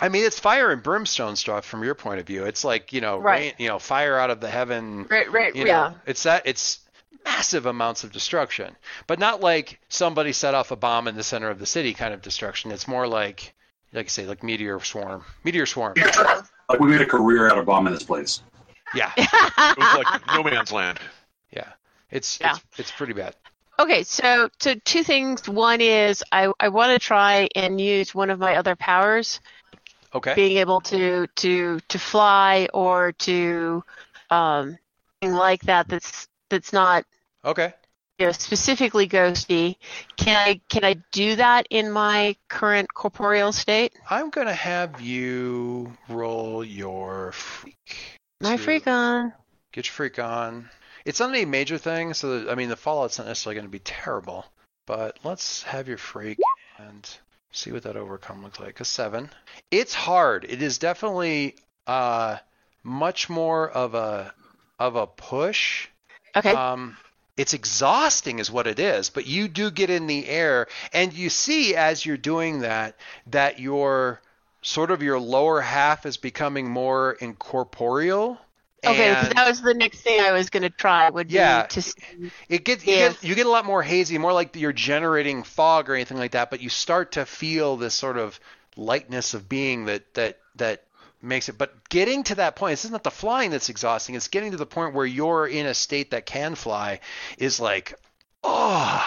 I 0.00 0.08
mean, 0.08 0.24
it's 0.24 0.38
fire 0.38 0.70
and 0.70 0.82
brimstone 0.82 1.36
stuff 1.36 1.64
from 1.64 1.84
your 1.84 1.94
point 1.94 2.20
of 2.20 2.26
view. 2.26 2.44
It's 2.44 2.64
like 2.64 2.92
you 2.92 3.00
know, 3.00 3.18
Right. 3.18 3.40
rain, 3.40 3.52
you 3.58 3.68
know, 3.68 3.78
fire 3.78 4.18
out 4.18 4.30
of 4.30 4.40
the 4.40 4.50
heaven. 4.50 5.06
Right, 5.08 5.30
right, 5.30 5.54
You 5.54 5.64
know, 5.64 5.70
yeah. 5.70 5.92
it's 6.06 6.24
that 6.24 6.42
it's 6.46 6.80
massive 7.26 7.66
amounts 7.66 8.04
of 8.04 8.12
destruction, 8.12 8.74
but 9.06 9.18
not 9.18 9.40
like 9.40 9.80
somebody 9.88 10.32
set 10.32 10.54
off 10.54 10.70
a 10.70 10.76
bomb 10.76 11.08
in 11.08 11.16
the 11.16 11.22
center 11.22 11.50
of 11.50 11.58
the 11.58 11.66
city 11.66 11.92
kind 11.92 12.14
of 12.14 12.22
destruction. 12.22 12.70
It's 12.72 12.88
more 12.88 13.06
like, 13.06 13.52
like 13.92 14.06
I 14.06 14.08
say, 14.08 14.26
like 14.26 14.42
meteor 14.42 14.80
swarm, 14.80 15.24
meteor 15.44 15.66
swarm. 15.66 15.94
Like 16.68 16.80
we 16.80 16.88
made 16.88 17.00
a 17.00 17.06
career 17.06 17.50
out 17.50 17.58
of 17.58 17.66
bombing 17.66 17.92
this 17.92 18.02
place. 18.04 18.42
Yeah, 18.94 19.12
It 19.16 19.78
was 19.78 20.04
like 20.04 20.26
no 20.28 20.42
man's 20.42 20.72
land. 20.72 20.98
yeah. 21.50 21.68
It's 22.10 22.38
Yeah. 22.40 22.52
it's 22.52 22.64
it's 22.78 22.90
pretty 22.92 23.12
bad. 23.12 23.34
Okay, 23.78 24.04
so 24.04 24.48
so 24.60 24.74
two 24.84 25.02
things. 25.02 25.48
One 25.48 25.80
is 25.80 26.24
I 26.32 26.52
I 26.60 26.68
want 26.68 26.92
to 26.92 26.98
try 27.04 27.48
and 27.54 27.80
use 27.80 28.14
one 28.14 28.30
of 28.30 28.38
my 28.38 28.56
other 28.56 28.74
powers, 28.76 29.40
Okay. 30.14 30.34
being 30.34 30.56
able 30.58 30.80
to 30.82 31.26
to 31.26 31.80
to 31.88 31.98
fly 31.98 32.68
or 32.72 33.12
to 33.12 33.84
um 34.30 34.78
like 35.22 35.62
that. 35.62 35.88
That's 35.88 36.28
that's 36.48 36.72
not 36.72 37.04
Okay. 37.46 37.72
you 38.18 38.26
know, 38.26 38.32
specifically 38.32 39.08
ghosty. 39.08 39.76
Can 40.16 40.36
I 40.36 40.60
can 40.68 40.84
I 40.84 40.94
do 41.12 41.36
that 41.36 41.66
in 41.70 41.90
my 41.90 42.36
current 42.48 42.92
corporeal 42.92 43.52
state? 43.52 43.92
I'm 44.10 44.30
gonna 44.30 44.52
have 44.52 45.00
you 45.00 45.92
roll 46.08 46.64
your 46.64 47.32
freak. 47.32 48.18
My 48.40 48.56
freak 48.56 48.86
on. 48.86 49.32
Get 49.72 49.86
your 49.86 49.92
freak 49.92 50.18
on. 50.18 50.68
It's 51.04 51.20
not 51.20 51.30
any 51.30 51.44
major 51.44 51.78
thing, 51.78 52.14
so 52.14 52.40
that, 52.40 52.50
I 52.50 52.54
mean 52.54 52.68
the 52.68 52.76
fallout's 52.76 53.18
not 53.18 53.28
necessarily 53.28 53.54
going 53.54 53.66
to 53.66 53.70
be 53.70 53.78
terrible. 53.78 54.44
But 54.86 55.18
let's 55.24 55.62
have 55.64 55.88
your 55.88 55.98
freak 55.98 56.38
and 56.78 57.08
see 57.52 57.72
what 57.72 57.82
that 57.84 57.96
overcome 57.96 58.42
looks 58.42 58.60
like. 58.60 58.80
A 58.80 58.84
seven. 58.84 59.30
It's 59.70 59.94
hard. 59.94 60.44
It 60.48 60.62
is 60.62 60.78
definitely 60.78 61.56
uh 61.86 62.38
much 62.82 63.28
more 63.28 63.68
of 63.68 63.94
a 63.94 64.32
of 64.78 64.96
a 64.96 65.06
push. 65.06 65.88
Okay. 66.34 66.52
Um, 66.52 66.96
it's 67.36 67.54
exhausting, 67.54 68.38
is 68.38 68.50
what 68.50 68.66
it 68.66 68.78
is. 68.78 69.10
But 69.10 69.26
you 69.26 69.48
do 69.48 69.70
get 69.70 69.90
in 69.90 70.06
the 70.06 70.26
air, 70.28 70.68
and 70.92 71.12
you 71.12 71.30
see 71.30 71.74
as 71.76 72.04
you're 72.04 72.16
doing 72.16 72.60
that 72.60 72.96
that 73.28 73.58
your 73.60 74.20
sort 74.62 74.90
of 74.90 75.02
your 75.02 75.18
lower 75.20 75.60
half 75.60 76.06
is 76.06 76.16
becoming 76.16 76.68
more 76.70 77.12
incorporeal. 77.20 78.38
okay, 78.86 79.08
and 79.08 79.36
that 79.36 79.48
was 79.48 79.60
the 79.62 79.74
next 79.74 80.02
thing 80.02 80.20
I 80.20 80.32
was 80.32 80.50
going 80.50 80.62
to 80.62 80.70
try 80.70 81.10
would 81.10 81.32
Yeah. 81.32 81.62
be 81.62 81.66
to 81.70 81.82
see. 81.82 82.32
it 82.48 82.64
gets 82.64 82.86
you, 82.86 82.96
get 82.96 83.22
you 83.22 83.34
get 83.34 83.46
a 83.46 83.50
lot 83.50 83.64
more 83.66 83.82
hazy, 83.82 84.18
more 84.18 84.32
like 84.32 84.56
you're 84.56 84.72
generating 84.72 85.44
fog 85.44 85.90
or 85.90 85.94
anything 85.94 86.18
like 86.18 86.32
that. 86.32 86.50
But 86.50 86.62
you 86.62 86.70
start 86.70 87.12
to 87.12 87.26
feel 87.26 87.76
this 87.76 87.94
sort 87.94 88.18
of 88.18 88.40
lightness 88.76 89.34
of 89.34 89.48
being 89.48 89.86
that 89.86 90.14
that 90.14 90.40
that 90.56 90.84
makes 91.26 91.48
it. 91.48 91.58
But 91.58 91.88
getting 91.88 92.22
to 92.24 92.36
that 92.36 92.56
point, 92.56 92.74
it's 92.74 92.88
not 92.88 93.04
the 93.04 93.10
flying 93.10 93.50
that's 93.50 93.68
exhausting. 93.68 94.14
It's 94.14 94.28
getting 94.28 94.52
to 94.52 94.56
the 94.56 94.66
point 94.66 94.94
where 94.94 95.06
you're 95.06 95.46
in 95.46 95.66
a 95.66 95.74
state 95.74 96.12
that 96.12 96.26
can 96.26 96.54
fly 96.54 97.00
is 97.38 97.60
like, 97.60 97.94
oh. 98.42 99.04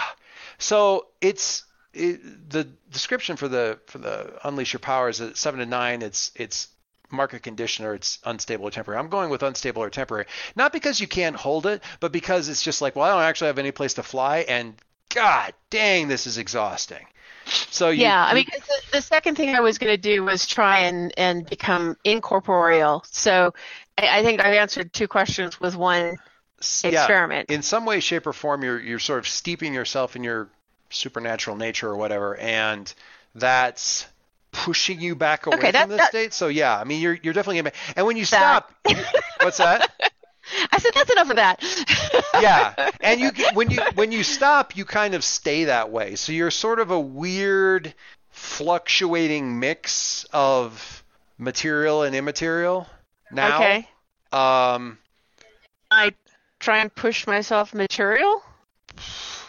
So 0.58 1.06
it's 1.20 1.64
it, 1.92 2.50
the 2.50 2.64
description 2.90 3.36
for 3.36 3.48
the 3.48 3.78
for 3.86 3.98
the 3.98 4.38
unleash 4.44 4.72
your 4.72 4.80
powers 4.80 5.20
at 5.20 5.36
seven 5.36 5.60
to 5.60 5.66
nine. 5.66 6.02
It's 6.02 6.30
it's 6.36 6.68
market 7.10 7.42
condition 7.42 7.84
or 7.84 7.94
it's 7.94 8.18
unstable 8.24 8.66
or 8.66 8.70
temporary. 8.70 9.00
I'm 9.00 9.08
going 9.08 9.30
with 9.30 9.42
unstable 9.42 9.82
or 9.82 9.90
temporary, 9.90 10.26
not 10.54 10.72
because 10.72 11.00
you 11.00 11.08
can't 11.08 11.34
hold 11.34 11.66
it, 11.66 11.82
but 11.98 12.12
because 12.12 12.48
it's 12.48 12.62
just 12.62 12.80
like, 12.80 12.94
well, 12.94 13.06
I 13.06 13.12
don't 13.12 13.28
actually 13.28 13.48
have 13.48 13.58
any 13.58 13.72
place 13.72 13.94
to 13.94 14.02
fly, 14.02 14.38
and 14.48 14.74
God 15.08 15.54
dang, 15.70 16.06
this 16.06 16.26
is 16.26 16.38
exhausting. 16.38 17.04
So 17.50 17.90
you, 17.90 18.02
yeah, 18.02 18.24
I 18.24 18.34
mean, 18.34 18.46
the, 18.52 18.96
the 18.98 19.02
second 19.02 19.36
thing 19.36 19.54
I 19.54 19.60
was 19.60 19.78
going 19.78 19.92
to 19.92 19.96
do 20.00 20.24
was 20.24 20.46
try 20.46 20.80
and, 20.80 21.12
and 21.16 21.48
become 21.48 21.96
incorporeal. 22.04 23.04
So 23.10 23.54
I, 23.98 24.20
I 24.20 24.22
think 24.22 24.40
I 24.40 24.56
answered 24.56 24.92
two 24.92 25.08
questions 25.08 25.60
with 25.60 25.76
one 25.76 26.16
yeah, 26.82 26.90
experiment. 26.90 27.50
in 27.50 27.62
some 27.62 27.84
way, 27.86 28.00
shape, 28.00 28.26
or 28.26 28.32
form, 28.32 28.62
you're 28.62 28.78
you're 28.80 28.98
sort 28.98 29.18
of 29.18 29.26
steeping 29.28 29.72
yourself 29.74 30.14
in 30.16 30.22
your 30.24 30.48
supernatural 30.90 31.56
nature 31.56 31.88
or 31.88 31.96
whatever, 31.96 32.36
and 32.36 32.92
that's 33.34 34.06
pushing 34.52 35.00
you 35.00 35.14
back 35.14 35.46
away 35.46 35.56
Okay, 35.56 35.70
that- 35.70 35.82
from 35.82 35.90
the 35.90 35.96
that- 35.96 36.08
state. 36.08 36.32
So 36.34 36.48
yeah, 36.48 36.76
I 36.78 36.84
mean, 36.84 37.00
you're 37.00 37.18
you're 37.22 37.32
definitely 37.34 37.62
gonna. 37.62 37.72
And 37.96 38.06
when 38.06 38.16
you 38.16 38.26
That- 38.26 38.66
stop, 38.86 39.04
what's 39.42 39.56
that? 39.58 39.90
I 40.72 40.78
said 40.78 40.92
that's 40.94 41.10
enough 41.10 41.30
of 41.30 41.36
that. 41.36 41.62
yeah 42.40 42.90
and 43.00 43.20
you 43.20 43.30
when 43.54 43.70
you 43.70 43.80
when 43.94 44.12
you 44.12 44.22
stop 44.22 44.76
you 44.76 44.84
kind 44.84 45.14
of 45.14 45.22
stay 45.24 45.64
that 45.64 45.90
way 45.90 46.14
so 46.16 46.32
you're 46.32 46.50
sort 46.50 46.80
of 46.80 46.90
a 46.90 46.98
weird 47.00 47.94
fluctuating 48.30 49.58
mix 49.58 50.24
of 50.32 51.02
material 51.38 52.02
and 52.02 52.14
immaterial 52.14 52.86
now 53.30 53.56
Okay. 53.56 53.88
um 54.32 54.98
I 55.90 56.14
try 56.60 56.78
and 56.78 56.94
push 56.94 57.26
myself 57.26 57.74
material, 57.74 58.42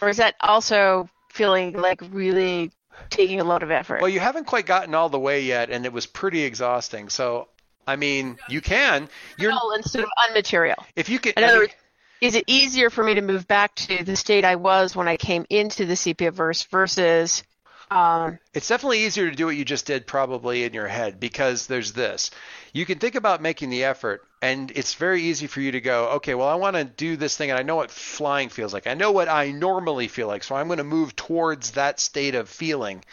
or 0.00 0.08
is 0.08 0.16
that 0.16 0.34
also 0.40 1.08
feeling 1.30 1.72
like 1.74 2.00
really 2.10 2.72
taking 3.10 3.40
a 3.40 3.44
lot 3.44 3.62
of 3.62 3.70
effort? 3.70 4.00
well 4.00 4.08
you 4.08 4.20
haven't 4.20 4.44
quite 4.46 4.66
gotten 4.66 4.94
all 4.94 5.08
the 5.08 5.18
way 5.18 5.42
yet 5.42 5.70
and 5.70 5.84
it 5.86 5.92
was 5.92 6.06
pretty 6.06 6.42
exhausting 6.42 7.08
so 7.08 7.48
i 7.86 7.96
mean 7.96 8.36
you 8.48 8.60
can 8.60 9.08
you're 9.38 9.50
Material 9.52 9.72
instead 9.72 10.02
of 10.04 10.10
unmaterial. 10.28 10.84
if 10.96 11.08
you 11.08 11.18
can, 11.18 11.32
In 11.36 11.44
I 11.44 11.46
other 11.48 11.52
mean, 11.54 11.62
words, 11.62 11.74
is 12.20 12.34
it 12.36 12.44
easier 12.46 12.88
for 12.90 13.02
me 13.02 13.14
to 13.14 13.20
move 13.20 13.48
back 13.48 13.74
to 13.74 14.04
the 14.04 14.14
state 14.16 14.44
I 14.44 14.54
was 14.56 14.94
when 14.94 15.08
I 15.08 15.16
came 15.16 15.44
into 15.50 15.86
the 15.86 15.96
sepia 15.96 16.30
verse 16.30 16.62
versus 16.64 17.42
um, 17.90 18.38
It's 18.54 18.68
definitely 18.68 19.04
easier 19.04 19.28
to 19.28 19.36
do 19.36 19.44
what 19.46 19.56
you 19.56 19.64
just 19.66 19.86
did 19.86 20.06
probably 20.06 20.64
in 20.64 20.72
your 20.72 20.86
head 20.88 21.20
because 21.20 21.66
there's 21.66 21.92
this. 21.92 22.30
You 22.72 22.86
can 22.86 22.98
think 22.98 23.16
about 23.16 23.42
making 23.42 23.68
the 23.70 23.84
effort 23.84 24.22
and 24.40 24.70
it's 24.74 24.94
very 24.94 25.22
easy 25.22 25.46
for 25.46 25.60
you 25.60 25.72
to 25.72 25.80
go, 25.80 26.10
okay, 26.12 26.34
well 26.34 26.48
I 26.48 26.54
want 26.54 26.76
to 26.76 26.84
do 26.84 27.16
this 27.16 27.36
thing 27.36 27.50
and 27.50 27.58
I 27.58 27.62
know 27.64 27.76
what 27.76 27.90
flying 27.90 28.48
feels 28.48 28.72
like. 28.72 28.86
I 28.86 28.94
know 28.94 29.10
what 29.12 29.28
I 29.28 29.50
normally 29.50 30.08
feel 30.08 30.26
like, 30.28 30.42
so 30.44 30.54
I'm 30.54 30.68
going 30.68 30.78
to 30.78 30.84
move 30.84 31.14
towards 31.16 31.72
that 31.72 32.00
state 32.00 32.34
of 32.34 32.48
feeling. 32.48 33.04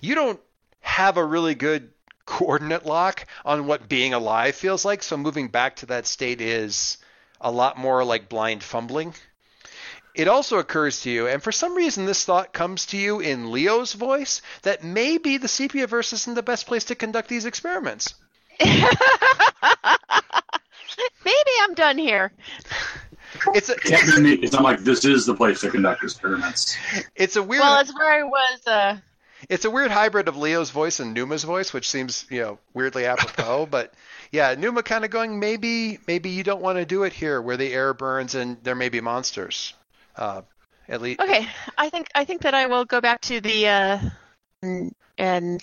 You 0.00 0.14
don't 0.14 0.40
have 0.80 1.16
a 1.16 1.24
really 1.24 1.54
good 1.54 1.90
coordinate 2.26 2.86
lock 2.86 3.26
on 3.44 3.66
what 3.66 3.88
being 3.88 4.14
alive 4.14 4.54
feels 4.54 4.84
like, 4.84 5.02
so 5.02 5.16
moving 5.16 5.48
back 5.48 5.76
to 5.76 5.86
that 5.86 6.06
state 6.06 6.40
is 6.40 6.98
a 7.40 7.50
lot 7.50 7.78
more 7.78 8.04
like 8.04 8.28
blind 8.28 8.62
fumbling 8.62 9.14
it 10.14 10.28
also 10.28 10.58
occurs 10.58 11.00
to 11.00 11.10
you, 11.10 11.26
and 11.26 11.42
for 11.42 11.50
some 11.50 11.74
reason 11.74 12.06
this 12.06 12.24
thought 12.24 12.52
comes 12.52 12.86
to 12.86 12.96
you 12.96 13.20
in 13.20 13.50
Leo's 13.50 13.92
voice, 13.92 14.42
that 14.62 14.84
maybe 14.84 15.38
the 15.38 15.48
sepia 15.48 15.86
verse 15.86 16.12
isn't 16.12 16.34
the 16.34 16.42
best 16.42 16.66
place 16.66 16.84
to 16.84 16.94
conduct 16.94 17.28
these 17.28 17.44
experiments. 17.44 18.14
maybe 18.64 18.80
I'm 21.62 21.74
done 21.74 21.98
here. 21.98 22.32
It's 23.52 23.68
a, 23.68 23.74
Yeah, 23.84 23.98
I 24.00 24.20
mean, 24.20 24.44
it's 24.44 24.52
not 24.52 24.62
like 24.62 24.78
this 24.80 25.04
is 25.04 25.26
the 25.26 25.34
place 25.34 25.60
to 25.62 25.70
conduct 25.70 26.04
experiments. 26.04 26.76
it's 27.16 27.34
a 27.34 27.42
weird 27.42 27.62
Well, 27.62 27.80
it's 27.80 27.92
where 27.92 28.12
I 28.12 28.22
was. 28.22 28.66
Uh, 28.66 28.96
it's 29.48 29.64
a 29.64 29.70
weird 29.70 29.90
hybrid 29.90 30.28
of 30.28 30.36
Leo's 30.36 30.70
voice 30.70 31.00
and 31.00 31.14
Numa's 31.14 31.44
voice, 31.44 31.72
which 31.72 31.88
seems 31.90 32.26
you 32.30 32.40
know 32.40 32.58
weirdly 32.72 33.06
apropos. 33.06 33.66
but 33.66 33.92
yeah, 34.32 34.54
Numa 34.58 34.82
kind 34.82 35.04
of 35.04 35.10
going 35.10 35.38
maybe 35.40 35.98
maybe 36.06 36.30
you 36.30 36.42
don't 36.42 36.60
want 36.62 36.78
to 36.78 36.84
do 36.86 37.04
it 37.04 37.12
here 37.12 37.40
where 37.40 37.56
the 37.56 37.72
air 37.72 37.94
burns 37.94 38.34
and 38.34 38.56
there 38.62 38.74
may 38.74 38.88
be 38.88 39.00
monsters. 39.00 39.74
Uh, 40.16 40.42
at 40.88 41.00
least 41.00 41.20
okay, 41.20 41.46
I 41.78 41.88
think 41.90 42.08
I 42.14 42.24
think 42.24 42.42
that 42.42 42.54
I 42.54 42.66
will 42.66 42.84
go 42.84 43.00
back 43.00 43.20
to 43.22 43.40
the 43.40 43.68
uh, 43.68 43.98
and- 44.62 44.94
and 45.16 45.62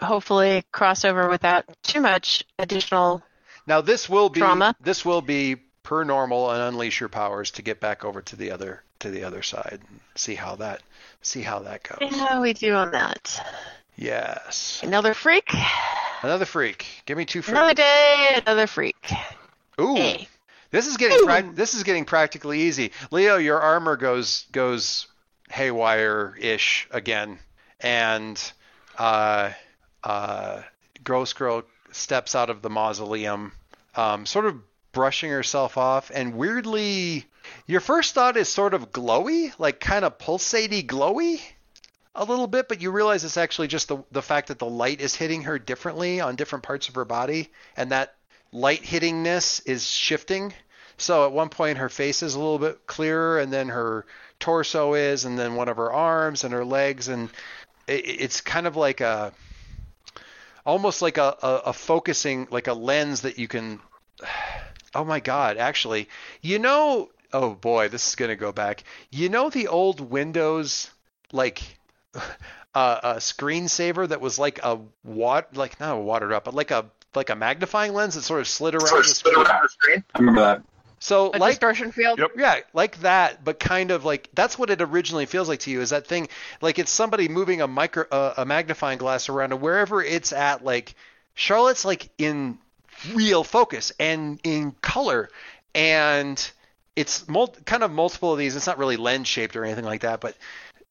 hopefully 0.00 0.64
cross 0.72 1.04
over 1.04 1.28
without 1.28 1.64
too 1.82 2.00
much 2.00 2.44
additional. 2.58 3.22
Now 3.66 3.80
this 3.80 4.08
will 4.08 4.28
be 4.28 4.40
Trauma. 4.40 4.74
this 4.80 5.04
will 5.04 5.20
be 5.22 5.56
per 5.82 6.04
normal 6.04 6.50
and 6.50 6.62
unleash 6.62 7.00
your 7.00 7.08
powers 7.08 7.50
to 7.52 7.62
get 7.62 7.80
back 7.80 8.04
over 8.04 8.20
to 8.22 8.36
the 8.36 8.50
other 8.50 8.82
to 9.00 9.10
the 9.10 9.24
other 9.24 9.42
side 9.42 9.80
and 9.88 10.00
see 10.14 10.34
how 10.34 10.56
that 10.56 10.82
see 11.22 11.42
how 11.42 11.60
that 11.60 11.82
goes. 11.82 12.14
How 12.18 12.40
we 12.40 12.52
do 12.52 12.74
on 12.74 12.92
that? 12.92 13.40
Yes. 13.96 14.80
Another 14.84 15.14
freak, 15.14 15.50
Another 16.22 16.44
freak. 16.44 16.86
Give 17.06 17.16
me 17.16 17.24
two 17.24 17.42
another 17.46 17.74
day, 17.74 18.40
another 18.44 18.66
freak. 18.66 19.12
Ooh. 19.80 19.94
Hey. 19.94 20.28
This 20.70 20.86
is 20.86 20.96
getting 20.96 21.24
prac- 21.24 21.54
this 21.54 21.74
is 21.74 21.82
getting 21.82 22.04
practically 22.04 22.62
easy. 22.62 22.92
Leo, 23.10 23.36
your 23.36 23.60
armor 23.60 23.96
goes 23.96 24.44
goes 24.52 25.06
haywire 25.50 26.36
ish 26.38 26.86
again, 26.90 27.38
and 27.80 28.52
uh, 28.98 29.52
uh, 30.04 30.62
Ghost 31.02 31.36
Girl 31.36 31.62
steps 31.92 32.34
out 32.34 32.50
of 32.50 32.60
the 32.60 32.68
mausoleum, 32.68 33.52
um, 33.94 34.26
sort 34.26 34.44
of 34.44 34.60
brushing 34.92 35.30
herself 35.30 35.78
off, 35.78 36.10
and 36.12 36.34
weirdly, 36.34 37.24
your 37.66 37.80
first 37.80 38.14
thought 38.14 38.36
is 38.36 38.48
sort 38.48 38.74
of 38.74 38.92
glowy, 38.92 39.52
like 39.58 39.80
kind 39.80 40.04
of 40.04 40.18
pulsaty 40.18 40.84
glowy. 40.84 41.40
A 42.14 42.24
little 42.24 42.48
bit, 42.48 42.68
but 42.68 42.80
you 42.80 42.90
realize 42.90 43.24
it's 43.24 43.36
actually 43.36 43.68
just 43.68 43.88
the 43.88 43.98
the 44.10 44.22
fact 44.22 44.48
that 44.48 44.58
the 44.58 44.66
light 44.66 45.00
is 45.00 45.14
hitting 45.14 45.42
her 45.42 45.58
differently 45.58 46.20
on 46.20 46.34
different 46.34 46.64
parts 46.64 46.88
of 46.88 46.96
her 46.96 47.04
body, 47.04 47.50
and 47.76 47.92
that 47.92 48.16
light 48.50 48.82
hittingness 48.82 49.62
is 49.66 49.86
shifting. 49.86 50.52
So 50.96 51.26
at 51.26 51.32
one 51.32 51.48
point 51.48 51.78
her 51.78 51.88
face 51.88 52.24
is 52.24 52.34
a 52.34 52.38
little 52.38 52.58
bit 52.58 52.86
clearer, 52.86 53.38
and 53.38 53.52
then 53.52 53.68
her 53.68 54.04
torso 54.40 54.94
is, 54.94 55.24
and 55.24 55.38
then 55.38 55.54
one 55.54 55.68
of 55.68 55.76
her 55.76 55.92
arms 55.92 56.42
and 56.42 56.52
her 56.52 56.64
legs, 56.64 57.06
and 57.06 57.30
it, 57.86 58.04
it's 58.04 58.40
kind 58.40 58.66
of 58.66 58.74
like 58.74 59.00
a 59.00 59.32
almost 60.66 61.00
like 61.00 61.16
a, 61.16 61.36
a, 61.42 61.62
a 61.66 61.72
focusing, 61.72 62.46
like 62.50 62.66
a 62.66 62.74
lens 62.74 63.22
that 63.22 63.38
you 63.38 63.48
can. 63.48 63.80
Oh 64.94 65.04
my 65.04 65.20
God! 65.20 65.58
Actually, 65.58 66.08
you 66.40 66.58
know, 66.58 67.10
oh 67.32 67.54
boy, 67.54 67.88
this 67.88 68.08
is 68.08 68.14
gonna 68.14 68.36
go 68.36 68.52
back. 68.52 68.84
You 69.10 69.28
know 69.28 69.50
the 69.50 69.68
old 69.68 70.00
Windows 70.00 70.90
like 71.32 71.62
uh, 72.14 72.20
a 73.02 73.14
screensaver 73.16 74.08
that 74.08 74.20
was 74.20 74.38
like 74.38 74.60
a 74.62 74.78
wat 75.04 75.56
like 75.56 75.78
not 75.80 75.96
a 75.96 76.00
watered 76.00 76.32
up, 76.32 76.44
but 76.44 76.54
like 76.54 76.70
a 76.70 76.86
like 77.14 77.30
a 77.30 77.36
magnifying 77.36 77.94
lens 77.94 78.14
that 78.14 78.22
sort 78.22 78.40
of 78.40 78.48
slid 78.48 78.74
around. 78.74 79.04
the 79.04 79.68
screen. 79.68 80.04
I 80.14 80.18
remember 80.18 80.40
that. 80.40 80.62
So 81.00 81.30
A 81.32 81.38
like 81.38 81.52
distortion 81.52 81.92
field. 81.92 82.18
Yep. 82.18 82.32
yeah, 82.36 82.60
like 82.72 83.00
that, 83.00 83.44
but 83.44 83.60
kind 83.60 83.90
of 83.92 84.04
like 84.04 84.28
that's 84.34 84.58
what 84.58 84.70
it 84.70 84.82
originally 84.82 85.26
feels 85.26 85.48
like 85.48 85.60
to 85.60 85.70
you. 85.70 85.80
Is 85.80 85.90
that 85.90 86.06
thing 86.06 86.28
like 86.60 86.78
it's 86.78 86.90
somebody 86.90 87.28
moving 87.28 87.60
a 87.60 87.68
micro 87.68 88.04
uh, 88.10 88.34
a 88.38 88.44
magnifying 88.44 88.98
glass 88.98 89.28
around, 89.28 89.52
and 89.52 89.60
wherever 89.60 90.02
it's 90.02 90.32
at, 90.32 90.64
like 90.64 90.94
Charlotte's 91.34 91.84
like 91.84 92.08
in 92.18 92.58
real 93.14 93.44
focus 93.44 93.92
and 94.00 94.40
in 94.42 94.72
color, 94.82 95.30
and 95.72 96.50
it's 96.98 97.28
mul- 97.28 97.54
kind 97.66 97.82
of 97.82 97.90
multiple 97.90 98.32
of 98.32 98.38
these. 98.38 98.56
It's 98.56 98.66
not 98.66 98.78
really 98.78 98.96
lens 98.96 99.28
shaped 99.28 99.56
or 99.56 99.64
anything 99.64 99.84
like 99.84 100.02
that, 100.02 100.20
but 100.20 100.36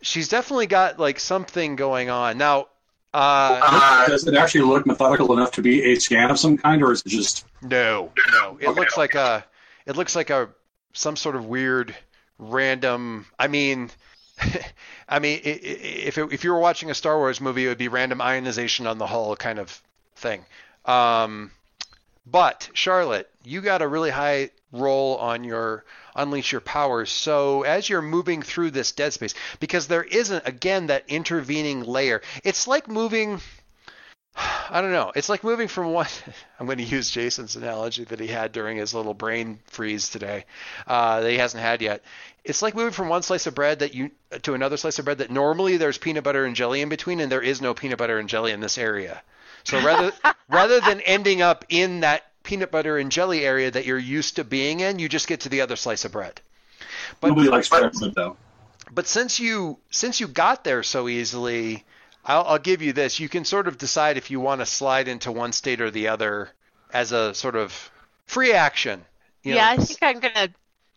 she's 0.02 0.30
definitely 0.30 0.67
got 0.67 1.00
like 1.00 1.20
something 1.20 1.76
going 1.76 2.10
on 2.10 2.38
now. 2.38 2.67
Uh, 3.13 4.08
Does 4.08 4.28
it 4.28 4.36
actually 4.36 4.62
look 4.62 4.86
methodical 4.86 5.34
enough 5.34 5.52
to 5.54 5.62
be 5.62 5.84
a 5.84 5.96
scan 6.00 6.30
of 6.30 6.39
some 6.39 6.58
kind, 6.58 6.84
or 6.84 6.91
is 6.91 7.02
it 7.06 7.10
just 7.10 7.46
No, 7.62 8.13
no. 8.26 8.58
It 8.62 8.70
Okay, 8.70 8.76
looks 8.76 8.98
like 8.98 9.15
a 9.15 9.46
it 9.86 9.96
looks 9.96 10.15
like 10.15 10.30
a 10.30 10.50
some 10.93 11.15
sort 11.15 11.36
of 11.36 11.46
weird 11.46 11.96
random. 12.38 13.26
I 13.39 13.48
mean, 13.48 13.89
I 15.10 15.20
mean, 15.20 15.41
if 15.43 16.17
it, 16.17 16.32
if 16.34 16.43
you 16.43 16.52
were 16.52 16.60
watching 16.60 16.89
a 16.91 16.93
Star 16.93 17.17
Wars 17.17 17.41
movie, 17.41 17.65
it 17.65 17.70
would 17.70 17.78
be 17.78 17.88
random 17.88 18.22
ionization 18.22 18.86
on 18.88 18.98
the 18.98 19.08
hull 19.08 19.36
kind 19.36 19.60
of 19.60 19.82
thing. 20.15 20.46
Um, 20.86 21.52
but 22.30 22.70
Charlotte, 22.74 23.30
you 23.44 23.62
got 23.62 23.82
a 23.82 23.88
really 23.88 24.10
high 24.10 24.50
roll 24.72 25.16
on 25.18 25.44
your 25.44 25.86
unleash 26.16 26.52
your 26.52 26.62
powers. 26.62 27.10
So 27.10 27.63
as 27.63 27.88
you're 27.88 28.02
moving 28.02 28.42
through 28.42 28.72
this 28.72 28.92
dead 28.92 29.13
space, 29.13 29.34
because 29.60 29.88
there 29.88 30.04
isn't 30.04 30.48
again 30.48 30.88
that 30.88 31.06
intervening 31.08 31.84
layer, 31.84 32.22
it's 32.44 32.68
like 32.68 32.88
moving. 32.88 33.40
I 34.70 34.82
don't 34.82 34.92
know. 34.92 35.12
It's 35.16 35.30
like 35.30 35.44
moving 35.44 35.70
from 35.70 35.94
one. 35.94 36.08
I'm 36.60 36.66
going 36.66 36.80
to 36.80 36.84
use 36.84 37.10
Jason's 37.10 37.56
analogy 37.56 38.04
that 38.06 38.20
he 38.20 38.28
had 38.28 38.52
during 38.52 38.78
his 38.78 38.94
little 38.94 39.13
brain 39.13 39.60
freeze 39.68 40.10
today, 40.10 40.46
uh, 40.86 41.22
that 41.22 41.32
he 41.32 41.38
hasn't 41.38 41.63
had 41.63 41.82
yet. 41.82 42.04
It's 42.44 42.62
like 42.62 42.76
moving 42.76 42.92
from 42.92 43.10
one 43.10 43.24
slice 43.24 43.48
of 43.48 43.56
bread 43.56 43.80
that 43.80 43.94
you 43.94 44.12
to 44.42 44.54
another 44.54 44.76
slice 44.76 45.00
of 45.00 45.06
bread 45.06 45.20
that 45.20 45.32
normally 45.32 45.78
there's 45.78 45.98
peanut 45.98 46.26
butter 46.26 46.44
and 46.44 46.56
jelly 46.56 46.82
in 46.82 46.90
between, 46.90 47.22
and 47.22 47.32
there 47.32 47.42
is 47.42 47.62
no 47.62 47.74
peanut 47.74 47.98
butter 47.98 48.20
and 48.20 48.28
jelly 48.28 48.52
in 48.52 48.60
this 48.60 48.78
area. 48.78 49.22
So 49.67 49.82
rather 49.82 50.13
rather 50.49 50.80
than 50.80 51.01
ending 51.01 51.41
up 51.41 51.65
in 51.67 51.99
that 51.99 52.23
peanut 52.43 52.71
butter 52.71 52.97
and 52.97 53.12
jelly 53.12 53.45
area 53.45 53.69
that 53.69 53.86
you're 53.86 53.97
used 53.97 54.38
to 54.38 54.45
being 54.45 54.80
in, 54.80 54.97
you 54.97 55.10
just 55.10 55.27
get 55.27 55.41
to 55.41 55.49
the 55.49 55.60
other 55.60 55.75
slice 55.75 56.06
of 56.06 56.13
bread. 56.13 56.39
But 57.19 57.30
Nobody 57.30 57.49
likes 57.49 57.67
but, 57.67 57.82
chocolate 57.82 58.15
though. 58.15 58.38
but 58.93 59.08
since 59.08 59.41
you 59.41 59.77
since 59.89 60.21
you 60.21 60.30
got 60.30 60.63
there 60.63 60.84
so 60.84 61.10
easily, 61.10 61.84
I'll, 62.23 62.45
I'll 62.45 62.60
give 62.60 62.82
you 62.82 62.93
this. 62.93 63.19
You 63.19 63.27
can 63.27 63.43
sort 63.43 63.67
of 63.67 63.77
decide 63.77 64.15
if 64.15 64.32
you 64.32 64.39
want 64.39 64.62
to 64.62 64.65
slide 64.65 65.10
into 65.10 65.34
one 65.34 65.51
state 65.51 65.82
or 65.82 65.91
the 65.91 66.08
other 66.08 66.49
as 66.93 67.12
a 67.12 67.34
sort 67.34 67.58
of 67.58 67.91
free 68.25 68.53
action. 68.53 69.03
You 69.43 69.51
know, 69.51 69.58
yeah, 69.58 69.69
I 69.71 69.77
think 69.77 69.99
I'm 70.01 70.19
gonna 70.21 70.49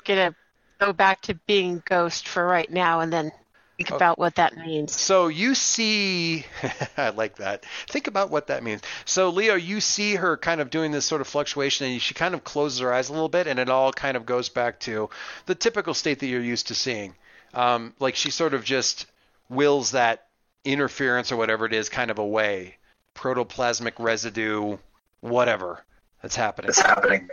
gonna 0.04 0.37
go 0.78 0.92
back 0.92 1.22
to 1.22 1.35
being 1.35 1.83
ghost 1.85 2.28
for 2.28 2.46
right 2.46 2.70
now, 2.70 3.00
and 3.00 3.12
then 3.12 3.33
think 3.81 3.93
Oh. 3.93 3.97
about 3.97 4.19
what 4.19 4.35
that 4.35 4.57
means. 4.59 4.99
So 5.01 5.29
you 5.29 5.55
see, 5.55 6.45
I 6.99 7.11
like 7.11 7.37
that. 7.37 7.64
Think 7.88 8.09
about 8.09 8.31
what 8.31 8.49
that 8.49 8.62
means. 8.62 8.83
So 9.07 9.31
Leo, 9.31 9.55
you 9.55 9.81
see 9.81 10.16
her 10.16 10.37
kind 10.37 10.61
of 10.61 10.69
doing 10.69 10.90
this 10.93 11.07
sort 11.07 11.23
of 11.23 11.27
fluctuation, 11.27 11.87
and 11.87 12.03
she 12.03 12.12
kind 12.12 12.35
of 12.35 12.45
closes 12.45 12.81
her 12.81 12.93
eyes 12.93 13.09
a 13.09 13.12
little 13.12 13.31
bit, 13.31 13.47
and 13.47 13.59
it 13.59 13.71
all 13.71 13.90
kind 13.93 14.16
of 14.19 14.27
goes 14.27 14.51
back 14.51 14.81
to 14.81 15.09
the 15.47 15.55
typical 15.55 15.95
state 15.95 16.19
that 16.21 16.27
you're 16.27 16.43
used 16.43 16.69
to 16.69 16.75
seeing. 16.75 17.14
Um, 17.55 17.95
like 17.99 18.16
she 18.16 18.31
sort 18.31 18.53
of 18.53 18.64
just 18.64 19.07
wills 19.49 19.93
that 19.93 20.27
interference 20.64 21.33
or 21.33 21.37
whatever 21.37 21.64
it 21.64 21.73
is 21.73 21.88
kind 21.88 22.11
of 22.11 22.19
away, 22.19 22.77
protoplasmic 23.14 23.95
residue, 23.99 24.77
whatever 25.21 25.83
that's 26.21 26.37
happening. 26.37 26.71
happening. 26.77 27.29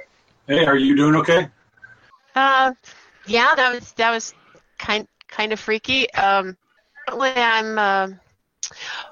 Hey, 0.48 0.66
are 0.66 0.78
you 0.78 0.96
doing 0.96 1.16
okay? 1.18 1.50
Uh, 2.36 2.72
yeah, 3.28 3.54
that 3.56 3.74
was 3.74 3.92
that 3.94 4.12
was 4.12 4.34
kind 4.80 5.06
kind 5.28 5.54
of 5.54 5.60
freaky. 5.60 6.12
Um, 6.13 6.58
currently 7.08 7.32
I'm 7.36 7.78
uh, 7.78 8.08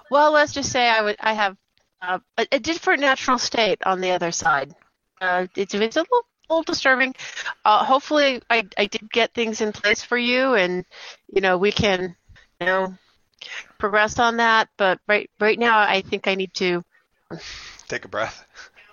well. 0.09 0.31
Let's 0.31 0.53
just 0.53 0.71
say 0.71 0.87
I 0.89 1.01
would 1.01 1.15
I 1.19 1.33
have 1.33 1.57
uh, 2.01 2.19
a, 2.37 2.47
a 2.53 2.59
different 2.59 3.01
natural 3.01 3.37
state 3.37 3.79
on 3.85 4.01
the 4.01 4.11
other 4.11 4.31
side. 4.31 4.73
Uh, 5.21 5.47
it's 5.55 5.73
it's 5.73 5.95
a 5.95 5.99
little, 6.01 6.25
little 6.49 6.63
disturbing. 6.63 7.15
Uh, 7.63 7.83
hopefully, 7.83 8.41
I 8.49 8.63
I 8.77 8.85
did 8.85 9.09
get 9.11 9.33
things 9.33 9.61
in 9.61 9.71
place 9.71 10.03
for 10.03 10.17
you, 10.17 10.53
and 10.55 10.85
you 11.31 11.41
know 11.41 11.57
we 11.57 11.71
can 11.71 12.15
you 12.59 12.65
know 12.67 12.93
progress 13.77 14.19
on 14.19 14.37
that. 14.37 14.69
But 14.77 14.99
right 15.07 15.29
right 15.39 15.59
now, 15.59 15.79
I 15.79 16.01
think 16.01 16.27
I 16.27 16.35
need 16.35 16.53
to 16.55 16.83
Take 17.87 18.05
a 18.05 18.07
breath. 18.07 18.45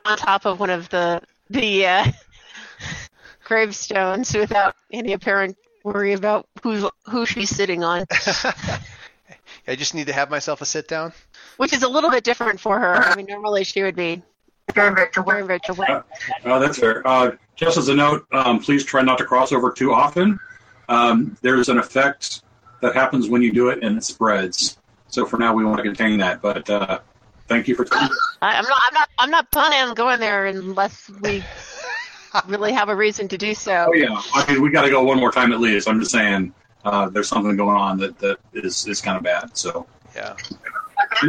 on 0.04 0.16
top 0.16 0.46
of 0.46 0.58
one 0.60 0.70
of 0.70 0.88
the 0.88 1.20
the 1.50 1.86
uh, 1.86 2.04
gravestones 3.44 4.34
without 4.34 4.74
any 4.92 5.12
apparent 5.12 5.56
worry 5.84 6.12
about 6.12 6.46
who 6.62 6.90
who 7.08 7.26
she's 7.26 7.50
sitting 7.50 7.84
on, 7.84 8.04
I 9.66 9.76
just 9.76 9.94
need 9.94 10.06
to 10.08 10.12
have 10.12 10.30
myself 10.30 10.60
a 10.60 10.64
sit 10.64 10.88
down. 10.88 11.12
which 11.56 11.72
is 11.72 11.82
a 11.82 11.88
little 11.88 12.10
bit 12.10 12.24
different 12.24 12.60
for 12.60 12.78
her. 12.78 12.94
I 12.94 13.14
mean, 13.16 13.26
normally 13.26 13.64
she 13.64 13.82
would 13.82 13.96
be 13.96 14.22
very 14.74 14.94
very 14.94 15.46
very 15.46 15.60
away. 15.68 15.86
Uh, 16.44 16.58
that's 16.58 16.78
fair. 16.78 17.06
Uh, 17.06 17.32
just 17.56 17.76
as 17.76 17.88
a 17.88 17.94
note, 17.94 18.26
um, 18.32 18.58
please 18.60 18.84
try 18.84 19.02
not 19.02 19.18
to 19.18 19.24
cross 19.24 19.52
over 19.52 19.70
too 19.70 19.92
often. 19.92 20.38
Um, 20.88 21.36
there's 21.42 21.68
an 21.68 21.78
effect 21.78 22.42
that 22.80 22.94
happens 22.94 23.28
when 23.28 23.42
you 23.42 23.52
do 23.52 23.68
it, 23.68 23.82
and 23.82 23.96
it 23.96 24.04
spreads. 24.04 24.78
So 25.08 25.26
for 25.26 25.38
now, 25.38 25.54
we 25.54 25.64
want 25.64 25.76
to 25.78 25.82
contain 25.82 26.18
that. 26.18 26.42
But 26.42 26.68
uh, 26.68 27.00
thank 27.48 27.68
you 27.68 27.74
for. 27.74 27.86
I, 27.92 28.08
I'm 28.40 28.64
not 28.64 28.80
I'm 28.88 28.94
not 28.94 29.08
I'm 29.18 29.30
not 29.30 29.50
planning 29.52 29.78
on 29.88 29.94
going 29.94 30.20
there 30.20 30.46
unless 30.46 31.10
we 31.22 31.44
really 32.46 32.72
have 32.72 32.88
a 32.88 32.96
reason 32.96 33.28
to 33.28 33.38
do 33.38 33.54
so. 33.54 33.86
Oh 33.88 33.94
yeah, 33.94 34.20
I 34.34 34.50
mean 34.52 34.62
we 34.62 34.70
got 34.70 34.82
to 34.82 34.90
go 34.90 35.02
one 35.02 35.18
more 35.18 35.32
time 35.32 35.52
at 35.52 35.60
least. 35.60 35.88
I'm 35.88 36.00
just 36.00 36.12
saying 36.12 36.52
uh, 36.84 37.08
there's 37.08 37.28
something 37.28 37.56
going 37.56 37.76
on 37.76 37.98
that, 37.98 38.18
that 38.18 38.38
is 38.52 38.86
is 38.86 39.00
kind 39.00 39.16
of 39.16 39.22
bad. 39.22 39.56
So 39.56 39.86
Yeah. 40.14 40.36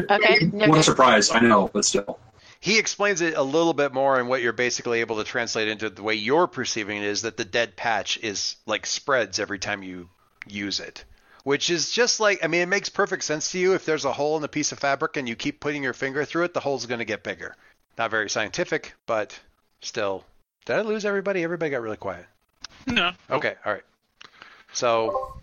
Okay. 0.09 0.45
what 0.47 0.79
a 0.79 0.83
surprise! 0.83 1.29
I 1.31 1.39
know, 1.39 1.69
but 1.73 1.85
still. 1.85 2.19
he 2.59 2.79
explains 2.79 3.21
it 3.21 3.35
a 3.35 3.43
little 3.43 3.73
bit 3.73 3.93
more 3.93 4.17
and 4.19 4.29
what 4.29 4.41
you're 4.41 4.53
basically 4.53 5.01
able 5.01 5.17
to 5.17 5.23
translate 5.23 5.67
into 5.67 5.89
the 5.89 6.01
way 6.01 6.15
you're 6.15 6.47
perceiving 6.47 6.97
it 6.97 7.03
is 7.03 7.23
that 7.23 7.35
the 7.37 7.45
dead 7.45 7.75
patch 7.75 8.17
is 8.23 8.55
like 8.65 8.85
spreads 8.85 9.39
every 9.39 9.59
time 9.59 9.83
you 9.83 10.09
use 10.47 10.79
it 10.79 11.03
which 11.43 11.69
is 11.69 11.91
just 11.91 12.19
like 12.19 12.43
i 12.43 12.47
mean 12.47 12.61
it 12.61 12.69
makes 12.69 12.89
perfect 12.89 13.23
sense 13.23 13.51
to 13.51 13.59
you 13.59 13.73
if 13.73 13.85
there's 13.85 14.05
a 14.05 14.13
hole 14.13 14.37
in 14.37 14.43
a 14.43 14.47
piece 14.47 14.71
of 14.71 14.79
fabric 14.79 15.17
and 15.17 15.27
you 15.27 15.35
keep 15.35 15.59
putting 15.59 15.83
your 15.83 15.93
finger 15.93 16.23
through 16.23 16.43
it 16.43 16.53
the 16.53 16.59
hole's 16.61 16.85
going 16.85 16.99
to 16.99 17.05
get 17.05 17.23
bigger 17.23 17.55
not 17.97 18.09
very 18.11 18.29
scientific 18.29 18.93
but 19.05 19.37
still 19.81 20.23
did 20.65 20.75
i 20.75 20.81
lose 20.81 21.05
everybody 21.05 21.43
everybody 21.43 21.69
got 21.71 21.81
really 21.81 21.97
quiet 21.97 22.25
No. 22.85 23.11
Okay, 23.29 23.55
all 23.65 23.71
right. 23.71 23.83
So 24.73 25.37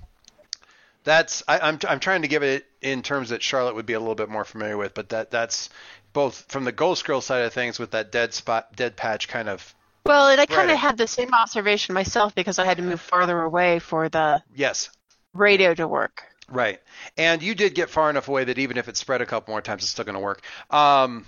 that's 1.05 1.43
I, 1.49 1.59
I'm 1.61 1.79
I'm 1.89 2.01
trying 2.01 2.23
to 2.23 2.29
give 2.29 2.43
it 2.43 2.67
in 2.83 3.01
terms 3.03 3.31
that 3.31 3.43
Charlotte 3.43 3.75
would 3.77 3.87
be 3.87 3.95
a 3.95 3.99
little 3.99 4.15
bit 4.15 4.29
more 4.29 4.45
familiar 4.45 4.77
with, 4.77 4.93
but 4.93 5.09
that 5.11 5.31
that's 5.31 5.71
both 6.13 6.45
from 6.49 6.65
the 6.65 6.73
Ghost 6.73 7.05
Girl 7.07 7.21
side 7.23 7.43
of 7.43 7.53
things 7.55 7.79
with 7.79 7.93
that 7.93 8.13
dead 8.13 8.35
spot, 8.35 8.77
dead 8.77 8.95
patch 8.97 9.27
kind 9.29 9.49
of 9.49 9.75
Well, 10.05 10.29
and 10.29 10.41
I 10.41 10.45
kind 10.47 10.71
of 10.71 10.77
had 10.77 10.99
the 10.99 11.07
same 11.07 11.33
observation 11.33 11.95
myself 11.95 12.35
because 12.35 12.59
I 12.59 12.67
had 12.67 12.77
to 12.77 12.83
move 12.83 13.01
farther 13.01 13.41
away 13.41 13.79
for 13.79 14.09
the 14.11 14.43
yes, 14.55 14.91
radio 15.33 15.73
to 15.75 15.89
work. 15.89 16.25
right. 16.49 16.81
And 17.17 17.43
you 17.43 17.55
did 17.55 17.75
get 17.75 17.89
far 17.89 18.11
enough 18.11 18.29
away 18.29 18.45
that 18.45 18.59
even 18.59 18.77
if 18.77 18.89
it 18.89 18.99
spread 18.99 19.23
a 19.23 19.27
couple 19.27 19.53
more 19.53 19.63
times, 19.63 19.83
it's 19.83 19.93
still 19.93 20.05
going 20.05 20.15
to 20.15 20.21
work. 20.21 20.43
Um, 20.71 21.25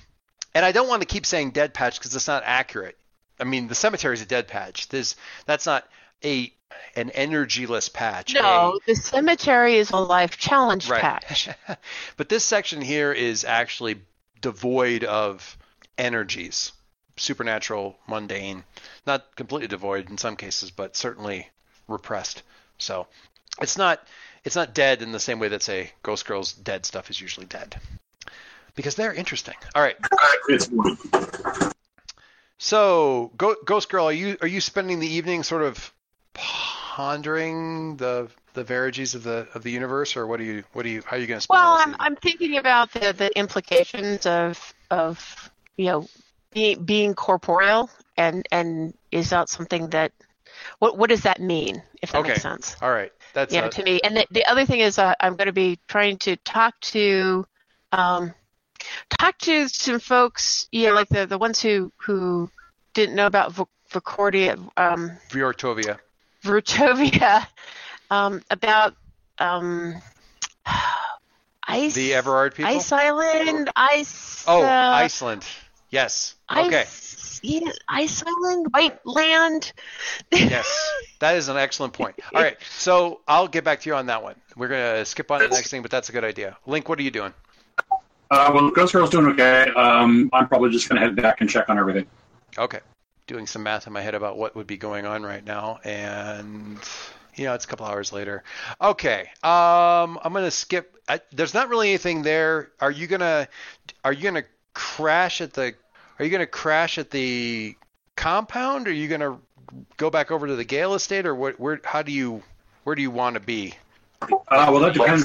and 0.55 0.65
I 0.65 0.73
don't 0.73 0.89
want 0.89 1.01
to 1.01 1.09
keep 1.09 1.25
saying 1.25 1.53
dead 1.53 1.73
patch 1.73 1.99
because 1.99 2.15
it's 2.15 2.29
not 2.29 2.43
accurate. 2.45 2.99
I 3.43 3.45
mean, 3.45 3.67
the 3.67 3.75
cemetery 3.75 4.15
is 4.15 4.23
a 4.23 4.27
dead 4.27 4.47
patch. 4.47 4.89
This 4.89 5.17
that's 5.47 5.67
not 5.67 5.85
a 6.25 6.53
an 6.95 7.11
energyless 7.11 7.93
patch. 7.93 8.35
No, 8.35 8.77
A- 8.77 8.87
the 8.87 8.95
cemetery 8.95 9.75
is 9.75 9.91
a 9.91 9.97
life 9.97 10.39
challenge 10.39 10.89
Right. 10.89 11.01
patch. 11.01 11.49
but 12.17 12.29
this 12.29 12.45
section 12.45 12.81
here 12.81 13.13
is 13.13 13.45
actually 13.45 14.01
devoid 14.41 15.03
of 15.03 15.59
energies, 15.99 16.71
supernatural, 17.17 17.99
mundane, 18.07 18.63
not 19.09 19.35
completely 19.35 19.67
devoid 19.67 20.09
in 20.09 20.19
some 20.19 20.37
cases, 20.37 20.71
but 20.71 20.95
certainly 20.95 21.49
repressed. 21.89 22.45
So 22.79 23.09
it's 23.61 23.77
not 23.77 24.07
it's 24.45 24.55
not 24.57 24.73
dead 24.73 25.03
in 25.03 25.11
the 25.11 25.19
same 25.21 25.41
way 25.41 25.49
that 25.49 25.65
say 25.65 25.91
Ghost 26.05 26.27
Girl's 26.27 26.53
dead 26.53 26.87
stuff 26.87 27.11
is 27.11 27.21
usually 27.21 27.47
dead. 27.47 27.81
Because 28.77 28.95
they're 28.95 29.13
interesting. 29.13 29.57
All 29.75 29.83
right. 29.83 29.97
It's 30.49 30.71
So, 32.63 33.33
Ghost 33.37 33.89
Girl, 33.89 34.07
are 34.07 34.13
you 34.13 34.37
are 34.41 34.47
you 34.47 34.61
spending 34.61 35.01
the 35.01 35.09
evening 35.09 35.43
sort 35.43 35.63
of 35.63 35.93
pondering 36.33 37.97
the 37.97 38.31
the 38.55 38.63
verages 38.63 39.17
of 39.17 39.25
the 39.25 39.49
of 39.55 39.65
the 39.65 39.73
universe, 39.73 40.17
or 40.17 40.29
what 40.29 40.39
are 40.39 40.45
you 40.45 40.63
what 40.73 40.87
are 40.87 40.89
you 40.89 41.03
how 41.05 41.17
are 41.17 41.19
you 41.19 41.27
going 41.27 41.39
to 41.39 41.43
spend? 41.43 41.61
Well, 41.61 41.77
I'm 41.81 41.97
I'm 41.99 42.15
thinking 42.15 42.59
about 42.59 42.93
the 42.93 43.13
the 43.13 43.37
implications 43.37 44.27
of 44.27 44.75
of 44.93 45.51
you 45.77 45.87
know 45.87 46.09
being 46.53 46.85
being 46.85 47.15
corporeal 47.15 47.91
and 48.17 48.47
and 48.53 48.95
is 49.11 49.31
that 49.31 49.49
something 49.49 49.89
that 49.91 50.13
what 50.79 50.97
what 50.97 51.11
does 51.11 51.23
that 51.23 51.41
mean 51.41 51.83
if 52.01 52.13
that 52.13 52.21
Okay. 52.21 52.29
makes 52.29 52.43
sense? 52.43 52.77
All 52.81 52.93
right, 52.93 53.11
that's 53.33 53.55
yeah, 53.55 53.63
uh, 53.63 53.69
to 53.71 53.83
me. 53.83 54.01
And 54.05 54.17
the, 54.17 54.27
the 54.31 54.47
other 54.47 54.67
thing 54.67 54.79
is, 54.79 55.01
uh, 55.01 55.15
I'm 55.19 55.35
going 55.35 55.47
to 55.47 55.53
be 55.53 55.81
trying 55.89 56.19
to 56.19 56.37
talk 56.37 56.79
to, 56.93 57.45
um, 57.91 58.33
talk 59.11 59.39
to 59.39 59.69
some 59.69 59.99
folks, 59.99 60.69
you 60.73 60.89
know, 60.89 60.95
like 60.95 61.09
the 61.09 61.27
the 61.27 61.39
ones 61.39 61.61
who 61.61 61.93
who 61.97 62.51
didn't 62.95 63.15
know 63.15 63.27
about 63.27 63.53
Vo- 63.53 63.69
Vacordia, 63.91 64.59
um, 64.77 65.13
um, 68.11 68.43
about 68.51 68.95
um, 69.39 69.95
ice, 71.67 71.95
The 71.95 72.15
Everard 72.15 72.55
people. 72.55 72.71
Ice 72.71 72.93
Island, 72.93 73.71
Ice. 73.77 74.45
oh, 74.47 74.63
uh, 74.63 74.67
Iceland. 74.67 75.47
Yes. 75.91 76.35
Okay. 76.51 76.83
Ice, 76.83 77.41
yeah, 77.43 77.71
Ice 77.89 78.23
Island, 78.27 78.67
White 78.71 79.05
Land. 79.05 79.73
yes, 80.31 80.91
that 81.19 81.37
is 81.37 81.49
an 81.49 81.57
excellent 81.57 81.93
point. 81.93 82.15
All 82.35 82.43
right, 82.43 82.57
so 82.79 83.21
I'll 83.27 83.49
get 83.49 83.65
back 83.65 83.81
to 83.81 83.91
you 83.91 83.97
on 83.97 84.07
that 84.07 84.23
one. 84.23 84.37
We're 84.57 84.69
gonna 84.69 85.05
skip 85.05 85.31
on 85.31 85.41
to 85.41 85.49
the 85.49 85.55
next 85.55 85.71
thing, 85.71 85.83
but 85.83 85.91
that's 85.91 86.09
a 86.09 86.13
good 86.13 86.25
idea. 86.25 86.57
Link, 86.67 86.89
what 86.89 86.99
are 86.99 87.03
you 87.03 87.11
doing? 87.11 87.35
Uh, 88.33 88.51
well, 88.55 88.71
Ghost 88.71 88.95
Girl's 88.95 89.11
doing 89.11 89.27
okay. 89.27 89.71
Um, 89.77 90.31
I'm 90.33 90.49
probably 90.49 90.71
just 90.71 90.89
going 90.89 90.99
to 90.99 91.07
head 91.07 91.15
back 91.15 91.43
and 91.43 91.51
check 91.51 91.69
on 91.69 91.79
everything. 91.79 92.07
Okay. 92.57 92.81
Doing 93.27 93.47
some 93.47 93.63
math 93.63 93.87
in 93.87 93.93
my 93.93 94.01
head 94.01 94.15
about 94.15 94.39
what 94.39 94.57
would 94.57 94.67
be 94.67 94.79
going 94.79 95.05
on 95.05 95.23
right 95.23 95.45
now, 95.45 95.81
and 95.85 96.79
you 97.35 97.45
know, 97.45 97.53
it's 97.53 97.67
a 97.67 97.69
couple 97.69 97.85
hours 97.85 98.11
later. 98.11 98.43
Okay. 98.81 99.21
Um, 99.43 100.19
I'm 100.25 100.33
gonna 100.33 100.51
skip. 100.51 100.97
I, 101.09 101.21
there's 101.31 101.53
not 101.53 101.69
really 101.69 101.91
anything 101.91 102.23
there. 102.23 102.73
Are 102.81 102.91
you 102.91 103.07
gonna 103.07 103.49
Are 104.03 104.13
you 104.15 104.23
gonna 104.23 104.45
crash 104.73 105.43
at 105.43 105.53
the 105.53 105.75
Are 106.19 106.25
you 106.25 106.31
gonna 106.31 106.47
crash 106.47 106.97
at 106.97 107.11
the 107.11 107.77
compound? 108.17 108.89
Or 108.89 108.91
are 108.91 108.95
you 108.95 109.09
gonna 109.09 109.39
go 109.99 110.09
back 110.09 110.31
over 110.31 110.47
to 110.47 110.57
the 110.57 110.65
Gale 110.65 110.95
estate, 110.95 111.27
or 111.27 111.35
what? 111.35 111.61
Where? 111.61 111.81
How 111.85 112.03
do 112.03 112.13
you 112.13 112.43
Where 112.85 112.97
do 112.97 113.03
you 113.03 113.11
want 113.11 113.35
to 113.35 113.41
be? 113.41 113.75
Uh, 114.23 114.29
well, 114.49 114.81
that 114.81 114.95
depends. 114.95 115.25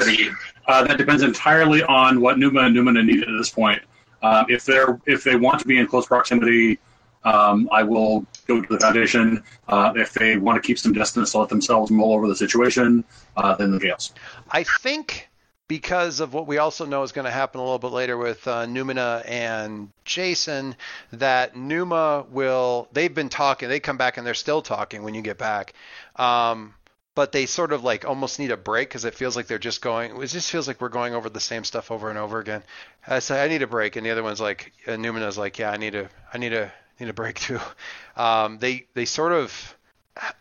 Uh, 0.68 0.84
that 0.86 0.98
depends 0.98 1.24
entirely 1.24 1.84
on 1.84 2.20
what 2.20 2.38
Numa 2.38 2.62
and 2.62 2.76
Numina 2.76 3.06
need 3.06 3.24
at 3.24 3.30
this 3.38 3.50
point. 3.50 3.82
Uh, 4.22 4.44
if 4.50 4.66
they're 4.66 5.00
if 5.06 5.24
they 5.24 5.36
want 5.36 5.60
to 5.62 5.68
be 5.68 5.78
in 5.78 5.88
close 5.88 6.08
proximity, 6.08 6.80
um, 7.24 7.70
I 7.72 7.84
will 7.84 8.26
go 8.48 8.62
to 8.62 8.68
the 8.68 8.80
foundation. 8.80 9.44
Uh, 9.68 9.94
if 9.96 10.14
they 10.14 10.38
want 10.38 10.62
to 10.62 10.66
keep 10.66 10.80
some 10.80 10.94
distance 10.94 11.32
to 11.32 11.40
let 11.40 11.50
themselves 11.50 11.92
mull 11.92 12.14
over 12.14 12.28
the 12.28 12.36
situation, 12.36 13.04
uh, 13.36 13.56
then 13.56 13.72
the 13.72 13.80
Gales. 13.80 14.14
I 14.52 14.64
think 14.64 15.30
because 15.68 16.20
of 16.22 16.34
what 16.34 16.48
we 16.48 16.58
also 16.58 16.86
know 16.86 17.04
is 17.04 17.12
going 17.12 17.26
to 17.26 17.32
happen 17.32 17.60
a 17.60 17.64
little 17.64 17.80
bit 17.80 17.92
later 17.92 18.18
with 18.18 18.48
uh, 18.48 18.66
Numina 18.66 19.24
and 19.28 19.90
Jason, 20.06 20.76
that 21.12 21.56
Numa 21.56 22.26
will. 22.32 22.88
They've 22.94 23.14
been 23.14 23.30
talking. 23.30 23.68
They 23.68 23.80
come 23.80 23.98
back 23.98 24.18
and 24.18 24.26
they're 24.26 24.34
still 24.34 24.62
talking 24.62 25.04
when 25.04 25.14
you 25.14 25.22
get 25.22 25.38
back. 25.38 25.74
Um, 26.16 26.74
but 27.18 27.32
they 27.32 27.48
sort 27.48 27.74
of 27.74 27.84
like 27.84 28.06
almost 28.06 28.38
need 28.38 28.52
a 28.52 28.56
break 28.56 28.90
because 28.90 29.04
it 29.04 29.16
feels 29.16 29.36
like 29.36 29.48
they're 29.48 29.58
just 29.58 29.82
going. 29.82 30.22
It 30.22 30.28
just 30.28 30.52
feels 30.52 30.68
like 30.68 30.80
we're 30.80 30.90
going 30.90 31.16
over 31.16 31.32
the 31.32 31.40
same 31.40 31.64
stuff 31.64 31.90
over 31.90 32.12
and 32.12 32.20
over 32.20 32.38
again. 32.38 32.62
I 33.08 33.18
say 33.18 33.44
I 33.44 33.48
need 33.48 33.64
a 33.64 33.68
break, 33.68 33.96
and 33.96 34.06
the 34.06 34.12
other 34.12 34.22
one's 34.22 34.40
like, 34.40 34.72
and 34.86 35.04
Numina's 35.04 35.36
like, 35.36 35.58
yeah, 35.58 35.72
I 35.72 35.78
need 35.78 35.96
a, 35.96 36.12
I 36.32 36.38
need 36.38 36.54
a, 36.54 36.72
need 37.00 37.10
a 37.10 37.14
break 37.14 37.40
too. 37.40 37.60
Um, 38.16 38.60
they 38.60 38.86
they 38.94 39.06
sort 39.06 39.32
of. 39.32 39.76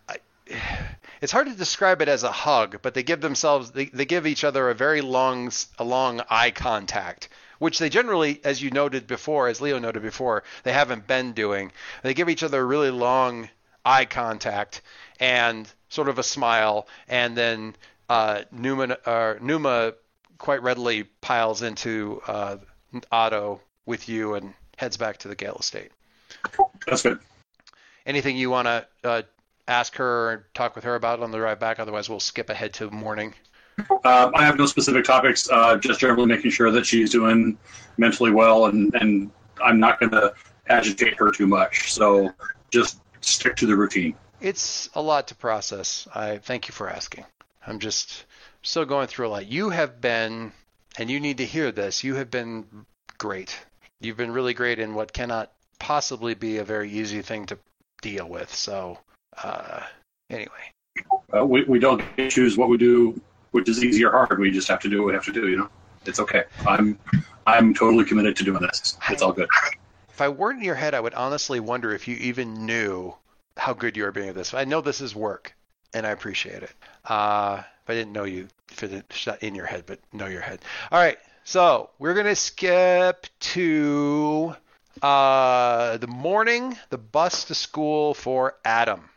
I, 0.07 0.17
it's 1.21 1.31
hard 1.31 1.47
to 1.47 1.53
describe 1.53 2.01
it 2.03 2.09
as 2.09 2.23
a 2.23 2.31
hug, 2.31 2.79
but 2.83 2.93
they 2.93 3.03
give 3.03 3.21
themselves 3.21 3.71
they, 3.71 3.85
they 3.85 4.05
give 4.05 4.27
each 4.27 4.43
other 4.43 4.69
a 4.69 4.75
very 4.75 5.01
long 5.01 5.51
a 5.79 5.83
long 5.83 6.21
eye 6.29 6.51
contact, 6.51 7.29
which 7.57 7.79
they 7.79 7.89
generally, 7.89 8.39
as 8.43 8.61
you 8.61 8.69
noted 8.69 9.07
before, 9.07 9.47
as 9.47 9.61
Leo 9.61 9.79
noted 9.79 10.03
before, 10.03 10.43
they 10.61 10.73
haven't 10.73 11.07
been 11.07 11.33
doing. 11.33 11.71
They 12.03 12.13
give 12.13 12.29
each 12.29 12.43
other 12.43 12.61
a 12.61 12.65
really 12.65 12.91
long 12.91 13.49
eye 13.83 14.05
contact 14.05 14.81
and 15.19 15.67
sort 15.89 16.09
of 16.09 16.19
a 16.19 16.23
smile, 16.23 16.87
and 17.07 17.35
then 17.35 17.75
uh, 18.09 18.43
Numa 18.51 18.97
uh, 19.05 19.35
Numa 19.41 19.93
quite 20.37 20.61
readily 20.61 21.03
piles 21.21 21.61
into 21.61 22.21
uh, 22.27 22.57
Otto 23.11 23.61
with 23.85 24.07
you 24.07 24.35
and 24.35 24.53
heads 24.77 24.97
back 24.97 25.17
to 25.17 25.27
the 25.27 25.35
Gale 25.35 25.57
estate. 25.59 25.91
That's 26.85 27.01
good. 27.01 27.19
Anything 28.05 28.37
you 28.37 28.49
want 28.49 28.67
to 28.67 28.87
uh, 29.03 29.21
ask 29.67 29.95
her 29.95 30.05
or 30.05 30.47
talk 30.53 30.75
with 30.75 30.85
her 30.85 30.95
about 30.95 31.21
on 31.21 31.31
the 31.31 31.37
drive 31.37 31.59
back? 31.59 31.79
Otherwise, 31.79 32.09
we'll 32.09 32.19
skip 32.19 32.49
ahead 32.49 32.73
to 32.75 32.89
morning. 32.91 33.33
Uh, 34.03 34.31
I 34.33 34.45
have 34.45 34.57
no 34.57 34.65
specific 34.65 35.03
topics. 35.03 35.49
Uh, 35.49 35.77
just 35.77 35.99
generally 35.99 36.25
making 36.25 36.51
sure 36.51 36.71
that 36.71 36.85
she's 36.85 37.11
doing 37.11 37.57
mentally 37.97 38.31
well, 38.31 38.65
and 38.65 38.93
and 38.95 39.29
I'm 39.63 39.79
not 39.79 39.99
going 39.99 40.11
to 40.11 40.33
agitate 40.67 41.15
her 41.15 41.31
too 41.31 41.47
much. 41.47 41.91
So 41.91 42.31
just 42.71 42.99
stick 43.21 43.55
to 43.57 43.65
the 43.65 43.75
routine. 43.75 44.15
It's 44.39 44.89
a 44.93 45.01
lot 45.01 45.27
to 45.29 45.35
process. 45.35 46.07
I 46.13 46.37
thank 46.37 46.67
you 46.67 46.73
for 46.73 46.89
asking. 46.89 47.25
I'm 47.65 47.79
just 47.79 48.25
still 48.61 48.85
going 48.85 49.07
through 49.07 49.27
a 49.27 49.29
lot. 49.29 49.45
You 49.47 49.69
have 49.69 49.99
been, 49.99 50.51
and 50.97 51.09
you 51.09 51.19
need 51.19 51.37
to 51.37 51.45
hear 51.45 51.71
this. 51.71 52.03
You 52.03 52.15
have 52.15 52.29
been 52.29 52.85
great. 53.17 53.57
You've 53.99 54.17
been 54.17 54.31
really 54.31 54.53
great 54.53 54.79
in 54.79 54.93
what 54.93 55.11
cannot 55.11 55.51
possibly 55.79 56.33
be 56.35 56.57
a 56.57 56.63
very 56.63 56.89
easy 56.89 57.21
thing 57.21 57.45
to 57.47 57.57
deal 58.01 58.27
with. 58.29 58.53
So, 58.53 58.99
uh, 59.43 59.81
anyway, 60.29 60.71
Uh, 61.33 61.45
we 61.45 61.63
we 61.65 61.79
don't 61.79 62.01
choose 62.29 62.57
what 62.57 62.69
we 62.69 62.77
do, 62.77 63.19
which 63.51 63.67
is 63.69 63.83
easy 63.83 64.05
or 64.05 64.11
hard. 64.11 64.39
We 64.39 64.51
just 64.51 64.67
have 64.67 64.79
to 64.81 64.89
do 64.89 64.99
what 64.99 65.07
we 65.07 65.13
have 65.13 65.25
to 65.25 65.31
do. 65.33 65.47
You 65.47 65.57
know, 65.57 65.69
it's 66.05 66.19
okay. 66.19 66.43
I'm 66.65 66.97
I'm 67.47 67.73
totally 67.73 68.05
committed 68.05 68.35
to 68.37 68.43
doing 68.43 68.61
this. 68.61 68.97
It's 69.09 69.21
all 69.21 69.33
good. 69.33 69.49
if 70.09 70.21
I 70.21 70.29
weren't 70.29 70.59
in 70.59 70.65
your 70.65 70.75
head, 70.75 70.93
I 70.93 70.99
would 70.99 71.13
honestly 71.15 71.59
wonder 71.59 71.93
if 71.93 72.07
you 72.07 72.15
even 72.17 72.65
knew 72.65 73.15
how 73.57 73.73
good 73.73 73.97
you 73.97 74.05
are 74.05 74.11
being 74.11 74.29
at 74.29 74.35
this. 74.35 74.53
I 74.53 74.65
know 74.65 74.81
this 74.81 75.01
is 75.01 75.15
work, 75.15 75.55
and 75.93 76.05
I 76.05 76.11
appreciate 76.11 76.63
it. 76.63 76.71
Uh, 77.05 77.63
if 77.83 77.89
I 77.89 77.93
didn't 77.93 78.13
know 78.13 78.25
you, 78.25 78.47
if 78.71 78.83
it 78.83 78.91
it's 78.91 79.27
not 79.27 79.43
in 79.43 79.55
your 79.55 79.65
head, 79.65 79.83
but 79.85 79.99
know 80.13 80.27
your 80.27 80.41
head. 80.41 80.59
All 80.91 80.99
right, 80.99 81.17
so 81.43 81.89
we're 81.99 82.13
gonna 82.13 82.35
skip 82.35 83.27
to 83.39 84.55
uh, 85.01 85.97
the 85.97 86.07
morning, 86.07 86.77
the 86.89 86.97
bus 86.97 87.45
to 87.45 87.55
school 87.55 88.13
for 88.13 88.55
Adam. 88.65 89.09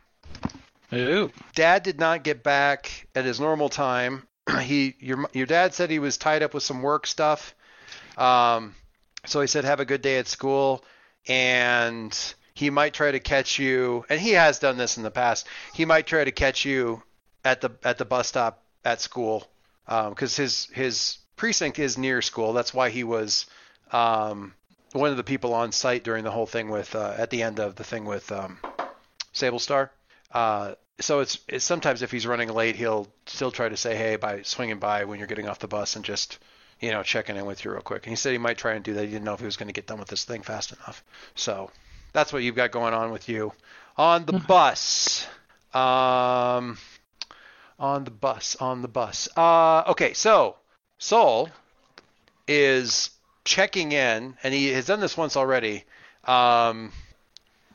Ooh. 0.93 1.31
Dad 1.55 1.83
did 1.83 2.01
not 2.01 2.25
get 2.25 2.43
back 2.43 3.07
at 3.15 3.25
his 3.25 3.41
normal 3.41 3.69
time. 3.69 4.27
he 4.61 4.97
your 4.99 5.29
your 5.33 5.47
dad 5.47 5.75
said 5.75 5.91
he 5.91 5.99
was 5.99 6.17
tied 6.17 6.43
up 6.43 6.55
with 6.55 6.63
some 6.63 6.83
work 6.83 7.07
stuff. 7.07 7.55
Um, 8.17 8.75
so 9.27 9.41
he 9.41 9.47
said 9.47 9.65
have 9.65 9.81
a 9.81 9.85
good 9.85 10.03
day 10.03 10.19
at 10.19 10.27
school 10.27 10.85
and 11.29 12.35
he 12.61 12.69
might 12.69 12.93
try 12.93 13.11
to 13.11 13.21
catch 13.21 13.59
you 13.59 14.05
and 14.11 14.21
he 14.21 14.33
has 14.33 14.59
done 14.59 14.77
this 14.77 14.99
in 14.99 15.03
the 15.03 15.11
past. 15.11 15.47
He 15.73 15.87
might 15.87 16.07
try 16.07 16.25
to 16.25 16.31
catch 16.31 16.67
you 16.67 17.03
at 17.43 17.63
the 17.63 17.71
at 17.83 17.97
the 17.97 18.05
bus 18.05 18.29
stop 18.29 18.63
at 18.85 19.01
school 19.01 19.49
because 19.87 20.37
his 20.37 20.67
his 20.67 21.17
precinct 21.37 21.79
is 21.79 21.97
near 21.97 22.21
school. 22.21 22.53
That's 22.53 22.75
why 22.75 22.91
he 22.91 23.03
was 23.03 23.47
um, 23.93 24.53
one 24.93 25.11
of 25.11 25.17
the 25.17 25.25
people 25.25 25.55
on 25.55 25.73
site 25.73 26.05
during 26.05 26.23
the 26.23 26.31
whole 26.31 26.45
thing 26.45 26.69
with 26.69 26.95
uh, 26.95 27.15
at 27.17 27.31
the 27.31 27.43
end 27.43 27.61
of 27.61 27.77
the 27.77 27.85
thing 27.85 28.05
with 28.05 28.31
um, 28.31 28.59
Sable 29.33 29.59
Star. 29.59 29.91
Uh, 30.31 30.75
so 31.01 31.21
it's, 31.21 31.39
it's 31.49 31.65
sometimes 31.65 32.03
if 32.03 32.11
he's 32.11 32.27
running 32.27 32.51
late, 32.51 32.77
he'll 32.77 33.09
still 33.25 33.51
try 33.51 33.71
to 33.71 33.77
say 33.79 33.97
hey 33.97 34.17
by 34.17 34.43
swinging 34.43 34.79
by 34.79 35.05
when 35.05 35.19
you're 35.19 35.29
getting 35.29 35.49
off 35.49 35.61
the 35.61 35.67
bus 35.67 35.97
and 35.97 36.05
just 36.05 36.39
you 36.79 36.91
know 36.91 37.03
checking 37.03 37.37
in 37.37 37.47
with 37.47 37.65
you 37.65 37.71
real 37.71 37.81
quick. 37.81 38.05
And 38.05 38.11
he 38.11 38.17
said 38.17 38.33
he 38.33 38.39
might 38.39 38.59
try 38.59 38.75
and 38.75 38.85
do 38.85 38.93
that. 38.93 39.07
He 39.07 39.13
didn't 39.13 39.25
know 39.25 39.33
if 39.33 39.41
he 39.41 39.47
was 39.47 39.57
going 39.57 39.69
to 39.69 39.81
get 39.81 39.87
done 39.87 39.99
with 39.99 40.09
this 40.09 40.25
thing 40.25 40.43
fast 40.43 40.73
enough. 40.73 41.03
So 41.35 41.71
that's 42.13 42.33
what 42.33 42.43
you've 42.43 42.57
got 42.57 42.71
going 42.71 42.95
on 42.95 43.11
with 43.11 43.29
you 43.29 43.53
on 43.97 44.25
the 44.25 44.33
bus. 44.33 45.27
Um, 45.75 46.79
on 47.79 48.05
the 48.05 48.11
bus, 48.11 48.57
on 48.57 48.83
the 48.83 48.89
bus. 48.89 49.29
Uh, 49.37 49.85
okay, 49.89 50.15
so 50.15 50.57
Soul 50.99 51.49
is 52.49 53.11
checking 53.45 53.93
in, 53.93 54.37
and 54.43 54.55
he 54.55 54.69
has 54.69 54.87
done 54.87 55.01
this 55.01 55.17
once 55.17 55.37
already. 55.37 55.85
Um, 56.25 56.93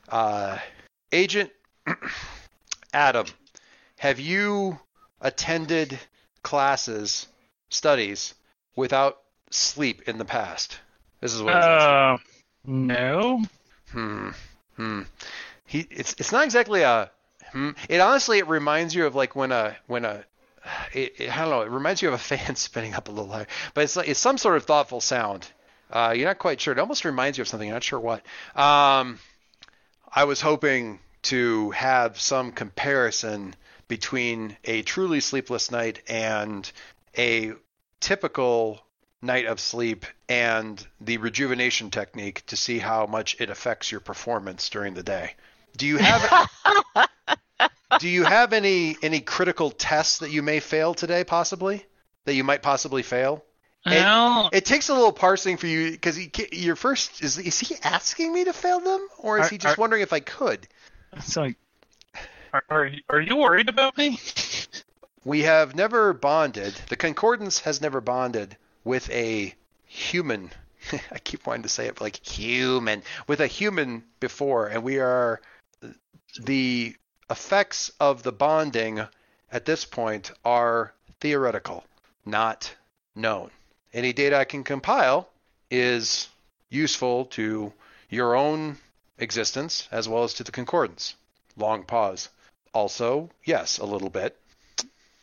uh, 0.10 0.58
Agent 1.12 1.52
Adam, 2.93 3.28
have 3.98 4.19
you 4.19 4.80
attended 5.21 6.00
classes, 6.43 7.28
studies 7.69 8.34
without 8.76 9.21
sleep 9.52 10.08
in 10.08 10.17
the 10.17 10.26
past? 10.26 10.80
This 11.21 11.34
is 11.34 11.41
what. 11.41 11.56
Uh, 11.56 12.17
no. 12.65 13.43
Hmm. 13.91 14.30
Hmm. 14.76 15.02
He. 15.65 15.88
It's. 15.89 16.15
It's 16.17 16.32
not 16.32 16.43
exactly 16.43 16.82
a. 16.82 17.12
Hmm. 17.52 17.71
It 17.89 18.00
honestly. 18.00 18.39
It 18.39 18.48
reminds 18.48 18.93
you 18.93 19.06
of 19.06 19.15
like 19.15 19.36
when 19.36 19.52
a 19.52 19.76
when 19.88 20.06
a. 20.06 20.24
It, 20.93 21.13
it, 21.19 21.38
I 21.38 21.41
don't 21.41 21.52
know. 21.52 21.62
It 21.62 21.69
reminds 21.69 22.02
you 22.02 22.08
of 22.08 22.15
a 22.15 22.17
fan 22.17 22.56
spinning 22.56 22.93
up 22.93 23.08
a 23.08 23.12
little 23.12 23.32
higher, 23.32 23.48
but 23.74 23.84
it's 23.84 23.95
like 23.95 24.08
it's 24.08 24.19
some 24.19 24.38
sort 24.38 24.58
of 24.58 24.65
thoughtful 24.65 25.02
sound. 25.02 25.48
Uh, 25.91 26.13
you're 26.15 26.28
not 26.28 26.39
quite 26.39 26.60
sure. 26.60 26.74
It 26.74 26.80
almost 26.80 27.06
reminds 27.06 27.38
you 27.38 27.43
of 27.43 27.48
something. 27.48 27.67
You're 27.67 27.76
not 27.76 27.84
sure 27.84 28.00
what. 28.00 28.26
Um, 28.56 29.19
I 30.12 30.23
was 30.23 30.42
hoping 30.42 31.00
to 31.23 31.71
have 31.71 32.19
some 32.19 32.52
comparison 32.52 33.56
between 33.88 34.58
a 34.63 34.81
truly 34.81 35.19
sleepless 35.19 35.71
night 35.71 36.02
and 36.08 36.69
a 37.17 37.54
typical 38.00 38.85
night 39.26 39.46
of 39.46 39.60
sleep 39.60 40.06
and 40.30 40.86
the 41.02 41.17
rejuvenation 41.17 41.90
technique 41.92 42.46
to 42.48 42.56
see 42.56 42.80
how 42.80 43.06
much 43.06 43.36
it 43.40 43.50
affects 43.50 43.92
your 43.92 44.00
performance 44.00 44.69
during 44.69 44.94
the 44.94 45.04
day. 45.04 45.34
Do 45.78 45.86
you 45.88 45.98
have 45.98 46.50
do 48.00 48.08
you 48.08 48.23
have 48.23 48.54
any 48.54 48.96
any 49.02 49.19
critical 49.21 49.71
tests 49.71 50.19
that 50.19 50.32
you 50.32 50.42
may 50.42 50.60
fail 50.60 50.94
today 50.94 51.23
possibly 51.23 51.86
that 52.26 52.34
you 52.34 52.44
might 52.44 52.62
possibly 52.62 53.04
fail? 53.04 53.44
It- 53.86 53.92
Well, 53.92 54.50
It 54.54 54.65
takes 54.65 54.90
a 54.90 54.94
little 54.94 55.12
parsing 55.12 55.58
for 55.58 55.67
you 55.67 55.92
because 55.92 56.17
your 56.54 56.76
first 56.76 57.21
is 57.23 57.38
is 57.38 57.60
he 57.60 57.76
asking 57.84 58.34
me 58.34 58.46
to 58.46 58.54
fail 58.54 58.80
them 58.80 59.08
or 59.19 59.40
is 59.40 59.48
Are- 59.48 59.50
he 59.50 59.58
just 59.58 59.78
are- 59.78 59.82
wondering 59.82 60.02
if 60.02 60.13
I 60.13 60.19
could? 60.21 60.67
it's 61.13 61.36
like, 61.38 61.56
are, 62.54 62.63
are, 62.69 62.90
are 63.10 63.21
you 63.21 63.36
worried 63.38 63.69
about 63.69 63.98
me? 63.98 64.19
We 65.23 65.42
have 65.42 65.76
never 65.76 66.13
bonded. 66.13 66.76
The 66.90 66.96
Concordance 66.96 67.60
has 67.62 67.82
never 67.82 68.00
bonded 68.02 68.58
with 68.86 69.10
a 69.10 69.54
human. 69.86 70.52
I 71.12 71.19
keep 71.19 71.46
wanting 71.46 71.63
to 71.63 71.69
say 71.69 71.88
it 71.88 72.00
like 72.00 72.25
human 72.25 73.04
with 73.27 73.42
a 73.42 73.48
human 73.48 74.04
before, 74.21 74.67
and 74.67 74.83
we 74.83 75.00
are 75.00 75.42
the 76.40 76.96
effects 77.29 77.92
of 78.00 78.23
the 78.23 78.31
bonding 78.31 79.02
at 79.52 79.65
this 79.65 79.86
point 79.86 80.31
are 80.44 80.94
theoretical, 81.19 81.83
not 82.25 82.73
known. 83.15 83.50
Any 83.94 84.13
data 84.13 84.38
I 84.38 84.46
can 84.46 84.63
compile 84.63 85.29
is 85.71 86.27
useful 86.69 87.25
to 87.25 87.73
your 88.10 88.36
own 88.36 88.77
existence 89.17 89.88
as 89.92 90.08
well 90.08 90.23
as 90.23 90.33
to 90.36 90.44
the 90.44 90.52
Concordance. 90.52 91.15
Long 91.58 91.83
pause. 91.83 92.29
Also, 92.73 93.29
yes, 93.46 93.77
a 93.77 93.86
little 93.86 94.10
bit. 94.10 94.38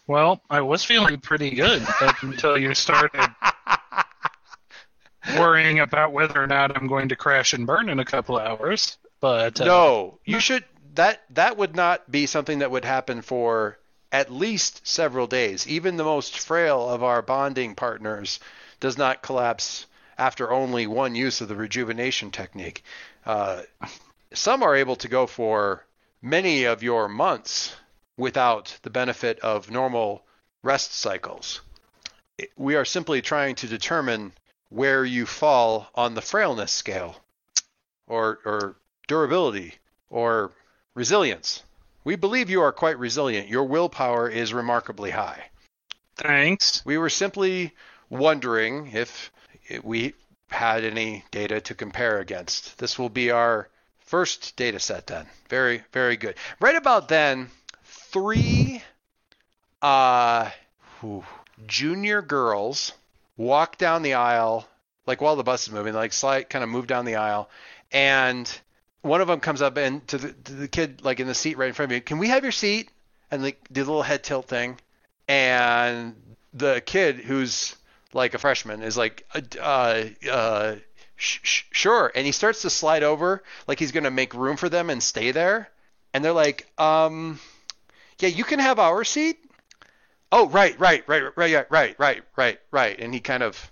Well, 0.07 0.41
I 0.49 0.63
was 0.63 0.85
feeling 0.85 1.19
pretty 1.21 1.51
good 1.51 1.87
until 2.01 2.59
you 2.59 2.75
started 2.75 3.31
worrying 5.39 5.80
about 5.80 6.12
whether 6.12 6.43
or 6.43 6.47
not 6.47 6.76
I'm 6.76 6.87
going 6.87 7.09
to 7.09 7.16
crash 7.16 7.53
and 7.53 7.66
burn 7.66 7.89
in 7.89 7.99
a 7.99 8.05
couple 8.05 8.39
hours. 8.39 8.97
But 9.20 9.61
uh, 9.61 9.64
No, 9.64 10.18
you 10.24 10.41
should. 10.41 10.64
That 10.95 11.22
that 11.30 11.57
would 11.57 11.74
not 11.74 12.11
be 12.11 12.26
something 12.26 12.59
that 12.59 12.70
would 12.70 12.85
happen 12.85 13.22
for 13.22 13.78
at 14.11 14.30
least 14.30 14.87
several 14.87 15.26
days. 15.26 15.66
Even 15.66 15.97
the 15.97 16.05
most 16.05 16.39
frail 16.39 16.89
of 16.89 17.03
our 17.03 17.22
bonding 17.22 17.74
partners 17.74 18.41
does 18.78 18.99
not 18.99 19.22
collapse 19.22 19.87
after 20.18 20.53
only 20.53 20.87
one 20.87 21.14
use 21.14 21.41
of 21.41 21.49
the 21.49 21.57
rejuvenation 21.57 22.30
technique. 22.30 22.85
Uh, 23.24 23.62
some 24.35 24.62
are 24.62 24.76
able 24.76 24.97
to 24.97 25.09
go 25.09 25.26
for 25.26 25.87
many 26.20 26.64
of 26.64 26.83
your 26.83 27.09
months 27.09 27.74
without 28.16 28.78
the 28.83 28.91
benefit 28.91 29.39
of 29.41 29.70
normal 29.70 30.22
rest 30.62 30.93
cycles. 30.95 31.61
we 32.57 32.74
are 32.74 32.85
simply 32.85 33.22
trying 33.22 33.55
to 33.55 33.66
determine 33.66 34.33
where 34.73 35.05
you 35.05 35.27
fall 35.27 35.89
on 35.95 36.14
the 36.14 36.23
frailness 36.23 36.73
scale, 36.73 37.16
or 38.07 38.39
or 38.45 38.77
durability, 39.07 39.75
or 40.09 40.53
resilience. 40.95 41.62
We 42.05 42.16
believe 42.16 42.51
you 42.51 42.62
are 42.62 42.73
quite 42.73 42.99
resilient. 42.99 43.49
Your 43.49 43.64
willpower 43.64 44.29
is 44.29 44.55
remarkably 44.55 45.11
high. 45.11 45.51
Thanks. 46.16 46.85
We 46.85 46.99
were 46.99 47.11
simply 47.11 47.75
wondering 48.09 48.89
if 48.93 49.31
we 49.83 50.14
had 50.49 50.85
any 50.85 51.25
data 51.31 51.61
to 51.61 51.75
compare 51.75 52.18
against. 52.18 52.79
This 52.79 52.99
will 52.99 53.09
be 53.09 53.31
our 53.31 53.68
first 54.01 54.57
data 54.57 54.81
set 54.81 55.07
then. 55.07 55.27
Very, 55.49 55.83
very 55.93 56.16
good. 56.16 56.35
Right 56.61 56.77
about 56.77 57.09
then, 57.09 57.51
three 57.85 58.83
uh, 59.81 60.51
whew, 61.01 61.25
junior 61.66 62.23
girls 62.23 62.93
walk 63.37 63.78
down 63.78 64.03
the 64.03 64.14
aisle, 64.14 64.68
like 65.07 65.20
while 65.20 65.37
the 65.37 65.43
bus 65.43 65.66
is 65.66 65.72
moving, 65.72 65.95
like 65.95 66.12
slide, 66.12 66.51
kind 66.51 66.62
of 66.62 66.70
move 66.70 66.87
down 66.87 67.05
the 67.05 67.16
aisle, 67.16 67.49
and 67.91 68.51
one 69.03 69.20
of 69.20 69.28
them 69.28 69.41
comes 69.41 69.62
up 69.62 69.76
and 69.76 70.07
to 70.09 70.18
the, 70.18 70.33
to 70.33 70.53
the 70.53 70.68
kid 70.68 71.05
like 71.05 71.20
in 71.20 71.26
the 71.26 71.35
seat 71.35 71.59
right 71.59 71.68
in 71.68 71.74
front 71.74 71.91
of 71.91 71.97
you, 71.97 72.01
can 72.01 72.18
we 72.18 72.28
have 72.28 72.43
your 72.43 72.53
seat? 72.53 72.91
And 73.30 73.43
like 73.43 73.59
do 73.72 73.83
the 73.83 73.91
little 73.91 74.03
head 74.03 74.22
tilt 74.22 74.47
thing, 74.47 74.78
and 75.26 76.14
the 76.53 76.83
kid 76.85 77.16
who's 77.16 77.74
like 78.12 78.35
a 78.35 78.39
freshman 78.39 78.83
is 78.83 78.97
like, 78.97 79.26
uh, 79.35 80.05
uh, 80.30 80.76
sh- 81.16 81.39
sh- 81.43 81.62
sure. 81.70 82.12
And 82.14 82.26
he 82.26 82.33
starts 82.33 82.62
to 82.62 82.70
slide 82.70 83.03
over 83.03 83.43
like 83.66 83.78
he's 83.78 83.93
to 83.93 84.11
make 84.11 84.35
room 84.35 84.57
for 84.57 84.68
them 84.68 84.91
and 84.91 85.03
stay 85.03 85.30
there. 85.33 85.70
And 86.12 86.24
they're 86.24 86.33
like, 86.33 86.66
um, 86.78 87.41
yeah, 88.18 88.28
you 88.28 88.45
can 88.45 88.59
have 88.59 88.78
our 88.78 89.05
seat. 89.05 89.39
Oh, 90.33 90.49
right, 90.49 90.78
right, 90.80 91.07
right, 91.07 91.22
right, 91.37 91.66
right, 91.70 91.99
right, 91.99 92.22
right, 92.37 92.59
right. 92.70 92.99
And 92.99 93.12
he 93.12 93.20
kind 93.20 93.43
of 93.43 93.70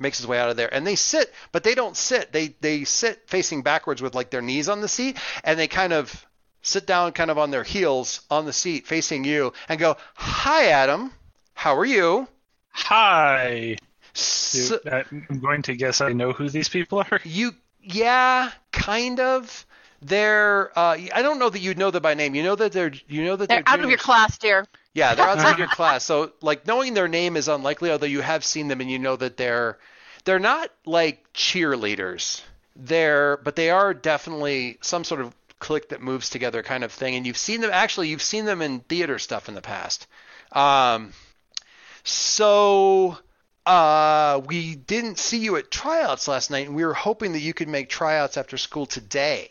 makes 0.00 0.16
his 0.16 0.26
way 0.26 0.38
out 0.38 0.48
of 0.48 0.56
there. 0.56 0.72
And 0.72 0.86
they 0.86 0.94
sit, 0.94 1.32
but 1.52 1.62
they 1.62 1.74
don't 1.74 1.96
sit. 1.96 2.32
They 2.32 2.54
they 2.60 2.84
sit 2.84 3.28
facing 3.28 3.62
backwards 3.62 4.00
with 4.00 4.14
like 4.14 4.30
their 4.30 4.42
knees 4.42 4.68
on 4.68 4.80
the 4.80 4.88
seat, 4.88 5.18
and 5.44 5.58
they 5.58 5.68
kind 5.68 5.92
of 5.92 6.26
sit 6.62 6.86
down, 6.86 7.12
kind 7.12 7.30
of 7.30 7.38
on 7.38 7.50
their 7.50 7.62
heels 7.62 8.22
on 8.30 8.46
the 8.46 8.52
seat, 8.52 8.86
facing 8.86 9.24
you, 9.24 9.52
and 9.68 9.78
go, 9.78 9.96
"Hi, 10.14 10.68
Adam. 10.68 11.12
How 11.52 11.76
are 11.76 11.84
you?" 11.84 12.26
Hi. 12.70 13.76
So, 14.14 14.78
I'm 14.90 15.40
going 15.40 15.62
to 15.62 15.76
guess 15.76 16.00
I 16.00 16.12
know 16.12 16.32
who 16.32 16.48
these 16.48 16.68
people 16.68 17.00
are. 17.00 17.20
you, 17.24 17.52
yeah, 17.82 18.50
kind 18.72 19.20
of. 19.20 19.66
They're. 20.00 20.70
Uh, 20.78 20.96
I 21.12 21.22
don't 21.22 21.38
know 21.38 21.50
that 21.50 21.58
you'd 21.58 21.78
know 21.78 21.90
them 21.90 22.02
by 22.02 22.14
name. 22.14 22.34
You 22.34 22.44
know 22.44 22.54
that 22.54 22.72
they're. 22.72 22.92
You 23.08 23.24
know 23.24 23.36
that 23.36 23.48
They're 23.48 23.62
they're 23.62 23.74
out 23.74 23.80
of 23.80 23.90
your 23.90 23.98
class, 23.98 24.38
dear. 24.38 24.66
Yeah, 24.98 25.14
they're 25.14 25.28
outside 25.28 25.58
your 25.60 25.68
class. 25.68 26.02
So 26.02 26.32
like 26.42 26.66
knowing 26.66 26.92
their 26.94 27.06
name 27.06 27.36
is 27.36 27.46
unlikely, 27.46 27.92
although 27.92 28.06
you 28.06 28.20
have 28.20 28.44
seen 28.44 28.66
them 28.66 28.80
and 28.80 28.90
you 28.90 28.98
know 28.98 29.14
that 29.14 29.36
they're 29.36 29.78
they're 30.24 30.40
not 30.40 30.72
like 30.84 31.32
cheerleaders. 31.32 32.42
They're 32.74 33.36
but 33.36 33.54
they 33.54 33.70
are 33.70 33.94
definitely 33.94 34.78
some 34.80 35.04
sort 35.04 35.20
of 35.20 35.32
clique 35.60 35.90
that 35.90 36.02
moves 36.02 36.30
together 36.30 36.64
kind 36.64 36.82
of 36.82 36.90
thing. 36.90 37.14
And 37.14 37.24
you've 37.24 37.38
seen 37.38 37.60
them 37.60 37.70
actually 37.72 38.08
you've 38.08 38.22
seen 38.22 38.44
them 38.44 38.60
in 38.60 38.80
theater 38.80 39.20
stuff 39.20 39.48
in 39.48 39.54
the 39.54 39.62
past. 39.62 40.08
Um 40.50 41.12
so 42.02 43.18
uh 43.66 44.40
we 44.46 44.74
didn't 44.74 45.18
see 45.18 45.38
you 45.38 45.54
at 45.56 45.70
tryouts 45.70 46.26
last 46.26 46.50
night 46.50 46.66
and 46.66 46.74
we 46.74 46.84
were 46.84 46.94
hoping 46.94 47.34
that 47.34 47.40
you 47.40 47.54
could 47.54 47.68
make 47.68 47.88
tryouts 47.88 48.36
after 48.36 48.56
school 48.58 48.86
today 48.86 49.48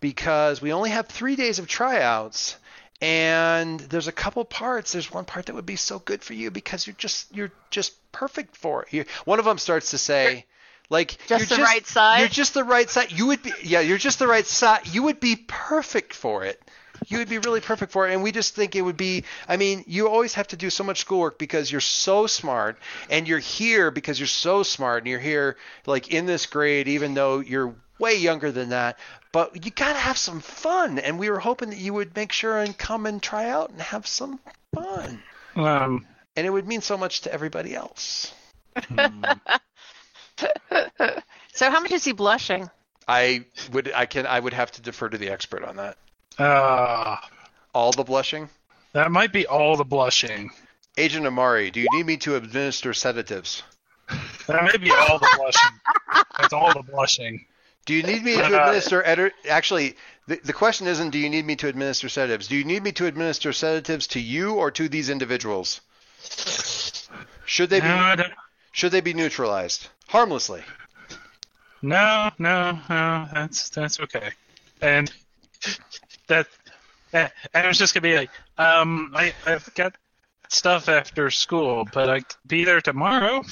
because 0.00 0.60
we 0.60 0.72
only 0.72 0.90
have 0.90 1.06
3 1.06 1.36
days 1.36 1.60
of 1.60 1.68
tryouts 1.68 2.56
and 3.02 3.80
there's 3.80 4.06
a 4.06 4.12
couple 4.12 4.44
parts. 4.44 4.92
There's 4.92 5.12
one 5.12 5.24
part 5.24 5.46
that 5.46 5.54
would 5.54 5.66
be 5.66 5.76
so 5.76 5.98
good 5.98 6.22
for 6.22 6.34
you 6.34 6.52
because 6.52 6.86
you're 6.86 6.96
just 6.96 7.34
you're 7.34 7.50
just 7.70 7.94
perfect 8.12 8.56
for 8.56 8.84
it. 8.84 8.92
You, 8.92 9.04
one 9.24 9.40
of 9.40 9.44
them 9.44 9.58
starts 9.58 9.90
to 9.90 9.98
say 9.98 10.46
like 10.88 11.16
Just 11.26 11.50
you're 11.50 11.58
the 11.58 11.64
right 11.64 11.86
side? 11.86 12.20
you're 12.20 12.28
just 12.28 12.54
the 12.54 12.64
right 12.64 12.88
side 12.88 13.10
you 13.10 13.26
would 13.28 13.42
be 13.42 13.52
yeah 13.62 13.80
you're 13.80 13.98
just 13.98 14.18
the 14.18 14.26
right 14.28 14.46
side 14.46 14.86
you 14.92 15.02
would 15.02 15.18
be 15.18 15.36
perfect 15.48 16.14
for 16.14 16.44
it. 16.44 16.62
You 17.08 17.18
would 17.18 17.28
be 17.28 17.38
really 17.38 17.60
perfect 17.60 17.90
for 17.90 18.08
it. 18.08 18.12
And 18.12 18.22
we 18.22 18.30
just 18.30 18.54
think 18.54 18.76
it 18.76 18.82
would 18.82 18.96
be 18.96 19.24
i 19.48 19.56
mean 19.56 19.82
you 19.88 20.08
always 20.08 20.34
have 20.34 20.46
to 20.48 20.56
do 20.56 20.70
so 20.70 20.84
much 20.84 21.00
schoolwork 21.00 21.38
because 21.40 21.72
you're 21.72 21.80
so 21.80 22.28
smart 22.28 22.78
and 23.10 23.26
you're 23.26 23.40
here 23.40 23.90
because 23.90 24.20
you're 24.20 24.28
so 24.28 24.62
smart 24.62 25.02
and 25.02 25.08
you're 25.10 25.18
here 25.18 25.56
like 25.86 26.12
in 26.12 26.26
this 26.26 26.46
grade 26.46 26.86
even 26.86 27.14
though 27.14 27.40
you're 27.40 27.74
way 28.02 28.16
younger 28.16 28.50
than 28.52 28.68
that 28.70 28.98
but 29.32 29.64
you 29.64 29.70
got 29.70 29.92
to 29.94 29.98
have 29.98 30.16
some 30.18 30.40
fun 30.40 30.98
and 30.98 31.18
we 31.18 31.30
were 31.30 31.38
hoping 31.38 31.70
that 31.70 31.78
you 31.78 31.94
would 31.94 32.14
make 32.16 32.32
sure 32.32 32.58
and 32.58 32.76
come 32.76 33.06
and 33.06 33.22
try 33.22 33.48
out 33.48 33.70
and 33.70 33.80
have 33.80 34.06
some 34.06 34.40
fun 34.74 35.22
Um, 35.56 36.06
and 36.36 36.46
it 36.46 36.50
would 36.50 36.66
mean 36.66 36.80
so 36.82 36.96
much 36.96 37.20
to 37.22 37.32
everybody 37.32 37.74
else 37.74 38.34
So 41.54 41.70
how 41.70 41.80
much 41.80 41.92
is 41.92 42.04
he 42.04 42.12
blushing? 42.12 42.68
i 43.08 43.44
would 43.72 43.90
i 43.94 44.06
can 44.06 44.26
i 44.26 44.38
would 44.38 44.52
have 44.52 44.70
to 44.72 44.80
defer 44.80 45.08
to 45.08 45.18
the 45.18 45.28
expert 45.28 45.64
on 45.64 45.76
that 45.76 45.96
uh, 46.38 47.16
all 47.74 47.90
the 47.92 48.04
blushing 48.04 48.48
that 48.92 49.10
might 49.10 49.32
be 49.32 49.44
all 49.46 49.76
the 49.76 49.84
blushing. 49.84 50.50
agent 50.96 51.26
amari 51.26 51.70
do 51.72 51.80
you 51.80 51.86
need 51.92 52.06
me 52.06 52.16
to 52.16 52.36
administer 52.36 52.92
sedatives 52.94 53.62
That 54.46 54.62
may 54.64 54.76
be 54.78 54.90
all 54.90 55.18
the 55.18 55.28
blushing. 55.36 56.24
That's 56.38 56.52
all 56.52 56.72
the 56.74 56.82
blushing. 56.82 57.44
Do 57.86 57.94
you 57.94 58.02
need 58.02 58.22
me 58.22 58.34
to 58.36 58.44
administer 58.44 59.02
eder- 59.02 59.32
actually 59.48 59.96
the, 60.26 60.40
the 60.44 60.52
question 60.52 60.86
isn't 60.86 61.10
do 61.10 61.18
you 61.18 61.28
need 61.28 61.44
me 61.46 61.56
to 61.56 61.68
administer 61.68 62.08
sedatives? 62.08 62.48
Do 62.48 62.56
you 62.56 62.64
need 62.64 62.82
me 62.82 62.92
to 62.92 63.06
administer 63.06 63.52
sedatives 63.52 64.06
to 64.08 64.20
you 64.20 64.54
or 64.54 64.70
to 64.70 64.88
these 64.88 65.10
individuals? 65.10 65.80
Should 67.44 67.70
they 67.70 67.80
be 67.80 67.88
No, 67.88 68.14
should 68.72 68.92
they 68.92 69.00
be 69.00 69.14
neutralized 69.14 69.88
harmlessly? 70.08 70.64
no, 71.82 72.30
no, 72.38 72.78
no. 72.88 73.28
That's 73.32 73.68
that's 73.70 74.00
okay. 74.00 74.30
And 74.80 75.12
that, 76.28 76.48
eh, 77.12 77.28
and 77.54 77.64
it 77.64 77.68
was 77.68 77.78
just 77.78 77.94
gonna 77.94 78.02
be 78.02 78.16
like, 78.16 78.30
um, 78.58 79.12
I 79.14 79.34
I've 79.46 79.72
got 79.74 79.96
stuff 80.48 80.88
after 80.88 81.30
school, 81.30 81.84
but 81.92 82.08
I 82.10 82.22
be 82.46 82.64
there 82.64 82.80
tomorrow. 82.80 83.44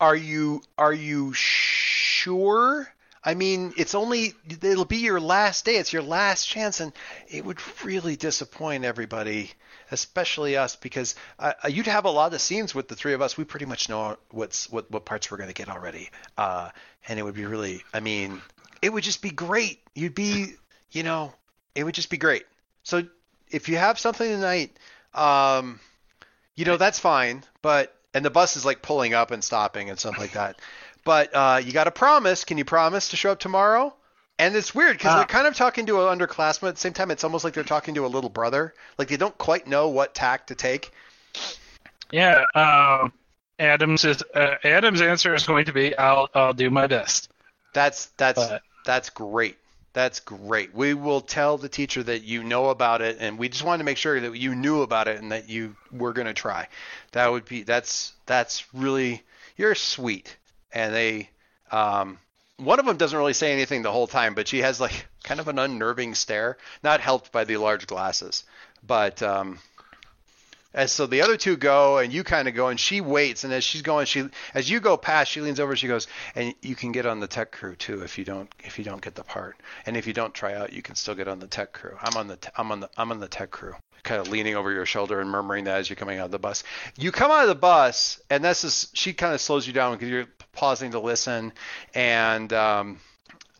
Are 0.00 0.16
you 0.16 0.62
are 0.78 0.92
you 0.92 1.32
sure? 1.32 2.93
I 3.24 3.34
mean, 3.34 3.72
it's 3.76 3.94
only 3.94 4.34
it'll 4.48 4.84
be 4.84 4.98
your 4.98 5.20
last 5.20 5.64
day. 5.64 5.76
It's 5.76 5.92
your 5.92 6.02
last 6.02 6.46
chance, 6.46 6.80
and 6.80 6.92
it 7.28 7.44
would 7.44 7.58
really 7.82 8.16
disappoint 8.16 8.84
everybody, 8.84 9.52
especially 9.90 10.56
us, 10.58 10.76
because 10.76 11.14
uh, 11.38 11.54
you'd 11.68 11.86
have 11.86 12.04
a 12.04 12.10
lot 12.10 12.34
of 12.34 12.40
scenes 12.40 12.74
with 12.74 12.88
the 12.88 12.94
three 12.94 13.14
of 13.14 13.22
us. 13.22 13.38
We 13.38 13.44
pretty 13.44 13.64
much 13.66 13.88
know 13.88 14.18
what's 14.30 14.70
what 14.70 14.90
what 14.90 15.06
parts 15.06 15.30
we're 15.30 15.38
going 15.38 15.48
to 15.48 15.54
get 15.54 15.70
already, 15.70 16.10
uh, 16.36 16.68
and 17.08 17.18
it 17.18 17.22
would 17.22 17.34
be 17.34 17.46
really. 17.46 17.82
I 17.94 18.00
mean, 18.00 18.42
it 18.82 18.92
would 18.92 19.04
just 19.04 19.22
be 19.22 19.30
great. 19.30 19.80
You'd 19.94 20.14
be, 20.14 20.52
you 20.90 21.02
know, 21.02 21.32
it 21.74 21.84
would 21.84 21.94
just 21.94 22.10
be 22.10 22.18
great. 22.18 22.44
So 22.82 23.04
if 23.50 23.70
you 23.70 23.78
have 23.78 23.98
something 23.98 24.28
tonight, 24.28 24.76
um, 25.14 25.80
you 26.56 26.66
know 26.66 26.76
that's 26.76 26.98
fine. 26.98 27.42
But 27.62 27.96
and 28.12 28.24
the 28.24 28.30
bus 28.30 28.56
is 28.56 28.64
like 28.64 28.82
pulling 28.82 29.14
up 29.14 29.30
and 29.30 29.42
stopping 29.42 29.90
and 29.90 29.98
stuff 29.98 30.18
like 30.18 30.32
that. 30.32 30.60
But 31.04 31.34
uh, 31.34 31.60
you 31.64 31.72
got 31.72 31.84
to 31.84 31.90
promise. 31.90 32.44
Can 32.44 32.58
you 32.58 32.64
promise 32.64 33.08
to 33.10 33.16
show 33.16 33.32
up 33.32 33.38
tomorrow? 33.40 33.94
And 34.38 34.56
it's 34.56 34.74
weird 34.74 34.96
because 34.98 35.12
Ah. 35.12 35.16
they're 35.18 35.26
kind 35.26 35.46
of 35.46 35.54
talking 35.54 35.86
to 35.86 36.08
an 36.08 36.18
underclassman 36.18 36.68
at 36.68 36.74
the 36.74 36.80
same 36.80 36.92
time. 36.92 37.10
It's 37.10 37.22
almost 37.24 37.44
like 37.44 37.54
they're 37.54 37.62
talking 37.62 37.94
to 37.94 38.06
a 38.06 38.08
little 38.08 38.30
brother. 38.30 38.74
Like 38.98 39.08
they 39.08 39.16
don't 39.16 39.36
quite 39.38 39.66
know 39.66 39.88
what 39.88 40.14
tack 40.14 40.48
to 40.48 40.54
take. 40.54 40.90
Yeah. 42.10 42.44
Um, 42.54 43.12
Adams 43.58 44.04
is 44.04 44.22
uh, 44.34 44.56
Adams' 44.64 45.00
answer 45.00 45.34
is 45.34 45.46
going 45.46 45.66
to 45.66 45.72
be, 45.72 45.96
"I'll 45.96 46.28
I'll 46.34 46.52
do 46.52 46.70
my 46.70 46.86
best." 46.88 47.30
That's 47.72 48.06
that's 48.16 48.44
But- 48.44 48.62
that's 48.84 49.10
great. 49.10 49.56
That's 49.92 50.18
great. 50.18 50.74
We 50.74 50.92
will 50.94 51.20
tell 51.20 51.56
the 51.56 51.68
teacher 51.68 52.02
that 52.02 52.24
you 52.24 52.42
know 52.42 52.70
about 52.70 53.00
it, 53.00 53.18
and 53.20 53.38
we 53.38 53.48
just 53.48 53.62
wanted 53.62 53.78
to 53.78 53.84
make 53.84 53.96
sure 53.96 54.18
that 54.20 54.36
you 54.36 54.56
knew 54.56 54.82
about 54.82 55.06
it 55.06 55.20
and 55.22 55.30
that 55.30 55.48
you 55.48 55.76
were 55.92 56.12
going 56.12 56.26
to 56.26 56.34
try. 56.34 56.66
That 57.12 57.30
would 57.30 57.44
be 57.44 57.62
that's 57.62 58.12
that's 58.26 58.64
really 58.74 59.22
you're 59.56 59.76
sweet. 59.76 60.36
And 60.74 60.94
they, 60.94 61.30
um, 61.70 62.18
one 62.58 62.78
of 62.78 62.86
them 62.86 62.96
doesn't 62.96 63.18
really 63.18 63.32
say 63.32 63.52
anything 63.52 63.82
the 63.82 63.92
whole 63.92 64.06
time, 64.06 64.34
but 64.34 64.48
she 64.48 64.58
has 64.60 64.80
like 64.80 65.06
kind 65.22 65.40
of 65.40 65.48
an 65.48 65.58
unnerving 65.58 66.14
stare, 66.14 66.58
not 66.82 67.00
helped 67.00 67.32
by 67.32 67.44
the 67.44 67.56
large 67.56 67.86
glasses. 67.86 68.44
But 68.86 69.22
um, 69.22 69.58
and 70.74 70.90
so 70.90 71.06
the 71.06 71.22
other 71.22 71.36
two 71.36 71.56
go, 71.56 71.98
and 71.98 72.12
you 72.12 72.24
kind 72.24 72.48
of 72.48 72.54
go, 72.54 72.66
and 72.66 72.78
she 72.78 73.00
waits. 73.00 73.44
And 73.44 73.52
as 73.52 73.62
she's 73.62 73.82
going, 73.82 74.06
she 74.06 74.28
as 74.54 74.68
you 74.68 74.80
go 74.80 74.96
past, 74.96 75.30
she 75.30 75.40
leans 75.40 75.60
over. 75.60 75.76
She 75.76 75.86
goes, 75.86 76.08
and 76.34 76.52
you 76.62 76.74
can 76.74 76.90
get 76.90 77.06
on 77.06 77.20
the 77.20 77.28
tech 77.28 77.52
crew 77.52 77.76
too 77.76 78.02
if 78.02 78.18
you 78.18 78.24
don't 78.24 78.50
if 78.64 78.76
you 78.76 78.84
don't 78.84 79.00
get 79.00 79.14
the 79.14 79.22
part, 79.22 79.56
and 79.86 79.96
if 79.96 80.06
you 80.06 80.12
don't 80.12 80.34
try 80.34 80.54
out, 80.54 80.72
you 80.72 80.82
can 80.82 80.96
still 80.96 81.14
get 81.14 81.28
on 81.28 81.38
the 81.38 81.46
tech 81.46 81.72
crew. 81.72 81.96
I'm 82.00 82.16
on 82.16 82.26
the 82.26 82.36
te- 82.36 82.50
I'm 82.56 82.72
on 82.72 82.80
the 82.80 82.90
I'm 82.96 83.12
on 83.12 83.20
the 83.20 83.28
tech 83.28 83.52
crew. 83.52 83.74
Kind 84.02 84.20
of 84.20 84.28
leaning 84.28 84.56
over 84.56 84.70
your 84.70 84.84
shoulder 84.84 85.20
and 85.20 85.30
murmuring 85.30 85.64
that 85.64 85.78
as 85.78 85.88
you're 85.88 85.96
coming 85.96 86.18
out 86.18 86.26
of 86.26 86.30
the 86.32 86.38
bus. 86.38 86.62
You 86.98 87.10
come 87.10 87.30
out 87.30 87.42
of 87.42 87.48
the 87.48 87.54
bus, 87.54 88.20
and 88.28 88.44
this 88.44 88.64
is 88.64 88.88
she 88.94 89.12
kind 89.14 89.32
of 89.32 89.40
slows 89.40 89.66
you 89.66 89.72
down 89.72 89.92
because 89.92 90.08
you're 90.08 90.26
pausing 90.54 90.92
to 90.92 91.00
listen, 91.00 91.52
and 91.94 92.52
um, 92.52 93.00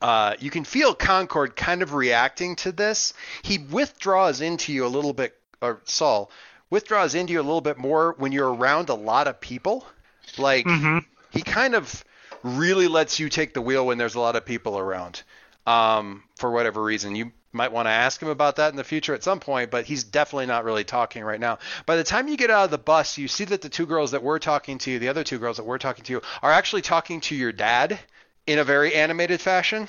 uh, 0.01 0.34
you 0.38 0.51
can 0.51 0.64
feel 0.64 0.95
Concord 0.95 1.57
kind 1.57 1.82
of 1.82 1.95
reacting 1.95 2.57
to 2.57 2.72
this. 2.72 3.14
He 3.42 3.59
withdraws 3.59 4.40
into 4.40 4.72
you 4.72 4.86
a 4.86 4.88
little 4.88 5.12
bit, 5.12 5.36
or 5.61 5.80
Saul 5.84 6.30
withdraws 6.70 7.14
into 7.14 7.32
you 7.32 7.40
a 7.40 7.42
little 7.42 7.61
bit 7.61 7.78
more 7.78 8.14
when 8.18 8.32
you're 8.32 8.53
around 8.53 8.88
a 8.88 8.95
lot 8.95 9.28
of 9.28 9.40
people. 9.40 9.86
Like 10.38 10.66
hmm 10.66 10.99
he 11.30 11.42
kind 11.42 11.74
of 11.74 12.05
really 12.42 12.86
lets 12.86 13.18
you 13.18 13.28
take 13.28 13.55
the 13.55 13.61
wheel 13.61 13.86
when 13.86 13.99
there's 13.99 14.14
a 14.14 14.20
lot 14.20 14.36
of 14.36 14.45
people 14.45 14.78
around. 14.78 15.22
Um, 15.66 16.22
for 16.36 16.51
whatever 16.51 16.82
reason, 16.82 17.14
you 17.16 17.32
might 17.55 17.72
want 17.72 17.86
to 17.86 17.90
ask 17.90 18.20
him 18.20 18.28
about 18.28 18.57
that 18.57 18.70
in 18.70 18.76
the 18.76 18.84
future 18.84 19.14
at 19.14 19.22
some 19.22 19.40
point, 19.40 19.70
but 19.70 19.84
he's 19.84 20.05
definitely 20.05 20.46
not 20.46 20.64
really 20.64 20.84
talking 20.84 21.24
right 21.24 21.40
now. 21.40 21.59
By 21.86 21.96
the 21.96 22.05
time 22.05 22.28
you 22.28 22.36
get 22.36 22.50
out 22.50 22.64
of 22.64 22.70
the 22.70 22.78
bus, 22.78 23.16
you 23.18 23.28
see 23.28 23.44
that 23.46 23.62
the 23.62 23.68
two 23.68 23.86
girls 23.86 24.11
that 24.11 24.22
we're 24.22 24.38
talking 24.38 24.78
to, 24.78 24.98
the 24.98 25.09
other 25.09 25.24
two 25.24 25.38
girls 25.38 25.57
that 25.59 25.64
we're 25.64 25.78
talking 25.78 26.05
to, 26.07 26.20
are 26.42 26.50
actually 26.50 26.82
talking 26.82 27.20
to 27.22 27.34
your 27.34 27.52
dad 27.52 27.98
in 28.46 28.59
a 28.59 28.64
very 28.64 28.94
animated 28.94 29.40
fashion. 29.40 29.82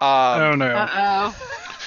Um, 0.00 0.40
oh 0.40 0.54
no. 0.54 0.66
Uh 0.74 0.88
oh. 1.34 1.36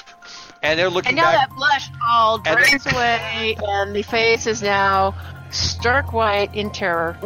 and 0.63 0.77
they're 0.77 0.89
looking 0.89 1.09
And 1.09 1.17
now 1.17 1.31
back. 1.31 1.49
that 1.49 1.55
blush 1.55 1.87
all 2.07 2.41
And 2.45 2.57
drains 2.57 2.85
away, 2.85 3.55
and 3.67 3.95
the 3.95 4.03
face 4.03 4.45
is 4.45 4.61
now 4.61 5.15
stark 5.49 6.13
white 6.13 6.53
in 6.53 6.69
terror. 6.71 7.17